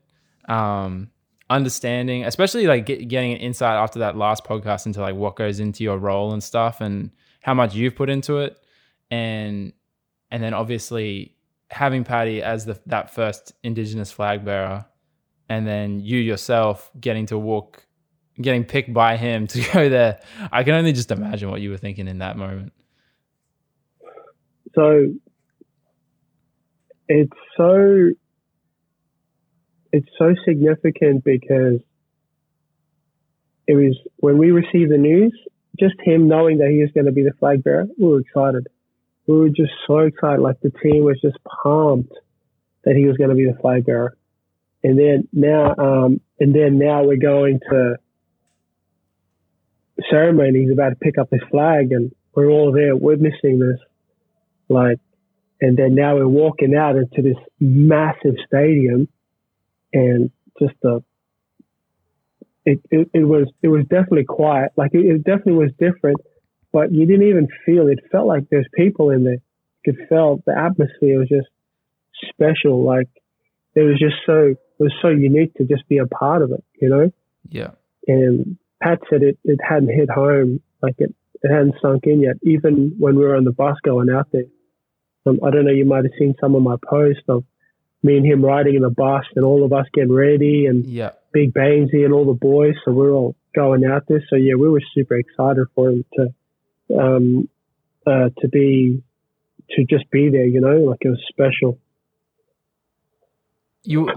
um 0.48 1.10
understanding, 1.52 2.24
especially 2.24 2.66
like 2.66 2.86
get, 2.86 3.08
getting 3.08 3.32
an 3.32 3.38
insight 3.38 3.76
after 3.76 4.00
that 4.00 4.16
last 4.16 4.44
podcast 4.44 4.86
into 4.86 5.00
like 5.00 5.14
what 5.14 5.36
goes 5.36 5.60
into 5.60 5.84
your 5.84 5.98
role 5.98 6.32
and 6.32 6.42
stuff 6.42 6.80
and 6.80 7.10
how 7.42 7.54
much 7.54 7.74
you've 7.74 7.94
put 7.94 8.08
into 8.08 8.38
it, 8.38 8.58
and 9.10 9.72
and 10.30 10.42
then 10.42 10.54
obviously 10.54 11.36
having 11.70 12.04
Paddy 12.04 12.42
as 12.42 12.64
the 12.64 12.80
that 12.86 13.14
first 13.14 13.52
Indigenous 13.62 14.10
flag 14.10 14.44
bearer, 14.44 14.86
and 15.48 15.66
then 15.66 16.00
you 16.00 16.18
yourself 16.18 16.90
getting 16.98 17.26
to 17.26 17.38
walk, 17.38 17.86
getting 18.40 18.64
picked 18.64 18.92
by 18.92 19.16
him 19.16 19.46
to 19.48 19.60
go 19.72 19.88
there. 19.88 20.20
I 20.50 20.64
can 20.64 20.74
only 20.74 20.92
just 20.92 21.10
imagine 21.10 21.50
what 21.50 21.60
you 21.60 21.70
were 21.70 21.78
thinking 21.78 22.08
in 22.08 22.18
that 22.18 22.36
moment. 22.36 22.72
So 24.74 25.12
it's 27.08 27.36
so 27.58 28.12
it's 29.92 30.08
so 30.18 30.34
significant 30.46 31.22
because 31.22 31.80
it 33.66 33.74
was 33.74 33.96
when 34.16 34.38
we 34.38 34.50
received 34.50 34.90
the 34.90 34.98
news, 34.98 35.38
just 35.78 35.94
him 36.02 36.28
knowing 36.28 36.58
that 36.58 36.68
he 36.68 36.80
was 36.80 36.90
going 36.92 37.06
to 37.06 37.12
be 37.12 37.22
the 37.22 37.32
flag 37.38 37.62
bearer, 37.62 37.86
we 37.98 38.06
were 38.06 38.20
excited. 38.20 38.68
We 39.26 39.38
were 39.38 39.48
just 39.48 39.72
so 39.86 39.98
excited. 40.00 40.40
Like 40.40 40.60
the 40.60 40.70
team 40.82 41.04
was 41.04 41.20
just 41.20 41.36
pumped 41.62 42.12
that 42.84 42.96
he 42.96 43.06
was 43.06 43.16
going 43.16 43.30
to 43.30 43.36
be 43.36 43.44
the 43.44 43.58
flag 43.60 43.86
bearer. 43.86 44.16
And 44.82 44.98
then 44.98 45.28
now, 45.32 45.74
um, 45.78 46.20
and 46.40 46.54
then 46.54 46.78
now 46.78 47.04
we're 47.04 47.16
going 47.16 47.60
to 47.70 47.96
ceremony. 50.10 50.62
He's 50.62 50.72
about 50.72 50.90
to 50.90 50.96
pick 50.96 51.18
up 51.18 51.28
his 51.30 51.42
flag 51.50 51.92
and 51.92 52.12
we're 52.34 52.50
all 52.50 52.72
there 52.72 52.96
witnessing 52.96 53.60
this. 53.60 53.78
Like, 54.68 54.98
and 55.60 55.76
then 55.76 55.94
now 55.94 56.16
we're 56.16 56.26
walking 56.26 56.74
out 56.74 56.96
into 56.96 57.22
this 57.22 57.36
massive 57.60 58.34
stadium 58.46 59.06
and 59.92 60.30
just 60.58 60.74
the 60.82 61.02
it, 62.64 62.80
it, 62.90 63.10
it 63.12 63.24
was 63.24 63.48
it 63.62 63.68
was 63.68 63.82
definitely 63.82 64.24
quiet. 64.24 64.72
Like 64.76 64.94
it, 64.94 65.04
it, 65.04 65.24
definitely 65.24 65.54
was 65.54 65.70
different, 65.78 66.18
but 66.72 66.92
you 66.92 67.06
didn't 67.06 67.28
even 67.28 67.48
feel 67.66 67.88
it. 67.88 67.98
Felt 68.10 68.26
like 68.26 68.44
there's 68.50 68.68
people 68.74 69.10
in 69.10 69.24
there. 69.24 69.38
You 69.84 69.92
could 69.92 70.08
feel 70.08 70.42
the 70.46 70.56
atmosphere 70.56 71.18
was 71.18 71.28
just 71.28 71.48
special. 72.30 72.84
Like 72.84 73.08
it 73.74 73.80
was 73.80 73.98
just 73.98 74.16
so 74.26 74.54
it 74.54 74.82
was 74.82 74.94
so 75.02 75.08
unique 75.08 75.54
to 75.54 75.64
just 75.64 75.88
be 75.88 75.98
a 75.98 76.06
part 76.06 76.42
of 76.42 76.52
it. 76.52 76.64
You 76.80 76.88
know. 76.88 77.10
Yeah. 77.48 77.70
And 78.06 78.56
Pat 78.82 79.00
said 79.10 79.22
it 79.22 79.38
it 79.44 79.58
hadn't 79.68 79.90
hit 79.90 80.10
home. 80.10 80.60
Like 80.80 80.94
it 80.98 81.14
it 81.42 81.48
hadn't 81.48 81.74
sunk 81.82 82.04
in 82.06 82.20
yet. 82.20 82.36
Even 82.42 82.94
when 82.98 83.16
we 83.16 83.24
were 83.24 83.36
on 83.36 83.44
the 83.44 83.52
bus 83.52 83.76
going 83.82 84.08
out 84.10 84.28
there. 84.32 84.44
Um, 85.24 85.38
I 85.44 85.50
don't 85.50 85.64
know. 85.64 85.72
You 85.72 85.84
might 85.84 86.04
have 86.04 86.12
seen 86.18 86.34
some 86.40 86.54
of 86.54 86.62
my 86.62 86.76
posts 86.88 87.22
of 87.28 87.44
me 88.02 88.16
and 88.16 88.26
him 88.26 88.44
riding 88.44 88.74
in 88.74 88.82
the 88.82 88.90
bus 88.90 89.24
and 89.36 89.44
all 89.44 89.64
of 89.64 89.72
us 89.72 89.86
getting 89.92 90.12
ready 90.12 90.66
and 90.66 90.86
yeah. 90.86 91.12
Big 91.32 91.54
Baynesy 91.54 92.04
and 92.04 92.12
all 92.12 92.26
the 92.26 92.32
boys. 92.32 92.74
So 92.84 92.92
we're 92.92 93.12
all 93.12 93.36
going 93.54 93.84
out 93.84 94.04
there. 94.08 94.22
So 94.28 94.36
yeah, 94.36 94.54
we 94.54 94.68
were 94.68 94.82
super 94.94 95.16
excited 95.16 95.66
for 95.74 95.90
him 95.90 96.04
to, 96.14 96.98
um, 96.98 97.48
uh, 98.06 98.28
to 98.40 98.48
be, 98.48 99.02
to 99.70 99.84
just 99.84 100.10
be 100.10 100.28
there, 100.28 100.46
you 100.46 100.60
know, 100.60 100.78
like 100.90 100.98
it 101.02 101.08
was 101.08 101.22
special. 101.28 101.78
you 103.84 104.08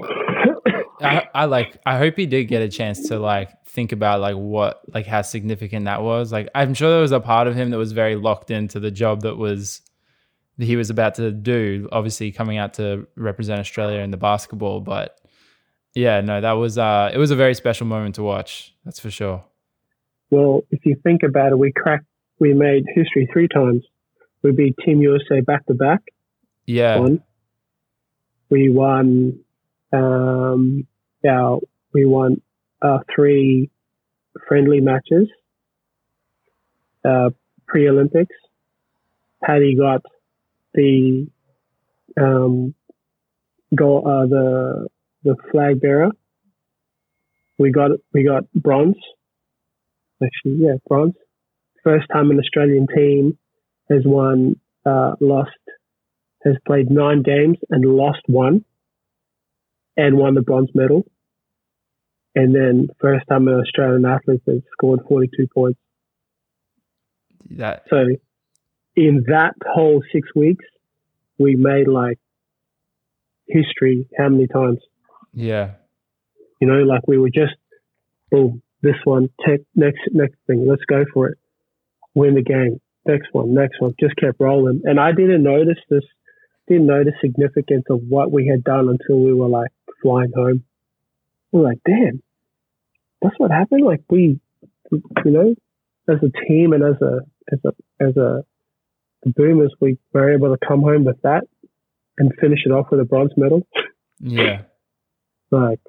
I, 1.01 1.27
I 1.33 1.45
like 1.45 1.77
I 1.85 1.97
hope 1.97 2.15
he 2.15 2.25
did 2.25 2.45
get 2.45 2.61
a 2.61 2.69
chance 2.69 3.09
to 3.09 3.19
like 3.19 3.65
think 3.65 3.91
about 3.91 4.21
like 4.21 4.35
what 4.35 4.81
like 4.93 5.05
how 5.05 5.21
significant 5.21 5.85
that 5.85 6.01
was. 6.01 6.31
Like 6.31 6.49
I'm 6.55 6.73
sure 6.73 6.89
there 6.89 7.01
was 7.01 7.11
a 7.11 7.19
part 7.19 7.47
of 7.47 7.55
him 7.55 7.69
that 7.71 7.77
was 7.77 7.91
very 7.91 8.15
locked 8.15 8.51
into 8.51 8.79
the 8.79 8.91
job 8.91 9.21
that 9.21 9.35
was 9.35 9.81
he 10.57 10.75
was 10.75 10.89
about 10.89 11.15
to 11.15 11.31
do, 11.31 11.89
obviously 11.91 12.31
coming 12.31 12.57
out 12.57 12.75
to 12.75 13.07
represent 13.15 13.59
Australia 13.59 13.99
in 13.99 14.11
the 14.11 14.17
basketball, 14.17 14.79
but 14.81 15.19
yeah, 15.93 16.21
no, 16.21 16.41
that 16.41 16.53
was 16.53 16.77
uh 16.77 17.09
it 17.13 17.17
was 17.17 17.31
a 17.31 17.35
very 17.35 17.53
special 17.53 17.87
moment 17.87 18.15
to 18.15 18.23
watch. 18.23 18.73
That's 18.83 18.99
for 18.99 19.11
sure. 19.11 19.43
Well, 20.29 20.65
if 20.71 20.85
you 20.85 20.95
think 21.03 21.23
about 21.23 21.51
it, 21.51 21.59
we 21.59 21.71
cracked 21.71 22.05
we 22.39 22.53
made 22.53 22.85
history 22.93 23.29
three 23.31 23.47
times. 23.47 23.83
We 24.41 24.51
beat 24.51 24.75
Team 24.85 25.01
USA 25.01 25.41
back 25.41 25.65
to 25.67 25.73
back. 25.73 26.01
Yeah. 26.65 26.99
One. 26.99 27.23
We 28.49 28.69
won 28.69 29.39
um, 29.91 30.87
our, 31.27 31.59
we 31.93 32.05
won 32.05 32.41
uh, 32.81 32.99
three 33.13 33.71
friendly 34.47 34.81
matches 34.81 35.27
uh, 37.03 37.29
pre 37.67 37.89
Olympics. 37.89 38.35
Paddy 39.43 39.75
got 39.75 40.01
the 40.75 41.27
um, 42.21 42.75
go 43.75 43.99
uh, 43.99 44.27
the 44.27 44.87
the 45.23 45.35
flag 45.51 45.81
bearer. 45.81 46.11
We 47.57 47.71
got 47.71 47.91
we 48.13 48.23
got 48.23 48.43
bronze. 48.53 48.97
Actually, 50.23 50.57
yeah, 50.65 50.75
bronze. 50.87 51.13
First 51.83 52.07
time 52.11 52.31
an 52.31 52.39
Australian 52.39 52.87
team 52.87 53.37
has 53.89 54.01
won, 54.05 54.55
uh, 54.85 55.15
lost, 55.19 55.51
has 56.43 56.55
played 56.65 56.89
nine 56.89 57.21
games 57.21 57.57
and 57.69 57.85
lost 57.85 58.21
one 58.27 58.65
and 59.95 60.17
won 60.17 60.33
the 60.33 60.41
bronze 60.41 60.69
medal. 60.73 61.05
And 62.33 62.53
then 62.53 62.89
first 62.99 63.25
time 63.29 63.47
an 63.47 63.59
Australian 63.59 64.05
athlete 64.05 64.41
has 64.47 64.61
scored 64.73 65.01
42 65.07 65.47
points. 65.53 65.79
That 67.51 67.83
So 67.89 68.03
in 68.95 69.25
that 69.27 69.53
whole 69.65 70.03
six 70.11 70.27
weeks, 70.35 70.65
we 71.37 71.55
made 71.55 71.87
like 71.87 72.19
history 73.47 74.07
how 74.17 74.29
many 74.29 74.47
times? 74.47 74.79
yeah. 75.35 75.71
You 76.61 76.67
know, 76.67 76.83
like 76.83 77.01
we 77.07 77.17
were 77.17 77.29
just, 77.29 77.53
boom, 78.31 78.61
this 78.81 78.95
one, 79.03 79.29
take, 79.45 79.61
next, 79.75 79.99
next 80.13 80.37
thing, 80.47 80.65
let's 80.67 80.85
go 80.87 81.03
for 81.13 81.27
it. 81.27 81.37
Win 82.13 82.35
the 82.35 82.41
game. 82.41 82.79
Next 83.05 83.27
one, 83.33 83.53
next 83.53 83.79
one, 83.79 83.93
just 83.99 84.15
kept 84.15 84.39
rolling. 84.39 84.81
And 84.85 84.99
I 84.99 85.11
didn't 85.11 85.43
notice 85.43 85.77
this, 85.89 86.03
didn't 86.67 86.87
know 86.87 87.03
the 87.03 87.11
significance 87.21 87.83
of 87.89 87.99
what 88.07 88.31
we 88.31 88.47
had 88.47 88.63
done 88.63 88.87
until 88.87 89.21
we 89.23 89.33
were 89.33 89.49
like 89.49 89.69
flying 90.01 90.31
home. 90.35 90.63
We 91.51 91.59
were 91.59 91.65
like, 91.65 91.79
damn, 91.85 92.23
that's 93.21 93.35
what 93.37 93.51
happened. 93.51 93.85
Like 93.85 94.01
we, 94.09 94.39
you 94.91 95.01
know, 95.25 95.55
as 96.07 96.17
a 96.23 96.47
team 96.47 96.71
and 96.73 96.83
as 96.83 97.01
a, 97.01 97.19
as 97.51 97.59
a, 97.65 98.03
as 98.07 98.17
a, 98.17 98.43
the 99.25 99.31
Boomers, 99.31 99.73
we 99.81 99.97
were 100.13 100.33
able 100.33 100.55
to 100.55 100.67
come 100.67 100.81
home 100.81 101.03
with 101.03 101.21
that 101.23 101.43
and 102.17 102.31
finish 102.39 102.59
it 102.65 102.71
off 102.71 102.87
with 102.91 102.99
a 103.01 103.03
bronze 103.05 103.31
medal. 103.37 103.65
Yeah. 104.19 104.61
Like, 105.51 105.79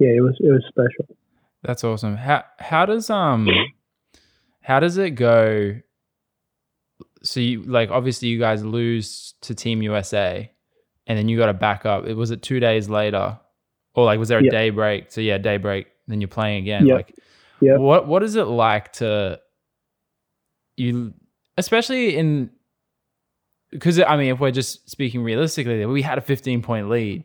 yeah, 0.00 0.08
it 0.08 0.20
was, 0.20 0.36
it 0.40 0.50
was 0.50 0.64
special. 0.68 1.16
That's 1.62 1.84
awesome. 1.84 2.16
How 2.16 2.44
how 2.58 2.84
does 2.86 3.08
um 3.08 3.48
how 4.60 4.80
does 4.80 4.98
it 4.98 5.10
go? 5.10 5.76
So 7.22 7.38
you 7.38 7.62
like 7.62 7.90
obviously 7.90 8.28
you 8.28 8.38
guys 8.40 8.64
lose 8.64 9.34
to 9.42 9.54
Team 9.54 9.80
USA, 9.82 10.50
and 11.06 11.16
then 11.16 11.28
you 11.28 11.38
got 11.38 11.46
to 11.46 11.54
back 11.54 11.86
up. 11.86 12.04
It 12.04 12.14
was 12.14 12.32
it 12.32 12.42
two 12.42 12.58
days 12.58 12.88
later, 12.88 13.38
or 13.94 14.04
like 14.04 14.18
was 14.18 14.28
there 14.28 14.40
a 14.40 14.44
Yeah. 14.44 14.50
day 14.50 14.70
break? 14.70 15.12
So 15.12 15.20
yeah, 15.20 15.38
day 15.38 15.56
break. 15.56 15.86
Then 16.08 16.20
you're 16.20 16.28
playing 16.28 16.62
again. 16.64 16.86
Yeah. 16.88 16.94
Like, 16.96 17.14
Yeah. 17.60 17.76
what 17.76 18.08
what 18.08 18.24
is 18.24 18.34
it 18.34 18.44
like 18.48 18.92
to 18.94 19.40
you, 20.76 21.14
especially 21.58 22.16
in 22.16 22.50
because 23.70 23.98
I 24.00 24.16
mean, 24.16 24.32
if 24.34 24.40
we're 24.40 24.50
just 24.50 24.88
speaking 24.90 25.22
realistically, 25.22 25.84
we 25.86 26.02
had 26.02 26.18
a 26.18 26.20
15 26.20 26.62
point 26.62 26.90
lead, 26.90 27.24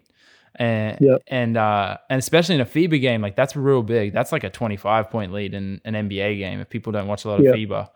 and 0.56 0.98
Yep. 1.02 1.22
and 1.28 1.58
uh, 1.58 1.98
and 2.10 2.20
especially 2.20 2.56
in 2.56 2.62
a 2.62 2.66
FIBA 2.66 3.02
game, 3.02 3.22
like 3.22 3.36
that's 3.36 3.56
real 3.56 3.84
big. 3.84 4.14
That's 4.14 4.32
like 4.32 4.44
a 4.44 4.50
25 4.50 5.10
point 5.10 5.34
lead 5.34 5.54
in 5.54 5.82
an 5.86 5.94
NBA 5.94 6.38
game. 6.38 6.60
If 6.60 6.70
people 6.70 6.92
don't 6.94 7.08
watch 7.08 7.26
a 7.26 7.30
lot 7.30 7.40
of 7.40 7.46
Yep. 7.46 7.56
FIBA, 7.56 7.90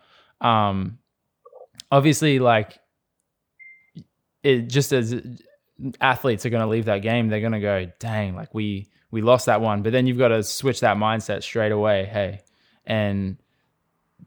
um, 0.46 0.98
obviously, 1.92 2.40
like 2.40 2.78
it 4.44 4.64
just 4.68 4.92
as 4.92 5.16
athletes 6.00 6.46
are 6.46 6.50
going 6.50 6.62
to 6.64 6.68
leave 6.68 6.86
that 6.86 7.02
game, 7.02 7.30
they're 7.30 7.40
going 7.40 7.52
to 7.54 7.60
go, 7.60 7.92
dang, 8.00 8.36
like 8.36 8.54
we 8.54 8.90
we 9.12 9.22
lost 9.22 9.46
that 9.46 9.62
one. 9.62 9.82
But 9.82 9.92
then 9.94 10.08
you've 10.08 10.18
got 10.18 10.30
to 10.30 10.44
switch 10.44 10.82
that 10.82 10.98
mindset 10.98 11.44
straight 11.44 11.72
away. 11.72 12.06
Hey, 12.06 12.42
and 12.86 13.38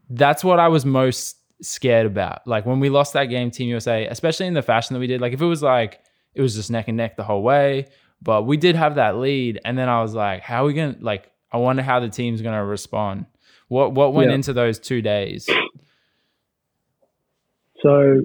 that's 0.09 0.43
what 0.43 0.59
I 0.59 0.67
was 0.67 0.85
most 0.85 1.37
scared 1.61 2.05
about. 2.05 2.45
Like 2.47 2.65
when 2.65 2.79
we 2.79 2.89
lost 2.89 3.13
that 3.13 3.25
game, 3.25 3.51
Team 3.51 3.69
USA, 3.69 4.07
especially 4.07 4.47
in 4.47 4.53
the 4.53 4.61
fashion 4.61 4.93
that 4.93 4.99
we 4.99 5.07
did. 5.07 5.21
Like 5.21 5.33
if 5.33 5.41
it 5.41 5.45
was 5.45 5.63
like 5.63 5.99
it 6.33 6.41
was 6.41 6.55
just 6.55 6.69
neck 6.71 6.87
and 6.87 6.97
neck 6.97 7.15
the 7.15 7.23
whole 7.23 7.41
way, 7.43 7.87
but 8.21 8.43
we 8.43 8.57
did 8.57 8.75
have 8.75 8.95
that 8.95 9.17
lead, 9.17 9.59
and 9.65 9.77
then 9.77 9.87
I 9.89 10.01
was 10.01 10.13
like, 10.13 10.41
how 10.41 10.63
are 10.63 10.67
we 10.67 10.73
gonna 10.73 10.97
like? 10.99 11.31
I 11.51 11.57
wonder 11.57 11.81
how 11.83 11.99
the 11.99 12.09
team's 12.09 12.41
gonna 12.41 12.65
respond. 12.65 13.25
What 13.67 13.93
what 13.93 14.13
went 14.13 14.29
Yeah. 14.29 14.35
into 14.35 14.53
those 14.53 14.79
two 14.79 15.01
days? 15.01 15.49
So 17.81 18.21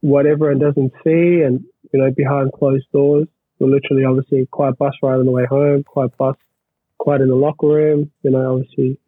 what 0.00 0.26
everyone 0.26 0.58
doesn't 0.58 0.92
see 1.04 1.42
and, 1.42 1.62
you 1.92 2.00
know, 2.00 2.10
behind 2.10 2.52
closed 2.52 2.86
doors, 2.92 3.28
we're 3.58 3.68
literally 3.68 4.04
obviously 4.04 4.46
quiet 4.50 4.78
bus 4.78 4.94
ride 5.02 5.18
on 5.18 5.26
the 5.26 5.30
way 5.30 5.44
home, 5.46 5.84
quiet 5.84 6.16
bus, 6.16 6.36
quiet 6.98 7.20
in 7.20 7.28
the 7.28 7.34
locker 7.34 7.66
room, 7.66 8.10
you 8.22 8.30
know, 8.30 8.54
obviously 8.54 8.98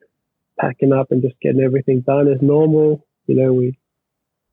packing 0.63 0.93
up 0.93 1.11
and 1.11 1.23
just 1.23 1.35
getting 1.43 1.61
everything 1.61 2.01
done 2.01 2.29
as 2.29 2.41
normal. 2.41 3.05
You 3.27 3.37
know, 3.37 3.53
we, 3.53 3.79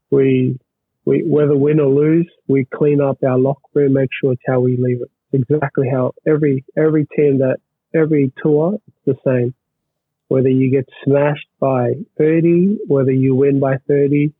we, 0.09 0.59
we, 1.05 1.23
whether 1.25 1.55
win 1.55 1.79
or 1.79 1.89
lose, 1.89 2.29
we 2.47 2.65
clean 2.65 3.01
up 3.01 3.19
our 3.23 3.37
locker 3.37 3.61
room, 3.73 3.93
make 3.93 4.09
sure 4.19 4.33
it's 4.33 4.41
how 4.47 4.59
we 4.59 4.77
leave 4.77 5.01
it. 5.01 5.11
Exactly 5.31 5.87
how 5.91 6.13
every, 6.27 6.65
every 6.77 7.07
team 7.15 7.39
that, 7.39 7.57
every 7.93 8.33
tour, 8.41 8.79
it's 8.87 8.97
the 9.05 9.15
same. 9.25 9.53
Whether 10.27 10.49
you 10.49 10.71
get 10.71 10.87
smashed 11.03 11.47
by 11.59 11.93
30, 12.17 12.79
whether 12.87 13.11
you 13.11 13.35
win 13.35 13.59
by 13.59 13.77
30, 13.87 14.33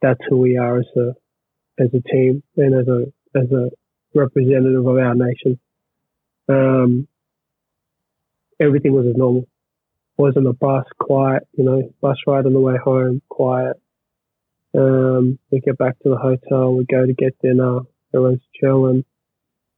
that's 0.00 0.20
who 0.28 0.38
we 0.38 0.56
are 0.58 0.78
as 0.78 0.86
a 0.96 1.12
as 1.78 1.88
a 1.88 2.00
team 2.08 2.42
and 2.56 2.74
as 2.74 2.86
a 2.88 3.38
as 3.38 3.50
a 3.50 3.70
representative 4.14 4.86
of 4.86 4.96
our 4.96 5.14
nation. 5.14 5.58
Um, 6.48 7.08
everything 8.60 8.92
was 8.92 9.06
as 9.06 9.16
normal. 9.16 9.48
Was 10.16 10.34
on 10.36 10.44
the 10.44 10.52
bus, 10.52 10.84
quiet, 11.00 11.42
you 11.54 11.64
know, 11.64 11.92
bus 12.00 12.16
ride 12.26 12.46
on 12.46 12.52
the 12.52 12.60
way 12.60 12.76
home, 12.82 13.20
quiet. 13.28 13.76
Um, 14.76 15.38
we 15.50 15.60
get 15.60 15.76
back 15.76 15.98
to 16.00 16.08
the 16.08 16.16
hotel, 16.16 16.74
we 16.74 16.84
go 16.84 17.04
to 17.04 17.12
get 17.12 17.36
dinner, 17.40 17.80
everyone's 18.14 18.42
chilling, 18.60 19.04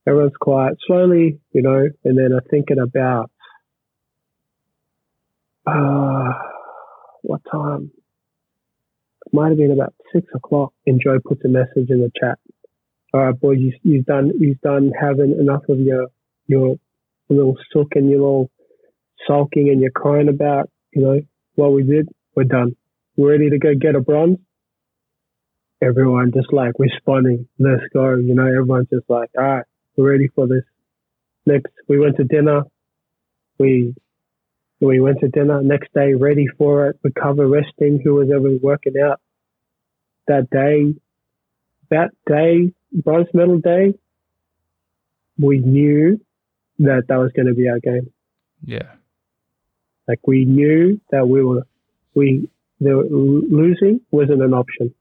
everyone's 0.06 0.36
quiet, 0.38 0.76
slowly, 0.86 1.40
you 1.52 1.62
know, 1.62 1.86
and 2.04 2.18
then 2.18 2.32
I 2.34 2.40
think 2.50 2.70
at 2.70 2.78
about 2.78 3.30
uh 5.66 6.32
what 7.22 7.40
time? 7.50 7.90
It 9.26 9.32
might 9.32 9.48
have 9.48 9.58
been 9.58 9.72
about 9.72 9.94
six 10.12 10.26
o'clock, 10.34 10.72
and 10.86 11.00
Joe 11.02 11.18
puts 11.24 11.44
a 11.44 11.48
message 11.48 11.90
in 11.90 12.00
the 12.00 12.10
chat. 12.20 12.38
All 13.12 13.22
right, 13.22 13.40
boys, 13.40 13.58
you, 13.58 13.72
you've 13.82 14.06
done 14.06 14.32
you've 14.38 14.60
done 14.60 14.92
having 14.98 15.36
enough 15.38 15.62
of 15.68 15.80
your 15.80 16.08
your 16.46 16.76
little 17.28 17.56
sook 17.72 17.92
and 17.96 18.08
your 18.08 18.20
little 18.20 18.50
sulking 19.26 19.68
and 19.68 19.80
you're 19.80 19.90
crying 19.90 20.28
about 20.28 20.70
you 20.92 21.02
know 21.02 21.20
what 21.54 21.72
we 21.72 21.82
did. 21.82 22.08
We're 22.34 22.44
done. 22.44 22.76
We're 23.16 23.32
ready 23.32 23.50
to 23.50 23.58
go 23.58 23.74
get 23.74 23.94
a 23.94 24.00
bronze. 24.00 24.38
Everyone 25.82 26.32
just 26.34 26.52
like 26.52 26.72
responding, 26.78 27.48
let's 27.58 27.82
go. 27.92 28.16
You 28.16 28.34
know, 28.34 28.46
everyone's 28.46 28.88
just 28.88 29.08
like, 29.08 29.30
all 29.36 29.44
right, 29.44 29.64
we're 29.96 30.12
ready 30.12 30.28
for 30.34 30.46
this. 30.46 30.64
Next, 31.44 31.72
we 31.88 31.98
went 31.98 32.16
to 32.16 32.24
dinner. 32.24 32.62
We 33.58 33.94
we 34.80 35.00
went 35.00 35.20
to 35.20 35.28
dinner 35.28 35.62
next 35.62 35.92
day, 35.94 36.14
ready 36.14 36.46
for 36.58 36.88
it, 36.88 36.96
recover, 37.02 37.46
resting. 37.46 38.00
Who 38.04 38.14
was 38.14 38.28
ever 38.34 38.56
working 38.62 38.94
out 39.02 39.20
that 40.28 40.50
day? 40.50 40.94
That 41.88 42.10
day, 42.26 42.72
bronze 42.92 43.28
medal 43.32 43.58
day, 43.58 43.94
we 45.38 45.58
knew 45.58 46.20
that 46.80 47.04
that 47.08 47.16
was 47.16 47.30
going 47.34 47.46
to 47.46 47.54
be 47.54 47.68
our 47.68 47.78
game. 47.78 48.10
Yeah, 48.64 48.95
Like 50.08 50.20
we 50.26 50.44
knew 50.44 51.00
that 51.10 51.26
we 51.28 51.42
were, 51.44 51.66
we 52.14 52.48
the 52.80 52.94
losing 53.50 54.00
wasn't 54.10 54.42
an 54.42 54.52
option, 54.54 54.94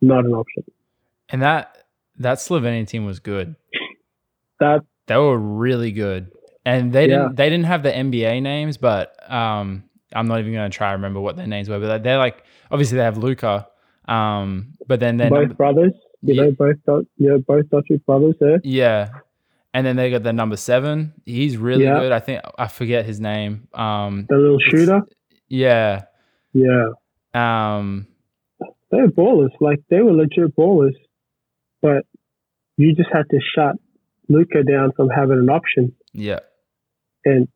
not 0.00 0.24
an 0.24 0.32
option. 0.32 0.64
and 1.28 1.42
that 1.42 1.84
that 2.16 2.38
Slovenian 2.38 2.86
team 2.86 3.04
was 3.06 3.20
good. 3.20 3.54
That 4.60 4.80
They 5.06 5.16
were 5.16 5.38
really 5.38 5.92
good, 5.92 6.32
and 6.64 6.92
they 6.92 7.06
Yeah. 7.06 7.18
didn't 7.24 7.36
they 7.36 7.48
didn't 7.50 7.66
have 7.66 7.82
the 7.82 7.92
NBA 7.92 8.40
names, 8.42 8.76
but 8.76 9.14
um, 9.30 9.84
I'm 10.12 10.26
not 10.26 10.40
even 10.40 10.52
going 10.52 10.70
to 10.70 10.76
try 10.76 10.90
to 10.90 10.96
remember 10.96 11.20
what 11.20 11.36
their 11.36 11.46
names 11.46 11.68
were. 11.68 11.78
But 11.78 12.02
they're 12.02 12.18
like 12.18 12.42
obviously 12.70 12.96
they 12.98 13.04
have 13.04 13.18
Luka, 13.18 13.68
um, 14.08 14.74
but 14.86 14.98
then 15.00 15.16
they're 15.18 15.30
both 15.30 15.40
number, 15.40 15.54
brothers, 15.54 15.92
You 16.22 16.34
Yeah. 16.34 16.42
know, 16.44 16.52
both 16.86 17.06
you 17.18 17.28
know, 17.28 17.38
both 17.38 17.66
Doncic 17.66 18.04
brothers 18.04 18.34
there. 18.40 18.60
Yeah. 18.64 19.10
And 19.74 19.86
then 19.86 19.96
they 19.96 20.10
got 20.10 20.22
the 20.22 20.32
number 20.32 20.56
seven. 20.56 21.12
He's 21.26 21.56
really 21.56 21.84
Yeah. 21.84 22.00
good. 22.00 22.12
I 22.12 22.20
think 22.20 22.40
I 22.58 22.68
forget 22.68 23.04
his 23.04 23.20
name. 23.20 23.68
Um, 23.74 24.26
The 24.28 24.36
little 24.36 24.58
shooter. 24.60 25.02
yeah. 25.48 26.04
Yeah, 26.54 26.88
Um, 27.34 28.06
they 28.90 29.02
were 29.02 29.08
ballers. 29.08 29.50
Like 29.60 29.80
they 29.90 30.00
were 30.00 30.12
legit 30.12 30.56
ballers, 30.56 30.94
but 31.82 32.06
you 32.78 32.94
just 32.94 33.10
had 33.12 33.24
to 33.30 33.38
shut 33.54 33.76
Luka 34.30 34.62
down 34.64 34.92
from 34.96 35.08
having 35.10 35.38
an 35.38 35.50
option 35.50 35.94
yeah. 36.14 36.40
and 37.24 37.48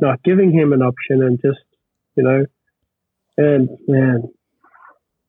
not 0.00 0.22
giving 0.24 0.50
him 0.52 0.72
an 0.72 0.82
option, 0.82 1.22
and 1.22 1.40
just 1.40 1.60
you 2.16 2.24
know, 2.24 2.44
and 3.38 3.68
man, 3.86 4.24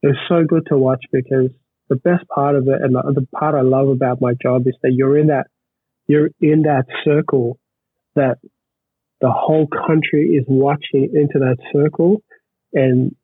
it 0.01 0.07
was 0.07 0.17
so 0.27 0.43
good 0.43 0.65
to 0.69 0.77
watch 0.77 1.03
because 1.11 1.51
the 1.89 1.95
best 1.97 2.27
part 2.27 2.55
of 2.55 2.67
it, 2.67 2.81
and 2.81 2.95
the, 2.95 3.03
the 3.21 3.27
part 3.37 3.53
I 3.53 3.61
love 3.61 3.87
about 3.87 4.19
my 4.19 4.33
job 4.41 4.63
is 4.65 4.75
that 4.81 4.93
you're 4.93 5.17
in 5.17 5.27
that 5.27 5.47
you're 6.07 6.29
in 6.39 6.63
that 6.63 6.85
circle 7.03 7.57
that 8.15 8.37
the 9.21 9.31
whole 9.31 9.67
country 9.67 10.29
is 10.29 10.45
watching 10.47 11.11
into 11.13 11.39
that 11.39 11.57
circle. 11.71 12.21
And 12.73 13.15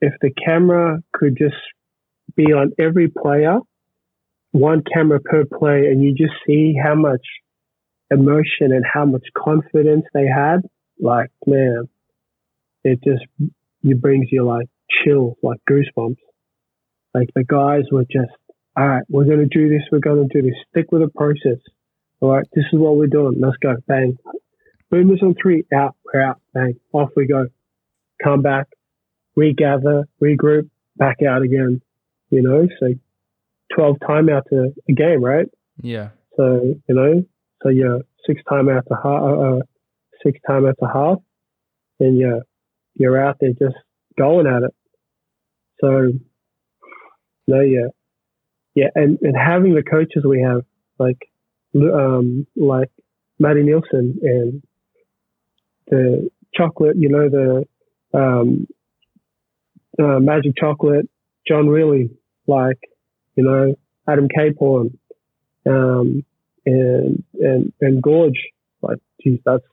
if 0.00 0.12
the 0.20 0.30
camera 0.30 0.98
could 1.12 1.36
just 1.36 1.56
be 2.36 2.52
on 2.52 2.72
every 2.78 3.08
player, 3.08 3.58
one 4.52 4.82
camera 4.92 5.20
per 5.20 5.44
play, 5.44 5.86
and 5.86 6.02
you 6.02 6.14
just 6.14 6.34
see 6.46 6.74
how 6.82 6.94
much 6.94 7.26
emotion 8.10 8.72
and 8.72 8.84
how 8.84 9.06
much 9.06 9.24
confidence 9.36 10.04
they 10.12 10.26
had, 10.26 10.60
like, 11.00 11.30
man, 11.46 11.88
it 12.84 13.00
just 13.02 13.24
it 13.84 14.00
brings 14.00 14.28
you 14.30 14.44
like 14.44 14.68
chill, 15.04 15.36
like 15.42 15.58
goosebumps. 15.68 16.16
Like 17.14 17.28
the 17.34 17.44
guys 17.44 17.82
were 17.90 18.04
just, 18.04 18.32
all 18.76 18.86
right, 18.86 19.02
we're 19.08 19.24
going 19.24 19.38
to 19.38 19.46
do 19.46 19.68
this, 19.68 19.82
we're 19.90 19.98
going 19.98 20.28
to 20.28 20.40
do 20.40 20.46
this, 20.46 20.56
stick 20.70 20.92
with 20.92 21.02
the 21.02 21.08
process. 21.08 21.60
All 22.22 22.30
right, 22.30 22.46
this 22.54 22.64
is 22.72 22.78
what 22.78 22.96
we're 22.96 23.08
doing. 23.08 23.40
Let's 23.40 23.56
go. 23.56 23.74
Bang. 23.88 24.16
Boomers 24.92 25.20
on 25.22 25.34
three. 25.42 25.64
Out. 25.74 25.96
We're 26.04 26.22
out. 26.22 26.40
Bang. 26.54 26.78
Off 26.92 27.08
we 27.16 27.26
go. 27.26 27.46
Come 28.22 28.42
back. 28.42 28.68
Regather. 29.34 30.06
Regroup. 30.22 30.70
Back 30.96 31.16
out 31.28 31.42
again. 31.42 31.82
You 32.30 32.42
know, 32.42 32.68
so 32.78 32.94
12 33.74 33.96
timeouts 34.08 34.52
a, 34.52 34.72
a 34.88 34.92
game, 34.92 35.22
right? 35.22 35.46
Yeah. 35.82 36.10
So, 36.36 36.76
you 36.88 36.94
know, 36.94 37.24
so 37.60 37.70
you're 37.70 38.02
six 38.24 38.40
timeouts 38.48 38.86
a 38.90 38.94
half, 38.94 39.22
uh, 39.22 39.56
uh, 39.56 39.60
six 40.24 40.38
timeouts 40.48 40.80
a 40.80 40.92
half, 40.92 41.18
and 41.98 42.16
you're, 42.16 42.42
you're 42.94 43.20
out 43.20 43.38
there 43.40 43.50
just 43.50 43.76
going 44.16 44.46
at 44.46 44.62
it. 44.62 44.74
So, 45.80 46.12
no, 47.48 47.60
yeah. 47.60 47.88
Yeah. 48.76 48.90
And, 48.94 49.18
and 49.22 49.36
having 49.36 49.74
the 49.74 49.82
coaches 49.82 50.24
we 50.24 50.40
have, 50.40 50.62
like, 51.00 51.18
um, 51.74 52.46
like 52.56 52.90
Matty 53.38 53.62
Nielsen 53.62 54.18
and 54.22 54.62
the 55.88 56.30
chocolate, 56.54 56.96
you 56.96 57.08
know, 57.08 57.28
the 57.28 57.64
um, 58.16 58.66
uh, 59.98 60.18
magic 60.20 60.52
chocolate, 60.58 61.08
John 61.46 61.68
Really, 61.68 62.10
like, 62.46 62.78
you 63.34 63.44
know, 63.44 63.74
Adam 64.08 64.28
Caporn, 64.28 64.98
um, 65.66 66.24
and 66.66 67.24
and 67.34 67.72
and 67.80 68.02
Goorj, 68.02 68.34
like, 68.82 68.98
geez, 69.22 69.40
that's 69.44 69.64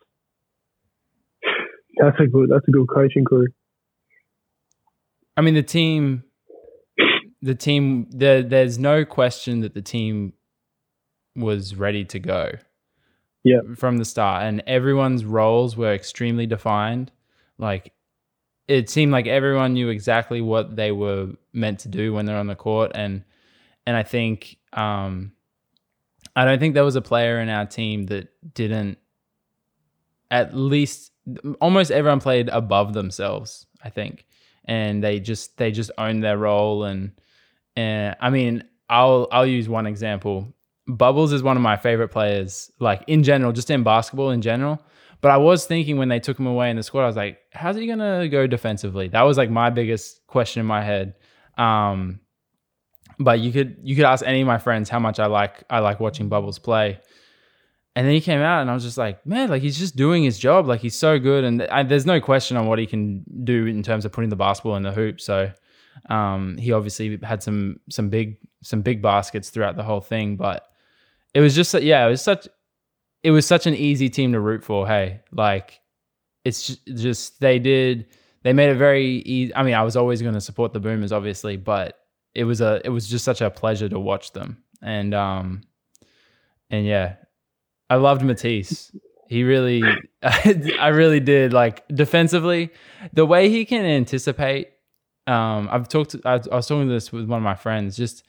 that's 1.98 2.20
a 2.20 2.28
good 2.28 2.50
that's 2.50 2.68
a 2.68 2.72
good 2.72 2.88
coaching 2.88 3.26
crew. 3.26 3.48
I 5.38 5.42
mean, 5.42 5.54
the 5.54 5.64
team, 5.64 6.24
the 7.42 7.56
team, 7.56 8.08
there, 8.10 8.44
there's 8.44 8.78
no 8.78 9.06
question 9.06 9.62
that 9.62 9.74
the 9.74 9.82
team 9.82 10.34
was 11.36 11.76
ready 11.76 12.06
to 12.06 12.20
go. 12.20 12.52
Yeah. 13.44 13.60
From 13.76 13.98
the 13.98 14.06
start. 14.06 14.44
And 14.44 14.62
everyone's 14.68 15.26
roles 15.26 15.78
were 15.78 15.94
extremely 15.94 16.46
defined. 16.46 17.12
Like, 17.58 17.94
it 18.68 18.90
seemed 18.90 19.12
like 19.12 19.28
everyone 19.28 19.74
knew 19.74 19.90
exactly 19.90 20.42
what 20.42 20.76
they 20.76 20.92
were 20.92 21.30
meant 21.54 21.80
to 21.80 21.88
do 21.88 22.14
when 22.14 22.26
they're 22.26 22.38
on 22.38 22.48
the 22.48 22.56
court. 22.56 22.92
And, 22.94 23.24
and 23.88 23.96
I 23.96 24.04
think, 24.04 24.58
um, 24.74 25.32
I 26.36 26.46
don't 26.46 26.60
think 26.60 26.74
there 26.74 26.86
was 26.86 26.96
a 26.96 27.02
player 27.02 27.40
in 27.40 27.50
our 27.50 27.66
team 27.66 28.06
that 28.08 28.30
didn't 28.54 28.98
at 30.32 30.56
least 30.56 31.12
almost 31.60 31.92
everyone 31.92 32.20
played 32.20 32.50
above 32.50 32.94
themselves, 32.94 33.66
I 33.84 33.90
think. 33.90 34.26
And 34.66 35.04
they 35.04 35.20
just 35.20 35.58
they 35.58 35.72
just 35.72 35.92
owned 35.98 36.24
their 36.24 36.38
role 36.38 36.84
and 36.84 37.12
and 37.76 38.16
I 38.20 38.30
mean, 38.30 38.64
I'll 38.90 39.28
I'll 39.32 39.46
use 39.46 39.68
one 39.68 39.88
example. 39.88 40.54
Bubbles 40.90 41.32
is 41.32 41.44
one 41.44 41.56
of 41.56 41.62
my 41.62 41.78
favorite 41.78 42.10
players, 42.10 42.72
like 42.80 43.04
in 43.08 43.22
general, 43.24 43.52
just 43.52 43.70
in 43.70 43.84
basketball 43.84 44.32
in 44.32 44.42
general. 44.42 44.82
But 45.22 45.32
I 45.32 45.38
was 45.38 45.66
thinking 45.66 45.98
when 45.98 46.10
they 46.10 46.20
took 46.20 46.40
him 46.40 46.48
away 46.48 46.72
in 46.72 46.78
the 46.78 46.84
squad, 46.84 47.04
I 47.04 47.08
was 47.08 47.16
like, 47.16 47.40
how's 47.52 47.76
he 47.76 47.86
gonna 47.86 48.28
go 48.28 48.48
defensively? 48.48 49.08
That 49.10 49.22
was 49.22 49.38
like 49.38 49.52
my 49.52 49.70
biggest 49.70 50.26
question 50.28 50.62
in 50.62 50.66
my 50.66 50.82
head. 50.82 51.14
Um, 51.58 52.22
but 53.20 53.40
you 53.40 53.52
could 53.52 53.78
you 53.84 53.96
could 53.96 54.06
ask 54.06 54.26
any 54.26 54.42
of 54.42 54.48
my 54.48 54.58
friends 54.58 54.90
how 54.90 55.00
much 55.00 55.20
I 55.20 55.28
like 55.28 55.64
I 55.70 55.80
like 55.80 56.00
watching 56.00 56.28
Bubbles 56.28 56.58
play. 56.58 57.00
And 57.96 58.08
then 58.08 58.14
he 58.14 58.22
came 58.22 58.40
out, 58.40 58.62
and 58.62 58.72
I 58.72 58.74
was 58.74 58.84
just 58.84 58.98
like, 58.98 59.26
man, 59.26 59.50
like 59.50 59.62
he's 59.62 59.78
just 59.78 59.96
doing 59.96 60.24
his 60.24 60.40
job. 60.40 60.68
Like 60.68 60.80
he's 60.80 60.98
so 60.98 61.20
good, 61.20 61.44
and 61.44 61.64
I, 61.64 61.84
there's 61.84 62.06
no 62.06 62.22
question 62.22 62.56
on 62.56 62.66
what 62.66 62.80
he 62.80 62.86
can 62.86 63.26
do 63.44 63.66
in 63.66 63.84
terms 63.84 64.06
of 64.06 64.12
putting 64.12 64.30
the 64.30 64.36
basketball 64.38 64.76
in 64.76 64.84
the 64.84 64.92
hoop. 64.92 65.20
So 65.20 65.52
um, 66.10 66.58
he 66.58 66.72
obviously 66.72 67.20
had 67.22 67.44
some 67.44 67.80
some 67.90 68.10
big 68.10 68.38
some 68.64 68.82
big 68.82 69.02
baskets 69.02 69.50
throughout 69.50 69.76
the 69.76 69.84
whole 69.84 70.02
thing. 70.02 70.38
But 70.38 70.66
it 71.34 71.42
was 71.42 71.56
just 71.56 71.74
yeah, 71.74 72.06
it 72.06 72.10
was 72.10 72.22
such 72.22 72.48
it 73.24 73.32
was 73.32 73.46
such 73.46 73.68
an 73.68 73.76
easy 73.76 74.10
team 74.10 74.34
to 74.34 74.40
root 74.40 74.64
for. 74.64 74.88
Hey, 74.88 75.22
like 75.32 75.80
it's 76.46 76.78
just, 76.86 77.40
they 77.40 77.60
did 77.60 78.08
they 78.44 78.54
made 78.54 78.70
it 78.70 78.76
very 78.76 79.06
easy. 79.06 79.54
I 79.56 79.64
mean, 79.64 79.74
I 79.74 79.84
was 79.84 79.96
always 79.96 80.22
going 80.22 80.34
to 80.34 80.42
support 80.42 80.74
the 80.74 80.80
Boomers, 80.80 81.12
obviously, 81.12 81.58
but 81.58 82.00
it 82.34 82.46
was 82.46 82.62
a 82.62 82.82
it 82.86 82.90
was 82.90 83.08
just 83.08 83.26
such 83.26 83.42
a 83.42 83.50
pleasure 83.50 83.90
to 83.90 84.00
watch 84.00 84.32
them. 84.32 84.64
And 84.82 85.14
um 85.14 85.62
and 86.70 86.86
yeah, 86.86 87.16
I 87.90 87.96
loved 87.96 88.24
Matisse. 88.24 88.96
He 89.28 89.44
really, 89.44 89.84
I 90.24 90.88
really 90.88 91.20
did. 91.20 91.54
Like 91.54 91.88
defensively, 91.90 92.72
the 93.14 93.26
way 93.26 93.50
he 93.50 93.66
can 93.66 93.86
anticipate. 93.86 94.70
Um, 95.28 95.70
I've 95.72 95.88
talked. 95.88 96.16
I, 96.26 96.40
I 96.52 96.56
was 96.56 96.68
talking 96.68 96.90
this 96.90 97.12
with 97.12 97.28
one 97.28 97.38
of 97.38 97.44
my 97.44 97.56
friends. 97.56 97.96
Just 97.96 98.26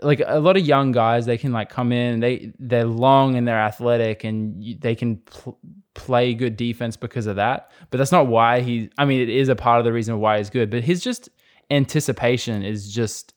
like 0.00 0.22
a 0.26 0.40
lot 0.40 0.56
of 0.56 0.64
young 0.66 0.92
guys, 0.92 1.26
they 1.26 1.36
can 1.38 1.52
like 1.52 1.68
come 1.70 1.92
in. 1.92 2.20
They 2.20 2.52
they're 2.58 2.84
long 2.84 3.36
and 3.36 3.46
they're 3.46 3.60
athletic, 3.60 4.24
and 4.24 4.62
you, 4.62 4.76
they 4.78 4.94
can 4.94 5.16
pl- 5.18 5.58
play 5.94 6.34
good 6.34 6.56
defense 6.56 6.96
because 6.96 7.26
of 7.26 7.36
that. 7.36 7.70
But 7.90 7.98
that's 7.98 8.12
not 8.12 8.26
why 8.26 8.60
he. 8.60 8.90
I 8.98 9.04
mean, 9.04 9.20
it 9.20 9.28
is 9.28 9.48
a 9.48 9.56
part 9.56 9.78
of 9.78 9.84
the 9.84 9.92
reason 9.92 10.18
why 10.20 10.38
he's 10.38 10.50
good. 10.50 10.70
But 10.70 10.84
his 10.84 11.02
just 11.02 11.28
anticipation 11.70 12.62
is 12.62 12.92
just 12.92 13.34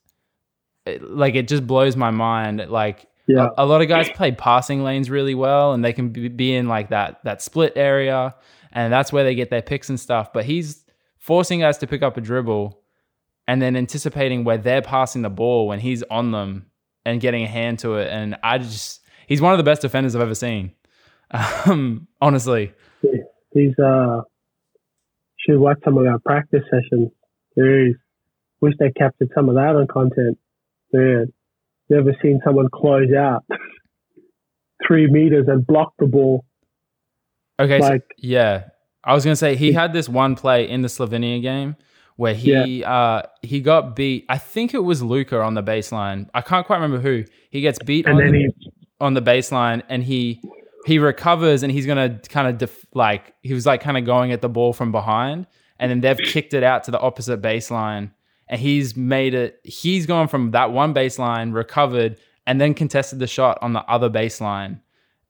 like 1.02 1.36
it 1.36 1.48
just 1.48 1.68
blows 1.68 1.96
my 1.96 2.12
mind. 2.12 2.66
Like 2.70 3.08
Yeah. 3.28 3.50
a, 3.58 3.64
a 3.64 3.66
lot 3.66 3.82
of 3.82 3.88
guys 3.90 4.10
play 4.10 4.32
passing 4.32 4.84
lanes 4.84 5.10
really 5.10 5.36
well, 5.36 5.74
and 5.74 5.84
they 5.84 5.94
can 5.94 6.10
be, 6.10 6.28
be 6.30 6.56
in 6.56 6.68
like 6.68 6.90
that 6.90 7.24
that 7.26 7.42
split 7.42 7.74
area, 7.76 8.36
and 8.72 8.92
that's 8.92 9.12
where 9.12 9.24
they 9.24 9.36
get 9.36 9.50
their 9.50 9.62
picks 9.62 9.90
and 9.90 10.00
stuff. 10.00 10.32
But 10.34 10.46
he's 10.46 10.84
forcing 11.20 11.60
guys 11.60 11.78
to 11.80 11.88
pick 11.88 12.04
up 12.04 12.16
a 12.16 12.22
dribble, 12.22 12.80
and 13.48 13.62
then 13.62 13.76
anticipating 13.76 14.44
where 14.44 14.58
they're 14.58 14.82
passing 14.82 15.22
the 15.22 15.30
ball 15.30 15.68
when 15.68 15.80
he's 15.80 16.04
on 16.04 16.32
them 16.32 16.66
and 17.06 17.22
getting 17.22 17.44
a 17.44 17.48
hand 17.48 17.80
to 17.80 17.96
it. 17.96 18.10
And 18.12 18.36
I 18.44 18.58
just 18.58 19.02
he's 19.28 19.42
one 19.42 19.54
of 19.54 19.58
the 19.58 19.64
best 19.64 19.82
defenders 19.82 20.16
I've 20.16 20.22
ever 20.22 20.36
seen. 20.36 20.74
Um, 21.32 22.08
honestly, 22.22 22.74
He's 23.52 23.78
uh 23.80 24.22
should 25.40 25.60
watch 25.60 25.78
some 25.86 25.98
of 25.98 26.06
our 26.06 26.20
practice 26.20 26.64
sessions. 26.66 27.12
Jeez. 27.58 27.94
Wish 28.60 28.74
they 28.80 28.92
captured 28.92 29.30
some 29.34 29.50
of 29.50 29.56
that 29.56 29.76
on 29.76 29.88
content. 29.88 30.38
Man. 30.92 31.32
Never 31.90 32.14
seen 32.22 32.42
someone 32.44 32.68
close 32.74 33.14
out 33.18 33.46
three 34.88 35.08
meters 35.08 35.46
and 35.48 35.66
block 35.66 35.94
the 36.00 36.06
ball. 36.06 36.44
okay, 37.58 37.80
so, 37.80 38.00
yeah, 38.18 38.66
I 39.06 39.14
was 39.14 39.24
gonna 39.24 39.38
say 39.38 39.56
he 39.56 39.72
had 39.72 39.94
this 39.94 40.10
one 40.10 40.36
play 40.36 40.68
in 40.68 40.82
the 40.82 40.90
Slovenia 40.90 41.42
game 41.42 41.78
where 42.18 42.34
he 42.34 42.84
uh 42.84 43.22
he 43.42 43.62
got 43.62 43.96
beat. 43.96 44.26
I 44.28 44.38
think 44.38 44.74
it 44.74 44.84
was 44.84 45.02
Luka 45.02 45.40
on 45.40 45.54
the 45.54 45.64
baseline. 45.64 46.30
I 46.34 46.42
can't 46.42 46.66
quite 46.66 46.78
remember 46.78 47.00
who. 47.00 47.24
He 47.50 47.62
gets 47.62 47.80
beat 47.80 48.06
and 48.06 48.16
on 48.16 48.24
then 48.24 48.32
the, 48.34 48.54
on 49.00 49.14
the 49.14 49.22
baseline 49.22 49.84
and 49.88 50.04
he 50.04 50.42
he 50.86 51.00
recovers 51.00 51.64
and 51.64 51.72
he's 51.72 51.86
gonna 51.86 52.20
kind 52.30 52.48
of 52.48 52.58
def- 52.58 52.86
like 52.94 53.34
he 53.42 53.54
was 53.54 53.66
like 53.66 53.82
kind 53.82 53.98
of 53.98 54.06
going 54.06 54.32
at 54.32 54.42
the 54.42 54.50
ball 54.50 54.74
from 54.74 54.92
behind 54.92 55.48
and 55.80 55.92
then 55.92 56.02
they've 56.02 56.18
kicked 56.18 56.54
it 56.54 56.64
out 56.64 56.84
to 56.86 56.92
the 56.92 57.00
opposite 57.00 57.42
baseline 57.42 58.12
and 58.48 58.60
he's 58.60 58.96
made 58.96 59.34
it 59.34 59.60
he's 59.64 60.06
gone 60.06 60.28
from 60.28 60.52
that 60.52 60.72
one 60.72 60.94
baseline 60.94 61.54
recovered 61.54 62.18
and 62.46 62.60
then 62.60 62.74
contested 62.74 63.20
the 63.20 63.28
shot 63.28 63.58
on 63.62 63.74
the 63.74 63.82
other 63.82 64.10
baseline 64.10 64.80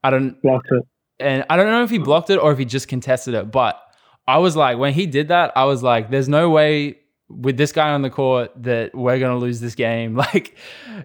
i 0.04 0.10
don't 0.10 0.42
blocked 0.42 0.68
it. 0.72 0.84
and 1.20 1.44
i 1.50 1.58
don't 1.58 1.68
know 1.72 1.84
if 1.84 1.90
he 1.90 1.98
blocked 1.98 2.30
it 2.30 2.38
or 2.38 2.52
if 2.52 2.58
he 2.60 2.66
just 2.66 2.88
contested 2.88 3.34
it 3.34 3.52
but 3.52 3.82
i 4.28 4.38
was 4.38 4.56
like 4.56 4.78
when 4.78 4.94
he 4.94 5.06
did 5.06 5.30
that 5.30 5.52
i 5.56 5.64
was 5.64 5.82
like 5.84 6.10
there's 6.10 6.30
no 6.30 6.50
way 6.50 6.98
with 7.30 7.58
this 7.58 7.72
guy 7.72 7.90
on 7.92 8.02
the 8.02 8.10
court 8.10 8.52
that 8.56 8.96
we're 8.96 9.20
going 9.20 9.38
to 9.38 9.38
lose 9.38 9.60
this 9.60 9.76
game. 9.76 10.16
Like 10.28 10.58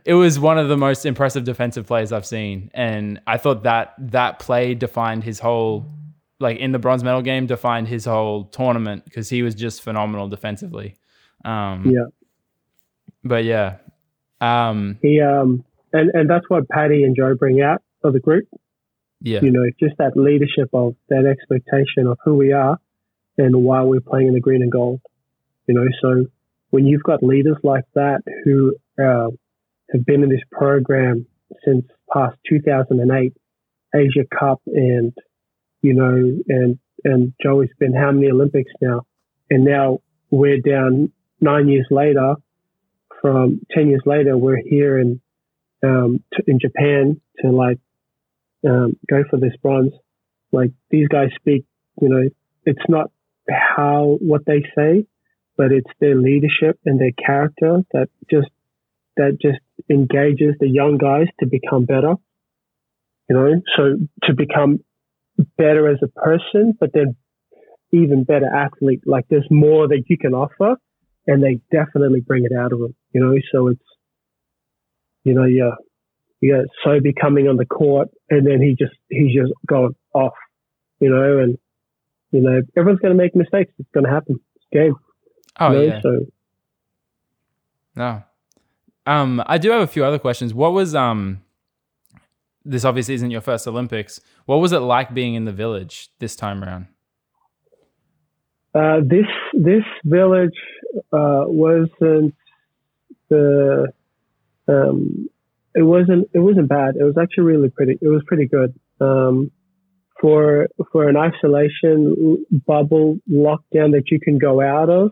it 0.05 0.15
was 0.15 0.41
one 0.41 0.59
of 0.59 0.69
the 0.69 0.77
most 0.77 1.07
impressive 1.07 1.45
defensive 1.45 1.87
plays 1.87 2.13
I've 2.13 2.27
seen. 2.27 2.71
And 2.75 3.21
I 3.27 3.37
thought 3.37 3.63
that 3.65 3.95
that 3.99 4.39
play 4.39 4.75
defined 4.75 5.23
his 5.23 5.39
whole 5.39 5.87
like 6.41 6.59
in 6.59 6.73
the 6.73 6.79
bronze 6.79 7.05
medal 7.05 7.23
game 7.23 7.47
defined 7.47 7.89
his 7.89 8.05
whole 8.05 8.47
tournament 8.47 9.05
because 9.05 9.29
he 9.29 9.43
was 9.43 9.55
just 9.55 9.83
phenomenal 9.83 10.29
defensively. 10.29 10.97
Um, 11.45 11.85
yeah. 11.87 12.07
But 13.23 13.45
yeah. 13.45 13.77
Um, 14.41 14.99
he 15.03 15.21
um 15.21 15.65
and 15.93 16.11
and 16.15 16.29
that's 16.29 16.49
what 16.49 16.69
Paddy 16.69 17.05
and 17.05 17.15
Joe 17.15 17.37
bring 17.37 17.61
out 17.61 17.83
of 18.03 18.13
the 18.13 18.21
group. 18.21 18.49
Yeah. 19.21 19.41
You 19.41 19.53
know, 19.53 19.65
just 19.79 19.97
that 19.99 20.17
leadership 20.17 20.71
of 20.73 20.97
that 21.11 21.27
expectation 21.27 22.09
of 22.09 22.19
who 22.25 22.35
we 22.35 22.53
are 22.53 22.79
and 23.39 23.65
why 23.65 23.83
we're 23.83 24.01
playing 24.01 24.29
in 24.29 24.35
the 24.35 24.41
green 24.41 24.63
and 24.63 24.73
gold. 24.73 25.01
You 25.67 25.75
know, 25.75 25.87
so 26.01 26.27
when 26.71 26.87
you've 26.87 27.03
got 27.03 27.23
leaders 27.23 27.57
like 27.63 27.85
that 27.95 28.23
who 28.45 28.75
uh, 29.03 29.29
have 29.93 30.07
been 30.07 30.23
in 30.23 30.29
this 30.29 30.43
program 30.51 31.27
since 31.65 31.85
past 32.13 32.37
2008 32.49 33.33
Asia 33.95 34.27
Cup 34.39 34.61
and 34.67 35.13
you 35.83 35.95
know 35.95 36.39
and 36.49 36.79
and 37.05 37.33
Joey's 37.43 37.71
been 37.79 37.95
how 37.95 38.11
many 38.11 38.31
Olympics 38.31 38.73
now 38.81 39.03
and 39.51 39.65
now 39.65 40.01
we're 40.31 40.61
down 40.61 41.13
nine 41.41 41.69
years 41.69 41.87
later 41.91 42.35
from 43.21 43.61
10 43.73 43.89
years 43.89 44.03
later 44.07 44.37
we're 44.37 44.63
here 44.65 44.99
in 44.99 45.21
um, 45.85 46.23
to, 46.33 46.43
in 46.47 46.59
Japan 46.59 47.21
to 47.41 47.51
like 47.51 47.79
um, 48.67 48.97
go 49.11 49.25
for 49.29 49.39
this 49.39 49.53
bronze 49.63 49.93
like 50.53 50.71
these 50.91 51.09
guys 51.09 51.29
speak 51.37 51.65
you 52.01 52.09
know 52.09 52.29
it's 52.65 52.89
not 52.89 53.11
how 53.49 54.17
what 54.21 54.43
they 54.47 54.63
say 54.77 55.05
but 55.57 55.73
it's 55.73 55.91
their 56.01 56.17
leadership 56.17 56.79
and 56.85 57.01
their 57.01 57.13
character 57.25 57.81
that 57.93 58.09
just 58.31 58.49
that 59.17 59.39
just 59.41 59.61
engages 59.91 60.55
the 60.59 60.69
young 60.69 60.97
guys 60.97 61.27
to 61.41 61.47
become 61.47 61.85
better. 61.85 62.15
You 63.29 63.37
know, 63.37 63.63
so 63.77 63.83
to 64.25 64.35
become 64.35 64.79
better 65.57 65.91
as 65.91 65.99
a 66.03 66.09
person, 66.09 66.75
but 66.79 66.91
then 66.93 67.17
even 67.93 68.25
better 68.25 68.47
athlete. 68.47 69.03
Like 69.07 69.27
there's 69.29 69.47
more 69.51 69.89
that 69.89 70.05
you 70.09 70.17
can 70.19 70.35
offer, 70.35 70.77
and 71.27 71.43
they 71.43 71.61
definitely 71.71 72.21
bring 72.21 72.45
it 72.45 72.57
out 72.57 72.73
of 72.73 72.79
them. 72.81 72.95
You 73.13 73.21
know, 73.21 73.35
so 73.53 73.69
it's 73.69 73.81
you 75.25 75.35
know, 75.35 75.45
yeah, 75.45 75.77
yeah. 76.41 76.63
So 76.85 76.99
becoming 77.01 77.47
on 77.49 77.57
the 77.57 77.67
court, 77.67 78.09
and 78.31 78.47
then 78.47 78.61
he 78.61 78.75
just 78.79 78.97
he's 79.09 79.35
just 79.35 79.53
going 79.67 79.95
off. 80.15 80.35
You 81.01 81.11
know, 81.11 81.39
and 81.39 81.59
you 82.33 82.41
know 82.41 82.61
everyone's 82.77 83.01
going 83.01 83.17
to 83.17 83.23
make 83.23 83.37
mistakes. 83.37 83.73
It's 83.79 83.91
going 83.93 84.05
to 84.05 84.11
happen. 84.11 84.41
It's 84.57 84.65
game. 84.73 84.97
Oh 85.61 85.71
you 85.71 85.79
know? 85.79 85.85
yeah. 85.85 86.01
So 86.03 86.27
No. 87.95 88.23
Um, 89.05 89.43
I 89.47 89.59
do 89.59 89.71
have 89.71 89.83
a 89.83 89.87
few 89.87 90.05
other 90.05 90.19
questions. 90.19 90.55
What 90.55 90.73
was 90.73 90.95
um 90.95 91.43
this 92.65 92.85
obviously 92.85 93.15
isn't 93.15 93.31
your 93.31 93.41
first 93.41 93.67
Olympics. 93.67 94.21
What 94.47 94.57
was 94.57 94.73
it 94.73 94.79
like 94.79 95.15
being 95.15 95.35
in 95.35 95.45
the 95.45 95.53
village 95.53 96.11
this 96.19 96.37
time 96.37 96.63
around? 96.63 96.87
Uh, 98.75 99.01
this 99.05 99.27
this 99.53 99.85
village 100.05 100.57
uh, 101.13 101.45
wasn't 101.47 102.35
the 103.29 103.93
um, 104.69 105.29
it 105.75 105.83
wasn't 105.83 106.31
it 106.33 106.39
wasn't 106.39 106.69
bad. 106.69 106.97
It 106.97 107.05
was 107.05 107.19
actually 107.21 107.45
really 107.45 107.69
pretty. 107.69 107.99
It 108.01 108.09
was 108.09 108.23
pretty 108.27 108.47
good 108.47 108.79
um, 109.01 109.51
for 110.23 110.69
for 110.93 111.09
an 111.09 111.17
isolation 111.17 112.47
bubble 112.67 113.19
lockdown 113.31 113.91
that 113.93 114.05
you 114.11 114.21
can 114.21 114.39
go 114.39 114.63
out 114.63 114.89
of. 114.89 115.11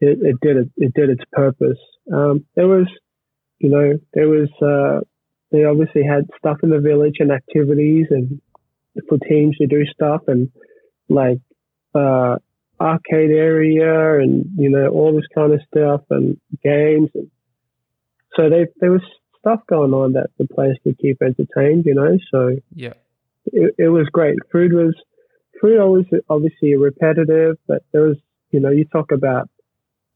It, 0.00 0.18
it 0.22 0.36
did 0.40 0.56
it, 0.56 0.70
it 0.78 0.94
did 0.94 1.10
its 1.10 1.22
purpose. 1.30 1.78
Um, 2.12 2.46
there 2.56 2.66
was, 2.66 2.88
you 3.58 3.68
know, 3.68 3.98
there 4.14 4.28
was 4.28 4.48
uh, 4.62 5.04
they 5.52 5.64
obviously 5.64 6.02
had 6.02 6.24
stuff 6.38 6.56
in 6.62 6.70
the 6.70 6.80
village 6.80 7.16
and 7.18 7.30
activities 7.30 8.06
and 8.10 8.40
for 9.08 9.18
teams 9.18 9.56
to 9.58 9.66
do 9.66 9.84
stuff 9.92 10.22
and 10.26 10.50
like 11.10 11.38
uh, 11.94 12.36
arcade 12.80 13.30
area 13.30 14.20
and 14.20 14.46
you 14.56 14.70
know 14.70 14.88
all 14.88 15.14
this 15.14 15.26
kind 15.34 15.52
of 15.52 15.60
stuff 15.68 16.00
and 16.10 16.38
games 16.64 17.10
and 17.14 17.30
so 18.36 18.48
they, 18.48 18.66
there 18.80 18.90
was 18.90 19.02
stuff 19.38 19.60
going 19.68 19.92
on 19.92 20.12
that 20.12 20.30
the 20.38 20.46
players 20.46 20.78
could 20.82 20.98
keep 20.98 21.20
entertained 21.20 21.84
you 21.84 21.94
know 21.94 22.16
so 22.30 22.56
Yeah. 22.74 22.94
It, 23.46 23.74
it 23.78 23.88
was 23.88 24.06
great 24.12 24.36
food 24.52 24.72
was 24.72 24.94
food 25.60 25.78
always 25.78 26.06
obviously 26.28 26.76
repetitive 26.76 27.56
but 27.66 27.82
there 27.92 28.02
was 28.02 28.16
you 28.50 28.60
know 28.60 28.70
you 28.70 28.84
talk 28.84 29.12
about 29.12 29.48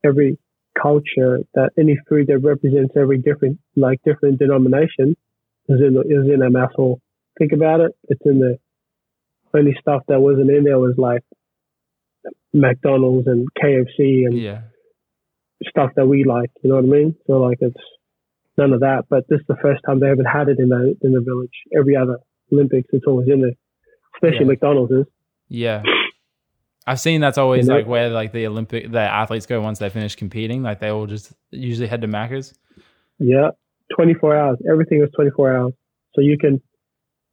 every 0.05 0.39
culture 0.81 1.41
that 1.55 1.71
any 1.79 1.97
food 2.09 2.27
that 2.27 2.39
represents 2.39 2.93
every 2.97 3.19
different 3.19 3.59
like 3.77 4.01
different 4.05 4.39
denomination 4.39 5.17
is 5.69 5.81
in 5.81 5.95
the, 5.95 6.01
is 6.01 6.33
in 6.33 6.43
a 6.43 6.51
mouthful 6.51 7.01
think 7.39 7.53
about 7.53 7.81
it 7.81 7.93
it's 8.09 8.21
in 8.25 8.39
the 8.39 8.59
only 9.55 9.77
stuff 9.81 10.03
that 10.09 10.21
wasn't 10.21 10.51
in 10.51 10.65
there 10.65 10.79
was 10.79 10.95
like 10.99 11.23
McDonald's 12.53 13.27
and 13.27 13.49
KFC 13.61 14.27
and 14.27 14.39
Yeah. 14.39 14.63
stuff 15.69 15.91
that 15.97 16.07
we 16.07 16.25
like. 16.25 16.51
You 16.63 16.71
know 16.71 16.77
what 16.77 16.85
I 16.85 16.89
mean? 16.89 17.17
So 17.27 17.35
like 17.41 17.59
it's 17.61 17.81
none 18.57 18.73
of 18.73 18.81
that. 18.81 19.05
But 19.09 19.25
this 19.29 19.41
is 19.41 19.47
the 19.47 19.57
first 19.63 19.83
time 19.87 20.01
they 20.01 20.09
haven't 20.09 20.27
had 20.27 20.49
it 20.49 20.59
in 20.59 20.69
the 20.69 20.97
in 21.03 21.13
the 21.13 21.21
village. 21.21 21.55
Every 21.77 21.97
other 21.97 22.19
Olympics, 22.53 22.89
it's 22.93 23.05
always 23.07 23.29
in 23.29 23.41
there. 23.41 23.53
Especially 24.17 24.45
Yeah. 24.45 24.51
McDonald's 24.53 24.93
is. 24.93 25.07
Yeah. 25.49 25.83
I've 26.87 27.01
seen 27.01 27.21
that's 27.21 27.39
always 27.39 27.67
like 27.69 27.87
where 27.87 28.11
like 28.11 28.33
the 28.33 28.47
Olympic 28.47 28.91
the 28.93 29.01
athletes 29.01 29.47
go 29.47 29.61
once 29.63 29.79
they 29.79 29.89
finish 29.89 30.17
competing. 30.17 30.63
Like 30.63 30.81
they 30.81 30.91
all 30.91 31.07
just 31.07 31.33
usually 31.51 31.87
head 31.89 32.03
to 32.03 32.09
Macca's. 32.09 32.53
Yeah, 33.19 33.51
twenty 33.97 34.13
four 34.15 34.37
hours. 34.37 34.59
Everything 34.71 35.03
is 35.03 35.09
twenty 35.15 35.31
four 35.31 35.57
hours. 35.57 35.73
So 36.15 36.21
you 36.21 36.37
can 36.37 36.61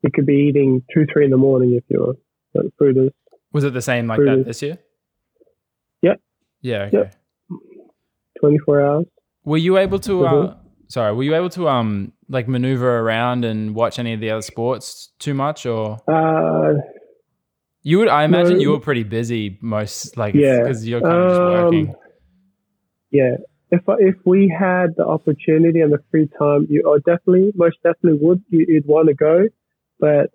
you 0.03 0.09
could 0.13 0.25
be 0.25 0.45
eating 0.47 0.83
two 0.93 1.05
three 1.11 1.25
in 1.25 1.31
the 1.31 1.37
morning 1.37 1.73
if 1.73 1.83
you're 1.89 2.15
but 2.53 2.63
food 2.79 2.95
is 2.97 3.09
Was 3.51 3.65
it 3.65 3.73
the 3.73 3.81
same 3.81 4.07
like 4.07 4.19
that 4.19 4.43
this 4.45 4.61
year? 4.61 4.77
Yep. 6.01 6.21
Yeah. 6.61 6.83
Okay. 6.83 6.97
Yep. 6.97 7.15
twenty 8.39 8.57
four 8.65 8.81
hours. 8.81 9.05
Were 9.43 9.57
you 9.57 9.77
able 9.77 9.99
to? 9.99 10.25
Uh, 10.25 10.31
Mhm. 10.31 10.57
sorry, 10.87 11.13
were 11.13 11.23
you 11.23 11.35
able 11.35 11.49
to 11.49 11.67
um 11.67 12.13
like 12.31 12.47
maneuver 12.47 12.99
around 12.99 13.45
and 13.45 13.75
watch 13.75 13.99
any 13.99 14.13
of 14.13 14.19
the 14.19 14.29
other 14.31 14.41
sports 14.41 15.11
too 15.19 15.33
much, 15.33 15.65
or 15.65 15.97
Uh, 16.07 16.73
you 17.83 17.99
would? 17.99 18.07
I 18.07 18.23
imagine 18.23 18.55
No. 18.57 18.61
you 18.61 18.71
were 18.71 18.79
pretty 18.79 19.03
busy 19.03 19.57
most 19.61 20.17
like 20.17 20.33
Yeah. 20.33 20.59
because 20.59 20.87
you're 20.87 21.01
kind 21.01 21.13
of 21.13 21.29
just 21.29 21.41
working. 21.41 21.89
Um, 21.89 21.95
yeah. 23.11 23.35
If 23.71 23.81
if 23.99 24.15
we 24.25 24.47
had 24.49 24.95
the 24.97 25.05
opportunity 25.05 25.79
and 25.81 25.91
the 25.93 25.99
free 26.11 26.27
time, 26.39 26.67
you 26.69 26.83
I 26.91 26.97
definitely, 27.09 27.51
most 27.55 27.77
definitely 27.83 28.19
would. 28.25 28.41
You, 28.49 28.65
you'd 28.67 28.85
want 28.85 29.07
to 29.07 29.13
go, 29.13 29.45
but 29.99 30.31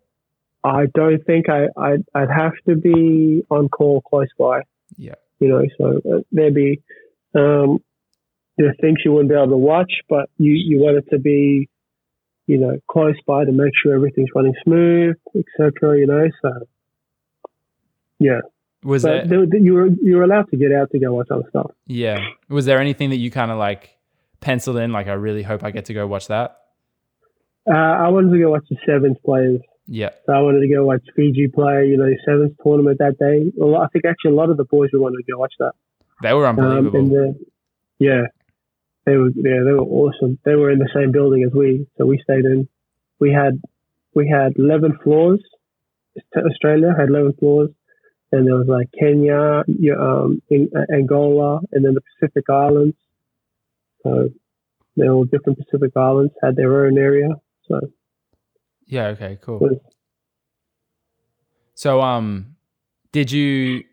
I 0.64 0.86
don't 0.94 1.22
think 1.26 1.48
I 1.48 1.66
I'd, 1.76 2.02
I'd 2.14 2.30
have 2.30 2.54
to 2.68 2.74
be 2.76 3.42
on 3.50 3.68
call 3.68 4.00
close 4.00 4.28
by. 4.38 4.62
Yeah. 4.96 5.14
You 5.38 5.48
know, 5.48 5.62
so 5.78 6.00
uh, 6.10 6.20
there'd 6.32 6.54
be 6.54 6.80
um, 7.34 7.78
are 8.58 8.74
things 8.80 8.98
you 9.04 9.12
wouldn't 9.12 9.28
be 9.28 9.34
able 9.36 9.48
to 9.50 9.56
watch, 9.58 9.92
but 10.08 10.30
you 10.38 10.52
you 10.54 10.80
want 10.80 10.96
it 10.96 11.04
to 11.10 11.18
be, 11.18 11.68
you 12.46 12.58
know, 12.58 12.78
close 12.88 13.16
by 13.26 13.44
to 13.44 13.52
make 13.52 13.72
sure 13.82 13.94
everything's 13.94 14.28
running 14.34 14.54
smooth, 14.64 15.16
etc. 15.34 15.98
You 15.98 16.06
know, 16.06 16.26
so 16.42 16.50
yeah. 18.18 18.40
Was 18.84 19.02
But 19.02 19.28
there? 19.28 19.46
there, 19.46 19.58
you 19.60 19.74
were 19.74 19.88
you 19.88 20.16
were 20.16 20.22
allowed 20.22 20.48
to 20.50 20.56
get 20.56 20.72
out 20.72 20.90
to 20.92 20.98
go 20.98 21.12
watch 21.14 21.28
other 21.30 21.42
stuff. 21.50 21.70
Yeah. 21.86 22.24
Was 22.48 22.66
there 22.66 22.78
anything 22.80 23.10
that 23.10 23.16
you 23.16 23.30
kind 23.30 23.50
of 23.50 23.58
like 23.58 23.96
penciled 24.40 24.76
in? 24.76 24.92
Like, 24.92 25.08
I 25.08 25.14
really 25.14 25.42
hope 25.42 25.64
I 25.64 25.70
get 25.70 25.86
to 25.86 25.94
go 25.94 26.06
watch 26.06 26.28
that. 26.28 26.58
Uh, 27.68 27.74
I 27.74 28.08
wanted 28.10 28.30
to 28.32 28.38
go 28.38 28.50
watch 28.50 28.64
the 28.70 28.76
sevens 28.86 29.16
players. 29.24 29.60
Yeah. 29.88 30.10
So 30.26 30.32
I 30.32 30.40
wanted 30.40 30.60
to 30.60 30.68
go 30.72 30.84
watch 30.84 31.02
Fiji 31.16 31.48
play, 31.48 31.86
you 31.88 31.96
know, 31.96 32.04
the 32.04 32.18
sevens 32.24 32.52
tournament 32.62 32.98
that 32.98 33.18
day. 33.18 33.50
Lot, 33.56 33.84
I 33.84 33.88
think 33.88 34.04
actually 34.04 34.32
a 34.32 34.34
lot 34.34 34.50
of 34.50 34.56
the 34.56 34.64
boys 34.64 34.90
we 34.92 35.00
wanted 35.00 35.16
to 35.24 35.32
go 35.32 35.38
watch 35.38 35.54
that. 35.58 35.72
They 36.22 36.32
were 36.32 36.46
Um, 36.46 36.58
unbelievable. 36.60 36.98
and 37.00 37.10
the, 37.10 37.34
yeah, 37.98 38.22
they 39.06 39.16
were 39.16 39.30
yeah 39.36 39.62
they 39.64 39.72
were 39.72 39.80
awesome. 39.80 40.38
They 40.44 40.56
were 40.56 40.70
in 40.70 40.78
the 40.78 40.90
same 40.94 41.12
building 41.12 41.44
as 41.46 41.54
we, 41.54 41.86
so 41.96 42.04
we 42.04 42.20
stayed 42.22 42.44
in. 42.44 42.68
We 43.20 43.32
had 43.32 43.62
we 44.14 44.28
had 44.28 44.52
eleven 44.56 44.98
floors. 45.02 45.40
Australia 46.36 46.92
had 46.98 47.08
eleven 47.08 47.32
floors, 47.38 47.70
and 48.32 48.46
there 48.46 48.56
was 48.56 48.66
like 48.68 48.88
Kenya, 48.98 49.62
um, 49.98 50.42
in, 50.50 50.68
Angola, 50.92 51.60
and 51.72 51.84
then 51.84 51.94
the 51.94 52.00
Pacific 52.00 52.44
Islands. 52.50 52.96
So 54.02 54.28
they 54.96 55.08
all 55.08 55.24
different 55.24 55.58
Pacific 55.58 55.92
Islands 55.96 56.32
had 56.42 56.56
their 56.56 56.86
own 56.86 56.98
area. 56.98 57.28
So 57.68 57.80
yeah. 58.86 59.06
Okay. 59.08 59.38
Cool. 59.40 59.60
was 59.60 59.78
So, 61.74 62.00
um, 62.00 62.56
did 63.12 63.30
you? 63.30 63.84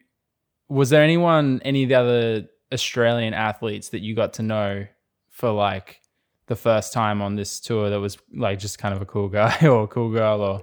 Was 0.69 0.89
there 0.89 1.03
anyone, 1.03 1.61
any 1.63 1.83
of 1.83 1.89
the 1.89 1.95
other 1.95 2.47
Australian 2.71 3.35
athletes 3.35 3.89
that 3.89 3.99
you 3.99 4.15
got 4.15 4.33
to 4.33 4.41
know 4.41 4.87
for 5.33 5.51
like 5.51 5.99
the 6.47 6.55
first 6.55 6.93
time 6.93 7.21
on 7.21 7.35
this 7.35 7.59
tour 7.59 7.89
that 7.89 7.99
was 7.99 8.17
like 8.33 8.59
just 8.59 8.77
kind 8.79 8.93
of 8.95 9.01
a 9.01 9.05
cool 9.05 9.27
guy 9.27 9.55
or 9.67 9.83
a 9.83 9.87
cool 9.87 10.09
girl 10.11 10.41
or 10.41 10.61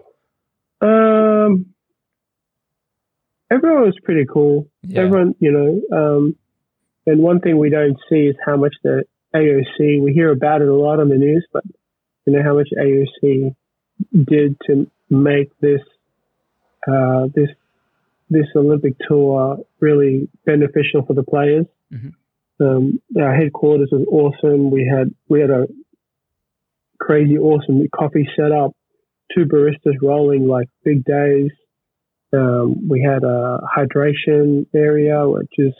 Um, 0.86 1.66
everyone 3.50 3.82
was 3.84 3.98
pretty 4.04 4.24
cool. 4.32 4.68
yeah, 4.82 5.02
Everyone, 5.02 5.34
you 5.40 5.50
know, 5.52 5.96
um, 5.96 6.36
and 7.06 7.20
one 7.20 7.40
thing 7.40 7.58
we 7.58 7.70
don't 7.70 7.96
see 8.08 8.26
is 8.26 8.36
how 8.46 8.56
much 8.56 8.74
the 8.84 9.04
AOC. 9.34 10.00
We 10.02 10.12
hear 10.12 10.30
about 10.30 10.62
it 10.62 10.68
a 10.68 10.74
lot 10.74 11.00
on 11.00 11.08
the 11.08 11.16
news, 11.16 11.46
but 11.52 11.64
you 12.26 12.32
know 12.32 12.42
how 12.42 12.54
much 12.54 12.68
AOC 12.78 13.54
did 14.26 14.56
to 14.66 14.90
make 15.08 15.50
this 15.60 15.80
uh, 16.86 17.26
this 17.34 17.48
this 18.28 18.46
Olympic 18.54 18.94
tour 19.08 19.58
really 19.80 20.28
beneficial 20.46 21.04
for 21.06 21.14
the 21.14 21.22
players. 21.24 21.66
Mm-hmm. 21.92 22.10
Um, 22.60 23.00
our 23.20 23.34
headquarters 23.34 23.88
was 23.90 24.06
awesome. 24.10 24.70
We 24.70 24.86
had 24.86 25.14
we 25.28 25.40
had 25.40 25.50
a 25.50 25.66
crazy 27.00 27.38
awesome 27.38 27.86
coffee 27.94 28.28
set 28.36 28.52
up, 28.52 28.72
two 29.34 29.46
baristas 29.46 29.96
rolling 30.02 30.46
like 30.46 30.68
big 30.84 31.04
days. 31.04 31.50
Um, 32.32 32.88
we 32.88 33.02
had 33.02 33.24
a 33.24 33.58
hydration 33.76 34.66
area, 34.74 35.28
which 35.28 35.52
is 35.58 35.72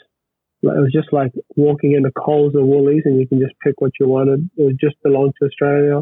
it 0.63 0.67
was 0.67 0.91
just 0.93 1.11
like 1.11 1.31
walking 1.55 1.93
into 1.93 2.11
Coles 2.11 2.53
or 2.55 2.63
Woolies, 2.63 3.03
and 3.05 3.19
you 3.19 3.27
can 3.27 3.39
just 3.39 3.53
pick 3.63 3.79
what 3.79 3.91
you 3.99 4.07
wanted. 4.07 4.49
It 4.57 4.63
was 4.63 4.75
just 4.79 4.95
belonged 5.03 5.33
to 5.39 5.47
Australia. 5.47 6.01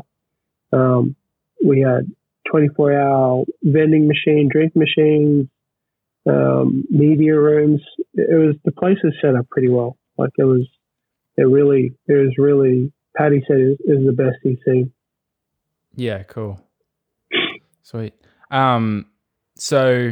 Um, 0.74 1.16
we 1.64 1.82
had 1.82 2.12
24 2.52 2.94
hour 2.94 3.44
vending 3.62 4.08
machine, 4.08 4.50
drink 4.52 4.76
machines, 4.76 5.48
um, 6.28 6.86
media 6.90 7.36
rooms. 7.40 7.82
It 8.14 8.36
was 8.38 8.56
the 8.66 8.72
place 8.72 8.98
was 9.04 9.14
set 9.22 9.36
up 9.36 9.50
pretty 9.50 9.70
well. 9.70 9.99
Like 10.20 10.32
it 10.38 10.44
was, 10.44 10.68
it 11.38 11.44
really, 11.44 11.94
it 12.08 12.14
was 12.14 12.36
really. 12.38 12.92
Patty 13.18 13.44
said 13.48 13.58
it 13.58 13.80
is 13.86 14.06
the 14.06 14.12
best 14.12 14.38
he's 14.44 14.58
seen. 14.66 14.92
Yeah, 15.96 16.24
cool, 16.24 16.62
sweet. 17.84 18.14
Um, 18.52 19.08
so 19.56 20.12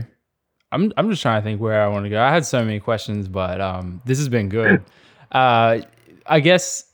I'm 0.72 0.94
I'm 0.96 1.10
just 1.10 1.22
trying 1.22 1.42
to 1.42 1.44
think 1.44 1.62
where 1.62 1.84
I 1.84 1.88
want 1.88 2.06
to 2.06 2.10
go. 2.10 2.22
I 2.22 2.32
had 2.32 2.46
so 2.46 2.64
many 2.64 2.80
questions, 2.80 3.28
but 3.28 3.60
um, 3.60 4.02
this 4.06 4.18
has 4.18 4.30
been 4.30 4.50
good. 4.50 4.84
uh, 5.32 5.80
I 6.26 6.40
guess 6.40 6.86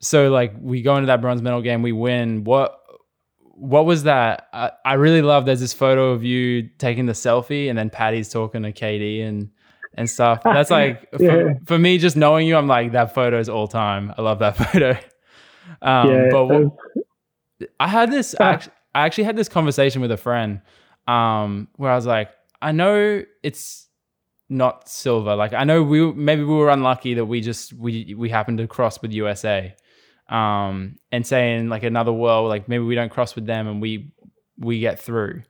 so. 0.00 0.30
Like 0.30 0.54
we 0.60 0.82
go 0.82 0.96
into 0.96 1.06
that 1.06 1.20
bronze 1.20 1.42
medal 1.42 1.62
game, 1.62 1.82
we 1.82 1.92
win. 1.92 2.44
What 2.44 2.78
what 3.38 3.86
was 3.86 4.04
that? 4.04 4.48
I, 4.52 4.70
I 4.84 4.94
really 4.94 5.22
love. 5.22 5.46
There's 5.46 5.60
this 5.60 5.72
photo 5.72 6.12
of 6.12 6.24
you 6.24 6.68
taking 6.78 7.06
the 7.06 7.12
selfie, 7.12 7.68
and 7.68 7.76
then 7.76 7.90
Patty's 7.90 8.28
talking 8.28 8.62
to 8.62 8.72
KD 8.72 9.26
and 9.26 9.50
and 9.94 10.08
stuff. 10.08 10.42
That's 10.44 10.70
like 10.70 11.08
yeah. 11.18 11.28
for, 11.28 11.60
for, 11.66 11.78
me, 11.78 11.98
just 11.98 12.16
knowing 12.16 12.46
you, 12.46 12.56
I'm 12.56 12.68
like 12.68 12.92
that 12.92 13.14
photo 13.14 13.38
is 13.38 13.48
all 13.48 13.68
time. 13.68 14.12
I 14.16 14.22
love 14.22 14.38
that 14.40 14.56
photo. 14.72 14.90
Um, 15.80 16.10
yeah, 16.10 16.28
but 16.30 16.44
what, 16.46 16.72
I 17.80 17.88
had 17.88 18.10
this. 18.10 18.34
I 18.38 18.50
actually, 18.50 18.72
I 18.94 19.06
actually 19.06 19.24
had 19.24 19.36
this 19.36 19.48
conversation 19.48 20.02
with 20.02 20.10
a 20.10 20.16
friend 20.16 20.60
um, 21.06 21.68
where 21.76 21.90
I 21.90 21.96
was 21.96 22.06
like, 22.06 22.30
I 22.60 22.72
know 22.72 23.24
it's 23.42 23.88
not 24.48 24.88
silver. 24.88 25.34
Like 25.34 25.52
I 25.52 25.64
know 25.64 25.82
we 25.82 26.12
maybe 26.12 26.44
we 26.44 26.54
were 26.54 26.70
unlucky 26.70 27.14
that 27.14 27.24
we 27.24 27.40
just 27.40 27.72
we 27.72 28.14
we 28.16 28.28
happened 28.28 28.58
to 28.58 28.66
cross 28.66 29.00
with 29.00 29.12
USA 29.12 29.74
um, 30.28 30.96
and 31.10 31.26
saying 31.26 31.68
like 31.68 31.82
another 31.82 32.12
world, 32.12 32.48
like 32.48 32.68
maybe 32.68 32.84
we 32.84 32.94
don't 32.94 33.10
cross 33.10 33.34
with 33.34 33.46
them 33.46 33.66
and 33.66 33.82
we 33.82 34.12
we 34.58 34.80
get 34.80 35.00
through. 35.00 35.42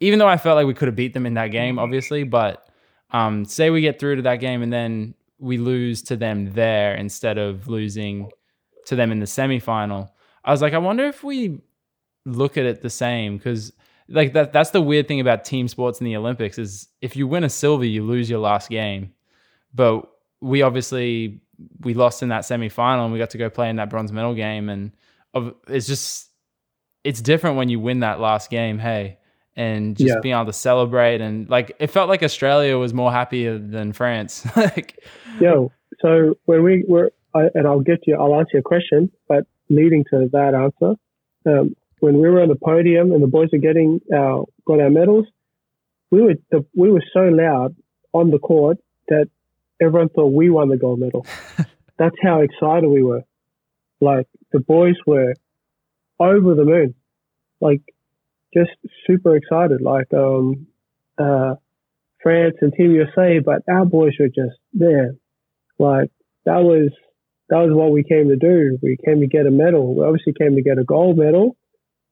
Even 0.00 0.18
though 0.18 0.28
I 0.28 0.36
felt 0.36 0.56
like 0.56 0.66
we 0.66 0.74
could 0.74 0.88
have 0.88 0.96
beat 0.96 1.14
them 1.14 1.26
in 1.26 1.34
that 1.34 1.48
game, 1.48 1.78
obviously, 1.78 2.22
but 2.22 2.67
um, 3.10 3.44
say 3.44 3.70
we 3.70 3.80
get 3.80 3.98
through 3.98 4.16
to 4.16 4.22
that 4.22 4.36
game 4.36 4.62
and 4.62 4.72
then 4.72 5.14
we 5.38 5.58
lose 5.58 6.02
to 6.02 6.16
them 6.16 6.52
there 6.52 6.94
instead 6.94 7.38
of 7.38 7.68
losing 7.68 8.30
to 8.86 8.96
them 8.96 9.12
in 9.12 9.20
the 9.20 9.26
semifinal. 9.26 10.10
I 10.44 10.50
was 10.50 10.62
like, 10.62 10.74
I 10.74 10.78
wonder 10.78 11.04
if 11.04 11.22
we 11.22 11.60
look 12.24 12.56
at 12.56 12.66
it 12.66 12.82
the 12.82 12.90
same 12.90 13.36
because 13.36 13.72
like 14.08 14.32
that 14.32 14.52
that's 14.52 14.70
the 14.70 14.80
weird 14.80 15.06
thing 15.08 15.20
about 15.20 15.44
team 15.44 15.68
sports 15.68 16.00
in 16.00 16.04
the 16.04 16.16
Olympics 16.16 16.58
is 16.58 16.88
if 17.00 17.16
you 17.16 17.26
win 17.26 17.44
a 17.44 17.48
silver, 17.48 17.84
you 17.84 18.02
lose 18.02 18.28
your 18.28 18.40
last 18.40 18.70
game. 18.70 19.12
But 19.74 20.08
we 20.40 20.62
obviously 20.62 21.40
we 21.80 21.94
lost 21.94 22.22
in 22.22 22.28
that 22.28 22.44
semi-final 22.44 23.04
and 23.04 23.12
we 23.12 23.18
got 23.18 23.30
to 23.30 23.38
go 23.38 23.50
play 23.50 23.68
in 23.68 23.76
that 23.76 23.90
bronze 23.90 24.12
medal 24.12 24.34
game 24.34 24.68
and 24.68 24.92
it's 25.66 25.86
just 25.86 26.30
it's 27.04 27.20
different 27.20 27.56
when 27.56 27.68
you 27.68 27.80
win 27.80 28.00
that 28.00 28.20
last 28.20 28.50
game 28.50 28.78
hey 28.78 29.18
and 29.58 29.96
just 29.96 30.08
yeah. 30.08 30.20
being 30.22 30.34
able 30.34 30.46
to 30.46 30.52
celebrate 30.52 31.20
and 31.20 31.48
like 31.50 31.76
it 31.78 31.88
felt 31.88 32.08
like 32.08 32.22
australia 32.22 32.78
was 32.78 32.94
more 32.94 33.12
happier 33.12 33.58
than 33.58 33.92
france 33.92 34.46
like 34.56 34.98
yo 35.40 35.70
so 36.00 36.38
when 36.46 36.62
we 36.62 36.84
were 36.88 37.12
I, 37.34 37.48
and 37.54 37.66
i'll 37.66 37.80
get 37.80 38.02
to 38.04 38.12
you 38.12 38.16
i'll 38.16 38.34
answer 38.34 38.52
your 38.54 38.62
question 38.62 39.10
but 39.28 39.44
leading 39.68 40.04
to 40.10 40.28
that 40.32 40.54
answer 40.54 40.94
um, 41.46 41.74
when 42.00 42.14
we 42.14 42.28
were 42.30 42.40
on 42.40 42.48
the 42.48 42.56
podium 42.56 43.12
and 43.12 43.22
the 43.22 43.26
boys 43.26 43.48
were 43.52 43.58
getting 43.58 44.00
our 44.14 44.46
got 44.64 44.80
our 44.80 44.90
medals 44.90 45.26
we 46.10 46.22
were 46.22 46.34
the, 46.50 46.64
we 46.74 46.90
were 46.90 47.04
so 47.12 47.20
loud 47.20 47.76
on 48.12 48.30
the 48.30 48.38
court 48.38 48.78
that 49.08 49.28
everyone 49.80 50.08
thought 50.08 50.32
we 50.32 50.50
won 50.50 50.68
the 50.68 50.76
gold 50.76 51.00
medal. 51.00 51.26
That's 51.98 52.16
how 52.22 52.40
excited 52.40 52.88
we 52.88 53.02
were. 53.02 53.22
Like 54.00 54.26
the 54.52 54.60
boys 54.60 54.94
were 55.06 55.34
over 56.20 56.54
the 56.54 56.64
moon, 56.64 56.94
like 57.60 57.82
just 58.58 58.76
super 59.06 59.36
excited. 59.36 59.80
Like 59.80 60.12
um, 60.14 60.66
uh, 61.18 61.54
France 62.22 62.56
and 62.60 62.72
Team 62.72 62.92
USA, 62.92 63.38
but 63.44 63.62
our 63.70 63.84
boys 63.84 64.12
were 64.18 64.28
just 64.28 64.58
there. 64.72 65.14
Like 65.78 66.10
that 66.44 66.62
was 66.62 66.90
that 67.48 67.58
was 67.58 67.70
what 67.72 67.92
we 67.92 68.04
came 68.04 68.28
to 68.28 68.36
do. 68.36 68.78
We 68.82 68.96
came 69.04 69.20
to 69.20 69.26
get 69.26 69.46
a 69.46 69.50
medal. 69.50 69.94
We 69.94 70.04
obviously 70.04 70.34
came 70.38 70.56
to 70.56 70.62
get 70.62 70.78
a 70.78 70.84
gold 70.84 71.16
medal, 71.16 71.56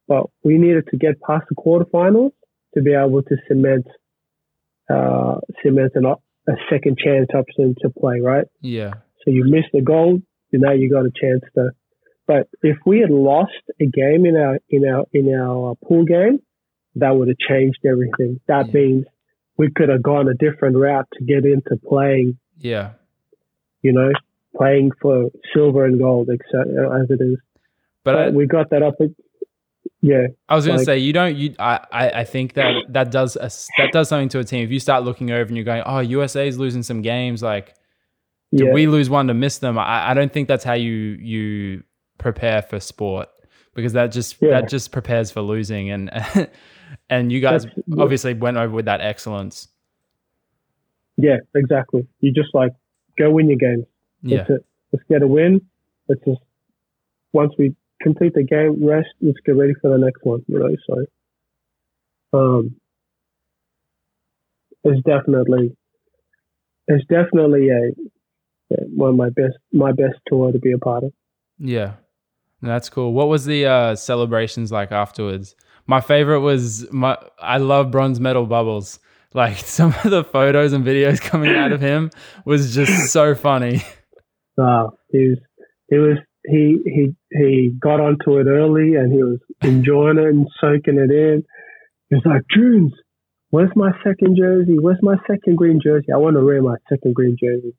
but 0.09 0.27
we 0.45 0.59
needed 0.59 0.89
to 0.91 0.97
get 0.97 1.21
past 1.21 1.47
the 1.49 1.57
quarterfinals 1.57 2.33
to 2.75 2.83
be 2.83 2.95
able 2.95 3.23
to 3.23 3.37
cement 3.49 3.87
uh, 4.89 5.41
cement 5.63 5.93
an 5.95 6.07
a 6.07 6.53
second 6.71 6.97
chance 6.97 7.29
option 7.35 7.75
to 7.83 7.91
play, 7.91 8.21
right? 8.21 8.47
Yeah. 8.61 8.95
So 9.25 9.33
you 9.33 9.45
missed 9.45 9.73
the 9.73 9.83
goal, 9.83 10.21
and 10.53 10.63
now 10.63 10.73
you 10.73 10.91
got 10.91 11.07
a 11.07 11.11
chance 11.11 11.43
to. 11.55 11.71
But 12.27 12.49
if 12.63 12.77
we 12.85 13.01
had 13.01 13.11
lost 13.11 13.53
a 13.81 13.87
game 13.87 14.27
in 14.27 14.37
our 14.37 14.59
in 14.69 14.85
our 14.87 15.05
in 15.13 15.33
our 15.35 15.73
uh, 15.73 15.75
pool 15.87 16.05
game, 16.05 16.41
that 16.97 17.17
would 17.17 17.29
have 17.29 17.39
changed 17.39 17.79
everything. 17.85 18.41
That 18.49 18.67
yeah. 18.69 18.81
means 18.81 19.07
we 19.57 19.71
could 19.71 19.89
have 19.89 20.03
gone 20.03 20.29
a 20.29 20.35
different 20.35 20.77
route 20.77 21.07
to 21.15 21.25
get 21.25 21.45
into 21.45 21.77
playing. 21.89 22.39
Yeah. 22.59 22.93
You 23.83 23.93
know, 23.93 24.11
playing 24.57 24.91
for 25.01 25.31
silver 25.55 25.85
and 25.85 25.99
gold, 26.01 26.29
etc. 26.31 27.01
As 27.01 27.11
it 27.11 27.23
is. 27.23 27.39
But, 28.03 28.13
but 28.13 28.17
I, 28.17 28.31
we 28.31 28.47
got 28.47 28.71
that 28.71 28.83
up 28.83 28.95
yeah. 30.01 30.27
I 30.49 30.55
was 30.55 30.67
going 30.67 30.77
like, 30.77 30.87
to 30.87 30.93
say 30.93 30.99
you 30.99 31.13
don't. 31.13 31.37
You 31.37 31.55
I, 31.59 31.81
I 31.93 32.25
think 32.25 32.55
that 32.55 32.75
that 32.91 33.11
does 33.11 33.37
a, 33.37 33.51
that 33.79 33.93
does 33.93 34.09
something 34.09 34.29
to 34.31 34.39
a 34.39 34.45
team. 34.45 34.65
If 34.65 34.71
you 34.71 34.79
start 34.79 35.05
looking 35.05 35.31
over 35.31 35.49
and 35.49 35.57
you're 35.57 35.65
going, 35.65 35.83
oh, 35.85 35.99
USA 36.01 36.47
is 36.47 36.59
losing 36.59 36.83
some 36.83 37.03
games. 37.03 37.43
Like, 37.43 37.75
did 38.53 38.67
yeah. 38.67 38.73
we 38.73 38.87
lose 38.87 39.11
one 39.11 39.27
to 39.29 39.35
miss 39.35 39.59
them? 39.59 39.79
I, 39.79 40.11
I 40.11 40.15
don't 40.15 40.33
think 40.33 40.49
that's 40.49 40.65
how 40.65 40.75
you 40.75 40.93
you 40.93 41.83
prepare 42.19 42.63
for 42.63 42.81
sport 42.81 43.29
because 43.75 43.93
that 43.93 44.13
just 44.13 44.37
yeah. 44.41 44.61
that 44.61 44.69
just 44.69 44.93
prepares 44.93 45.31
for 45.31 45.43
losing 45.43 45.91
and 45.91 46.11
and 47.11 47.31
you 47.31 47.41
guys 47.41 47.65
that's, 47.65 47.77
obviously 47.99 48.35
went 48.35 48.57
over 48.57 48.75
with 48.75 48.87
that 48.87 49.01
excellence. 49.01 49.69
Yeah, 51.17 51.39
exactly. 51.55 52.07
You 52.21 52.33
just 52.33 52.55
like 52.55 52.73
go 53.19 53.31
win 53.31 53.49
your 53.49 53.59
games. 53.59 53.87
That's 54.23 54.49
yeah. 54.49 54.57
It. 54.57 54.67
Let's 54.93 55.05
get 55.09 55.23
a 55.23 55.27
win. 55.27 55.61
Let's 56.09 56.25
just 56.25 56.41
once 57.33 57.53
we 57.59 57.75
complete 58.01 58.35
the 58.35 58.45
game, 58.45 58.85
rest, 58.85 59.09
let's 59.21 59.39
get 59.45 59.57
ready 59.57 59.75
for 59.81 59.91
the 59.91 59.99
next 59.99 60.21
one, 60.23 60.43
you 60.47 60.59
know, 60.59 60.77
so, 62.33 62.39
um, 62.39 62.77
it's 64.85 65.03
definitely, 65.05 65.77
it's 66.87 67.05
definitely 67.07 67.69
a, 67.71 67.93
one 68.95 69.11
of 69.11 69.17
my 69.17 69.31
best, 69.31 69.57
my 69.73 69.93
best 69.93 70.15
tour 70.29 70.53
to 70.53 70.59
be 70.59 70.73
a 70.73 70.79
part 70.79 71.05
of. 71.05 71.13
Yeah. 71.59 71.95
That's 72.67 72.89
cool. 72.89 73.13
What 73.13 73.29
was 73.29 73.45
the 73.45 73.67
uh, 73.67 73.97
celebrations 73.97 74.73
like 74.73 74.93
afterwards? 74.93 75.55
My 75.87 76.01
favorite 76.01 76.41
was 76.41 76.91
my. 76.93 77.17
I 77.39 77.59
love 77.59 77.91
bronze 77.91 78.21
medal 78.21 78.47
bubbles. 78.47 78.99
Like 79.35 79.59
some 79.79 79.95
of 80.05 80.11
the 80.11 80.25
photos 80.25 80.73
and 80.73 80.85
videos 80.85 81.21
coming 81.21 81.55
out 81.55 81.73
of 81.73 81.81
him 81.81 82.11
was 82.45 82.75
just 82.75 83.13
so 83.13 83.35
funny. 83.35 83.83
Oh, 84.59 84.97
he 85.11 85.29
was. 85.29 85.39
He 85.91 85.99
was 85.99 86.17
he 86.47 86.79
he 86.87 87.15
he 87.31 87.73
got 87.79 88.01
onto 88.01 88.39
it 88.39 88.47
early 88.47 88.95
and 88.95 89.13
he 89.13 89.23
was 89.23 89.39
enjoying 89.63 90.17
it 90.17 90.25
and 90.25 90.47
soaking 90.59 90.99
it 90.99 91.11
in. 91.11 91.45
He 92.09 92.15
was 92.15 92.25
like, 92.25 92.41
Junes, 92.55 92.93
where's 93.51 93.77
my 93.77 93.91
second 94.03 94.39
jersey? 94.39 94.79
Where's 94.81 95.03
my 95.03 95.17
second 95.27 95.57
green 95.57 95.81
jersey? 95.83 96.07
I 96.11 96.17
want 96.17 96.37
to 96.37 96.43
wear 96.43 96.63
my 96.63 96.77
second 96.89 97.15
green 97.15 97.37
jersey. 97.39 97.75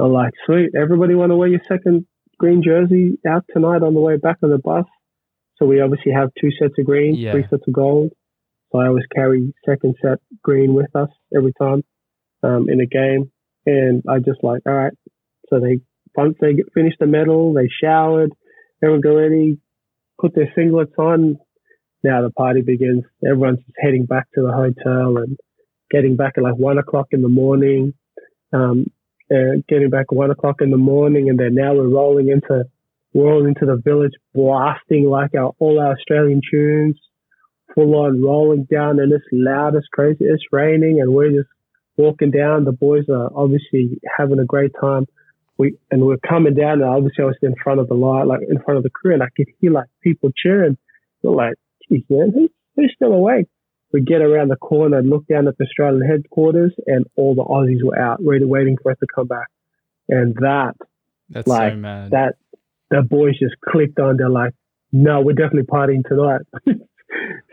I'm 0.00 0.12
like, 0.12 0.32
sweet. 0.46 0.70
Everybody 0.76 1.14
want 1.14 1.30
to 1.30 1.36
wear 1.36 1.48
your 1.48 1.62
second 1.68 2.06
green 2.38 2.62
jersey 2.62 3.18
out 3.26 3.44
tonight 3.52 3.82
on 3.82 3.94
the 3.94 4.00
way 4.00 4.16
back 4.16 4.38
on 4.42 4.50
the 4.50 4.58
bus? 4.58 4.84
So 5.56 5.66
we 5.66 5.80
obviously 5.80 6.12
have 6.12 6.30
two 6.40 6.50
sets 6.58 6.74
of 6.78 6.84
green, 6.84 7.14
yeah. 7.14 7.32
three 7.32 7.46
sets 7.48 7.62
of 7.66 7.72
gold. 7.72 8.12
So 8.72 8.78
I 8.78 8.88
always 8.88 9.04
carry 9.14 9.54
second 9.64 9.94
set 10.02 10.18
green 10.42 10.74
with 10.74 10.94
us 10.96 11.10
every 11.34 11.52
time 11.52 11.82
um, 12.42 12.68
in 12.68 12.80
a 12.80 12.86
game. 12.86 13.30
And 13.66 14.02
I 14.08 14.18
just 14.18 14.42
like, 14.42 14.62
all 14.66 14.74
right. 14.74 14.92
So 15.48 15.60
they 15.60 15.80
once 16.16 16.36
they 16.40 16.54
get, 16.54 16.72
finished 16.74 16.98
the 17.00 17.06
medal, 17.06 17.54
they 17.54 17.68
showered, 17.82 18.32
everyone 18.82 19.00
got 19.00 19.10
ready, 19.10 19.58
put 20.20 20.34
their 20.34 20.52
singlets 20.56 20.98
on. 20.98 21.38
Now 22.02 22.22
the 22.22 22.30
party 22.30 22.62
begins. 22.62 23.04
Everyone's 23.24 23.60
just 23.60 23.76
heading 23.78 24.06
back 24.06 24.26
to 24.34 24.42
the 24.42 24.52
hotel 24.52 25.18
and 25.18 25.38
getting 25.90 26.16
back 26.16 26.34
at 26.36 26.42
like 26.42 26.56
one 26.56 26.78
o'clock 26.78 27.08
in 27.12 27.22
the 27.22 27.28
morning. 27.28 27.94
Um, 28.52 28.86
uh, 29.34 29.60
getting 29.68 29.90
back 29.90 30.12
one 30.12 30.30
o'clock 30.30 30.56
in 30.60 30.70
the 30.70 30.76
morning, 30.76 31.28
and 31.28 31.38
then 31.38 31.54
now 31.54 31.74
we're 31.74 31.88
rolling 31.88 32.28
into 32.28 32.64
rolling 33.14 33.48
into 33.48 33.66
the 33.66 33.80
village, 33.82 34.12
blasting 34.34 35.04
like 35.08 35.34
our 35.34 35.52
all 35.58 35.80
our 35.80 35.92
Australian 35.92 36.40
tunes, 36.50 36.96
full 37.74 37.94
on 37.96 38.22
rolling 38.22 38.64
down, 38.64 39.00
and 39.00 39.12
it's 39.12 39.24
loud 39.32 39.76
as 39.76 39.84
crazy. 39.92 40.24
It's 40.24 40.44
raining, 40.52 41.00
and 41.00 41.12
we're 41.12 41.30
just 41.30 41.48
walking 41.96 42.30
down. 42.30 42.64
The 42.64 42.72
boys 42.72 43.04
are 43.08 43.30
obviously 43.34 44.00
having 44.16 44.38
a 44.38 44.44
great 44.44 44.72
time. 44.80 45.06
We 45.58 45.76
and 45.90 46.02
we're 46.02 46.18
coming 46.18 46.54
down, 46.54 46.82
and 46.82 46.84
obviously 46.84 47.24
I 47.24 47.26
was 47.26 47.36
in 47.42 47.54
front 47.62 47.80
of 47.80 47.88
the 47.88 47.94
light, 47.94 48.26
like 48.26 48.40
in 48.48 48.60
front 48.62 48.78
of 48.78 48.82
the 48.84 48.90
crew, 48.90 49.14
and 49.14 49.22
I 49.22 49.28
could 49.36 49.48
hear 49.60 49.72
like 49.72 49.88
people 50.02 50.30
cheering. 50.36 50.76
We're 51.22 51.34
like, 51.34 51.54
geez, 51.88 52.02
man, 52.10 52.32
who's, 52.34 52.50
who's 52.76 52.92
still 52.94 53.12
awake? 53.12 53.46
We 53.94 54.02
get 54.02 54.20
around 54.22 54.48
the 54.48 54.56
corner 54.56 54.98
and 54.98 55.08
look 55.08 55.24
down 55.28 55.46
at 55.46 55.56
the 55.56 55.64
Australian 55.64 56.02
headquarters, 56.02 56.72
and 56.86 57.06
all 57.14 57.36
the 57.36 57.44
Aussies 57.44 57.82
were 57.82 57.96
out, 57.96 58.18
ready, 58.22 58.44
waiting 58.44 58.76
for 58.82 58.90
us 58.90 58.98
to 58.98 59.06
come 59.14 59.28
back. 59.28 59.46
And 60.08 60.34
that, 60.40 60.74
That's 61.30 61.46
like 61.46 61.72
so 61.72 61.76
mad. 61.76 62.10
that, 62.10 62.34
the 62.90 63.02
boys 63.02 63.38
just 63.38 63.54
clicked 63.68 64.00
on. 64.00 64.16
They're 64.16 64.28
like, 64.28 64.52
no, 64.90 65.20
we're 65.20 65.32
definitely 65.34 65.62
partying 65.62 66.02
tonight. 66.06 66.40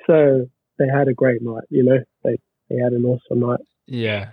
so 0.07 0.49
they 0.79 0.87
had 0.87 1.07
a 1.07 1.13
great 1.13 1.43
night. 1.43 1.63
You 1.69 1.83
know, 1.83 1.97
they 2.23 2.37
they 2.69 2.77
had 2.77 2.93
an 2.93 3.05
awesome 3.05 3.39
night. 3.39 3.59
yeah. 3.85 4.31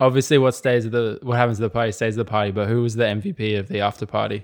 Obviously, 0.00 0.38
what 0.38 0.54
stays 0.54 0.86
at 0.86 0.92
the 0.92 1.18
what 1.22 1.36
happens 1.36 1.60
at 1.60 1.62
the 1.62 1.70
party 1.70 1.92
stays 1.92 2.18
at 2.18 2.26
the 2.26 2.30
party. 2.30 2.50
But 2.50 2.68
who 2.68 2.82
was 2.82 2.96
the 2.96 3.04
MVP 3.04 3.58
of 3.58 3.68
the 3.68 3.80
after 3.80 4.06
party? 4.06 4.42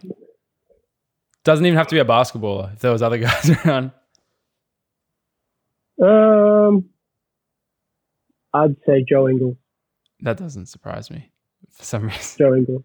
Doesn't 1.45 1.65
even 1.65 1.79
have 1.79 1.87
to 1.89 1.95
be 1.95 1.99
a 1.99 2.05
basketballer. 2.05 2.75
If 2.75 2.81
there 2.81 2.93
was 2.93 3.03
other 3.03 3.19
guys 3.29 3.51
around, 3.51 3.91
Um, 6.03 6.87
I'd 8.53 8.77
say 8.87 9.05
Joe 9.09 9.29
Ingles. 9.29 9.57
that 10.21 10.37
doesn't 10.37 10.67
surprise 10.67 11.11
me 11.11 11.31
for 11.71 11.85
some 11.85 12.05
reason. 12.05 12.39
Joe 12.39 12.55
Ingles. 12.55 12.83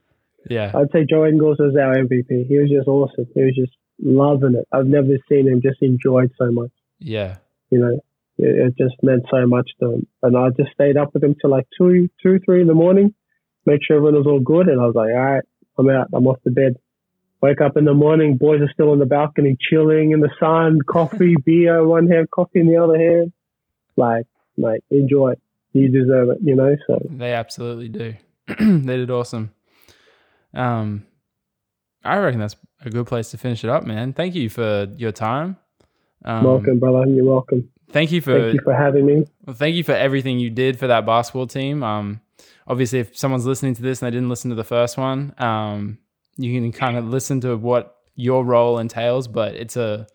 Yeah, 0.50 0.72
I'd 0.76 0.92
say 0.92 1.06
Joe 1.10 1.26
Ingles 1.26 1.58
was 1.60 1.76
our 1.76 1.96
MVP. 1.96 2.48
He 2.48 2.58
was 2.58 2.70
just 2.70 2.88
awesome. 2.88 3.28
He 3.36 3.42
was 3.42 3.56
just 3.56 3.74
loving 4.02 4.56
it. 4.56 4.68
I've 4.72 4.88
never 4.88 5.18
seen 5.30 5.48
him 5.48 5.62
just 5.62 5.82
enjoyed 5.82 6.32
so 6.38 6.52
much. 6.52 6.72
yeah, 7.00 7.38
You 7.70 7.80
know, 7.80 8.00
it, 8.38 8.68
it 8.68 8.78
just 8.78 8.96
meant 9.04 9.24
so 9.30 9.46
much 9.46 9.70
to 9.80 9.92
him. 9.92 10.08
And 10.24 10.36
I 10.36 10.50
just 10.50 10.72
stayed 10.74 10.98
up 10.98 11.14
with 11.14 11.24
him 11.24 11.36
till 11.40 11.52
like 11.52 11.68
two, 11.78 12.10
two, 12.24 12.40
three 12.44 12.62
in 12.62 12.68
the 12.68 12.74
morning, 12.74 13.14
make 13.68 13.82
sure 13.86 13.98
everyone 13.98 14.16
was 14.16 14.26
all 14.26 14.40
good. 14.40 14.68
And 14.68 14.82
I 14.82 14.86
was 14.86 14.96
like, 14.96 15.10
all 15.10 15.34
right, 15.34 15.44
I'm 15.78 15.90
out. 15.90 16.08
I'm 16.14 16.26
off 16.26 16.42
to 16.44 16.50
bed. 16.52 16.78
Wake 17.42 17.60
up 17.60 17.76
in 17.76 17.86
the 17.86 17.94
morning, 17.94 18.38
boys 18.38 18.62
are 18.62 18.70
still 18.72 18.92
on 18.92 19.00
the 19.00 19.06
balcony 19.06 19.58
chilling 19.60 20.12
in 20.12 20.20
the 20.20 20.30
sun, 20.40 20.80
coffee, 20.88 21.36
beer, 21.46 21.86
one 21.88 22.08
hand, 22.08 22.30
coffee 22.30 22.60
in 22.60 22.68
the 22.68 22.78
other 22.78 22.98
hand. 22.98 23.34
Like, 23.98 24.28
like, 24.58 24.82
enjoy 24.92 25.32
it. 25.32 25.42
You 25.74 25.90
deserve 25.90 26.30
it, 26.30 26.38
you 26.44 26.56
know? 26.56 26.76
So, 26.86 27.00
they 27.10 27.34
absolutely 27.34 27.90
do. 27.90 28.14
they 28.60 28.98
did 28.98 29.10
awesome. 29.10 29.52
Um, 30.54 31.08
I 32.04 32.18
reckon 32.18 32.40
that's 32.40 32.56
a 32.86 32.90
good 32.90 33.08
place 33.08 33.32
to 33.32 33.38
finish 33.38 33.64
it 33.64 33.70
up, 33.70 33.86
man. 33.86 34.14
Thank 34.14 34.36
you 34.36 34.50
for 34.50 34.88
your 34.98 35.12
time. 35.12 35.58
Um, 36.24 36.44
welcome, 36.44 36.80
brother. 36.80 37.06
You're 37.08 37.26
welcome. 37.26 37.70
Thank 37.90 38.12
you 38.12 38.22
for 38.22 38.40
Thank 38.40 38.54
you 38.54 38.62
for 38.64 38.76
having 38.76 39.06
me. 39.06 39.26
Well, 39.46 39.56
thank 39.56 39.76
you 39.76 39.84
for 39.84 39.94
everything 39.94 40.40
you 40.40 40.50
did 40.50 40.78
for 40.78 40.88
that 40.88 41.06
basketball 41.06 41.48
team. 41.48 41.82
Um, 41.84 42.22
obviously, 42.68 43.00
if 43.00 43.18
someone's 43.18 43.46
listening 43.46 43.74
to 43.76 43.82
this 43.82 44.02
and 44.02 44.08
they 44.08 44.16
didn't 44.16 44.30
listen 44.30 44.50
to 44.50 44.56
the 44.56 44.64
first 44.64 44.98
one, 44.98 45.34
um, 45.38 45.98
you 46.38 46.60
can 46.60 46.72
kind 46.72 46.98
of 46.98 47.06
listen 47.08 47.42
to 47.42 47.56
what 47.58 47.98
your 48.16 48.44
role 48.44 48.78
entails. 48.80 49.28
But 49.28 49.56
it's 49.56 49.78
a 49.78 50.08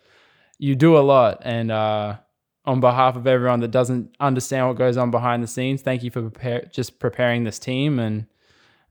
you 0.58 0.74
do 0.74 0.96
a 0.96 1.00
lot, 1.00 1.42
and 1.42 1.70
uh, 1.70 2.16
on 2.64 2.80
behalf 2.80 3.16
of 3.16 3.26
everyone 3.26 3.60
that 3.60 3.70
doesn't 3.70 4.14
understand 4.20 4.66
what 4.68 4.76
goes 4.76 4.96
on 4.96 5.10
behind 5.10 5.42
the 5.42 5.46
scenes, 5.46 5.82
thank 5.82 6.02
you 6.02 6.10
for 6.10 6.22
prepare, 6.22 6.68
just 6.72 6.98
preparing 6.98 7.44
this 7.44 7.58
team 7.58 7.98
and 7.98 8.26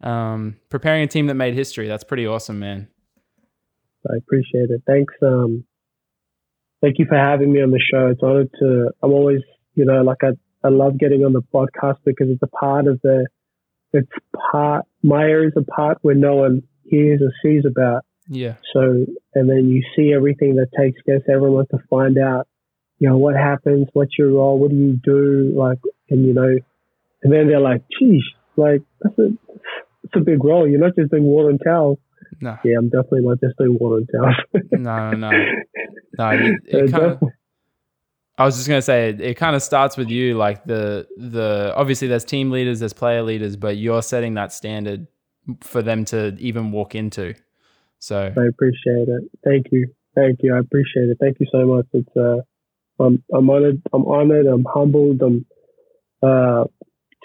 um, 0.01 0.57
preparing 0.69 1.03
a 1.03 1.07
team 1.07 1.27
that 1.27 1.35
made 1.35 1.53
history. 1.53 1.87
That's 1.87 2.03
pretty 2.03 2.25
awesome, 2.25 2.59
man. 2.59 2.87
I 4.09 4.17
appreciate 4.17 4.69
it. 4.69 4.81
Thanks. 4.85 5.13
Um, 5.21 5.65
thank 6.81 6.99
you 6.99 7.05
for 7.07 7.17
having 7.17 7.51
me 7.51 7.61
on 7.61 7.71
the 7.71 7.79
show. 7.79 8.07
It's 8.07 8.21
honored 8.21 8.49
to. 8.59 8.91
I'm 9.01 9.11
always, 9.11 9.41
you 9.73 9.85
know, 9.85 10.01
like 10.03 10.23
I, 10.23 10.29
I 10.63 10.69
love 10.69 10.97
getting 10.97 11.25
on 11.25 11.33
the 11.33 11.41
podcast 11.41 11.97
because 12.05 12.29
it's 12.29 12.43
a 12.43 12.47
part 12.47 12.87
of 12.87 12.99
the. 13.03 13.27
It's 13.93 14.11
part. 14.51 14.85
My 15.03 15.23
area 15.23 15.47
is 15.47 15.53
a 15.57 15.63
part 15.63 15.97
where 16.01 16.15
no 16.15 16.35
one 16.35 16.63
hears 16.85 17.21
or 17.21 17.31
sees 17.43 17.63
about. 17.65 18.05
Yeah, 18.27 18.55
So, 18.73 19.05
and 19.35 19.49
then 19.49 19.69
you 19.69 19.83
see 19.95 20.11
everything 20.11 20.55
that 20.55 20.69
takes 20.75 20.99
place. 21.03 21.21
Everyone 21.29 21.53
wants 21.53 21.71
to 21.71 21.77
find 21.89 22.17
out, 22.17 22.47
you 22.97 23.07
know, 23.07 23.17
what 23.17 23.35
happens, 23.35 23.87
what's 23.93 24.17
your 24.17 24.31
role, 24.31 24.57
what 24.57 24.71
do 24.71 24.75
you 24.75 24.99
do, 25.03 25.53
like, 25.55 25.77
and 26.09 26.25
you 26.25 26.33
know, 26.33 26.57
and 27.23 27.33
then 27.33 27.47
they're 27.47 27.59
like, 27.59 27.83
geez, 27.99 28.23
like 28.55 28.81
that's 29.01 29.17
a, 29.19 29.27
it's 30.03 30.15
a 30.15 30.21
big 30.21 30.43
role. 30.43 30.67
You're 30.67 30.79
not 30.79 30.95
just 30.95 31.11
doing 31.11 31.23
water 31.23 31.49
and 31.49 31.59
towels. 31.63 31.99
no, 32.41 32.57
Yeah, 32.63 32.77
I'm 32.77 32.89
definitely 32.89 33.21
not 33.21 33.39
just 33.41 33.57
doing 33.57 33.77
water 33.79 33.97
and 33.97 34.09
towels. 34.11 34.63
no, 34.71 35.11
no, 35.11 35.31
no. 36.17 36.29
It, 36.29 36.61
So 36.71 36.87
kind. 36.87 37.19
I 38.37 38.45
was 38.45 38.55
just 38.55 38.67
gonna 38.67 38.81
say 38.81 39.09
it, 39.09 39.21
it 39.21 39.33
kind 39.35 39.55
of 39.55 39.63
starts 39.63 39.97
with 39.97 40.09
you, 40.09 40.35
like 40.35 40.65
the 40.65 41.07
the 41.17 41.73
obviously 41.75 42.07
there's 42.07 42.25
team 42.25 42.51
leaders, 42.51 42.79
there's 42.79 42.93
player 42.93 43.21
leaders, 43.23 43.55
but 43.55 43.77
you're 43.77 44.01
setting 44.01 44.33
that 44.33 44.51
standard 44.51 45.07
for 45.61 45.81
them 45.81 46.05
to 46.05 46.35
even 46.39 46.71
walk 46.71 46.95
into. 46.95 47.35
So 47.99 48.33
I 48.37 48.45
appreciate 48.47 49.07
it. 49.07 49.23
Thank 49.43 49.67
you. 49.71 49.87
Thank 50.15 50.39
you. 50.41 50.55
I 50.55 50.59
appreciate 50.59 51.09
it. 51.09 51.17
Thank 51.19 51.37
you 51.39 51.47
so 51.51 51.65
much. 51.65 51.85
It's 51.93 52.17
uh 52.17 52.41
I'm 52.99 53.23
I'm 53.33 53.49
honored 53.49 53.81
I'm 53.93 54.05
honored, 54.05 54.45
I'm 54.45 54.65
humbled, 54.65 55.21
I'm 55.21 55.45
uh 56.21 56.65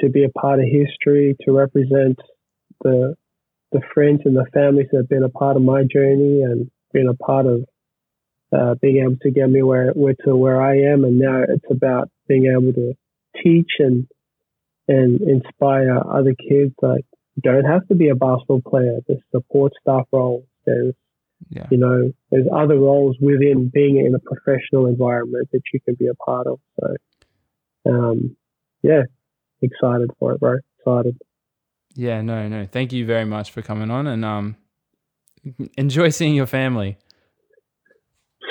to 0.00 0.08
be 0.08 0.24
a 0.24 0.30
part 0.30 0.60
of 0.60 0.66
history, 0.66 1.36
to 1.44 1.52
represent 1.52 2.18
the 2.82 3.14
the 3.72 3.80
friends 3.94 4.22
and 4.24 4.36
the 4.36 4.46
families 4.52 4.88
that 4.90 4.98
have 4.98 5.08
been 5.08 5.22
a 5.22 5.28
part 5.28 5.56
of 5.56 5.62
my 5.62 5.84
journey 5.84 6.42
and 6.42 6.70
been 6.92 7.08
a 7.08 7.14
part 7.14 7.46
of 7.46 7.64
uh, 8.52 8.74
being 8.82 8.96
able 8.96 9.16
to 9.22 9.30
get 9.30 9.48
me 9.48 9.62
where, 9.62 9.92
where 9.92 10.14
to 10.24 10.34
where 10.34 10.60
I 10.60 10.92
am 10.92 11.04
and 11.04 11.18
now 11.18 11.42
it's 11.48 11.70
about 11.70 12.10
being 12.26 12.46
able 12.46 12.72
to 12.72 12.94
teach 13.42 13.70
and 13.78 14.06
and 14.88 15.20
inspire 15.20 15.98
other 15.98 16.34
kids 16.34 16.74
like 16.82 17.04
you 17.36 17.42
don't 17.42 17.64
have 17.64 17.86
to 17.88 17.94
be 17.94 18.08
a 18.08 18.14
basketball 18.14 18.62
player. 18.62 18.98
There's 19.06 19.22
support 19.30 19.72
staff 19.80 20.06
roles. 20.12 20.44
There's 20.66 20.94
yeah, 21.48 21.66
you 21.70 21.78
know, 21.78 22.12
there's 22.30 22.46
other 22.54 22.76
roles 22.76 23.16
within 23.20 23.70
being 23.72 23.96
in 23.96 24.14
a 24.14 24.18
professional 24.18 24.86
environment 24.86 25.48
that 25.52 25.62
you 25.72 25.80
can 25.80 25.94
be 25.94 26.06
a 26.06 26.14
part 26.14 26.46
of. 26.46 26.60
So, 26.78 26.96
um, 27.90 28.36
yeah, 28.82 29.02
excited 29.62 30.10
for 30.18 30.32
it, 30.32 30.40
bro. 30.40 30.58
Excited. 30.78 31.16
yeah, 31.94 32.20
no, 32.20 32.46
no. 32.48 32.66
Thank 32.66 32.92
you 32.92 33.06
very 33.06 33.24
much 33.24 33.50
for 33.52 33.62
coming 33.62 33.90
on, 33.90 34.06
and 34.06 34.24
um, 34.24 34.56
enjoy 35.78 36.10
seeing 36.10 36.34
your 36.34 36.46
family. 36.46 36.98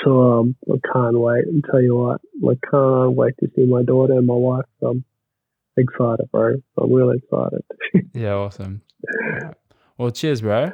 So, 0.04 0.40
um, 0.40 0.56
I 0.68 0.76
can't 0.92 1.18
wait. 1.18 1.44
And 1.44 1.64
tell 1.70 1.80
you 1.80 1.96
what, 1.96 2.20
I 2.42 2.54
can't 2.70 3.12
wait 3.12 3.34
to 3.40 3.50
see 3.54 3.66
my 3.66 3.82
daughter 3.82 4.14
and 4.14 4.26
my 4.26 4.34
wife. 4.34 4.64
I'm 4.82 5.04
excited, 5.80 6.28
bro. 6.30 6.54
I'm 6.78 6.92
really 6.92 7.18
excited. 7.18 7.62
Yeah, 8.14 8.34
awesome. 8.34 8.82
Well, 9.98 10.10
cheers, 10.10 10.40
bro. 10.40 10.70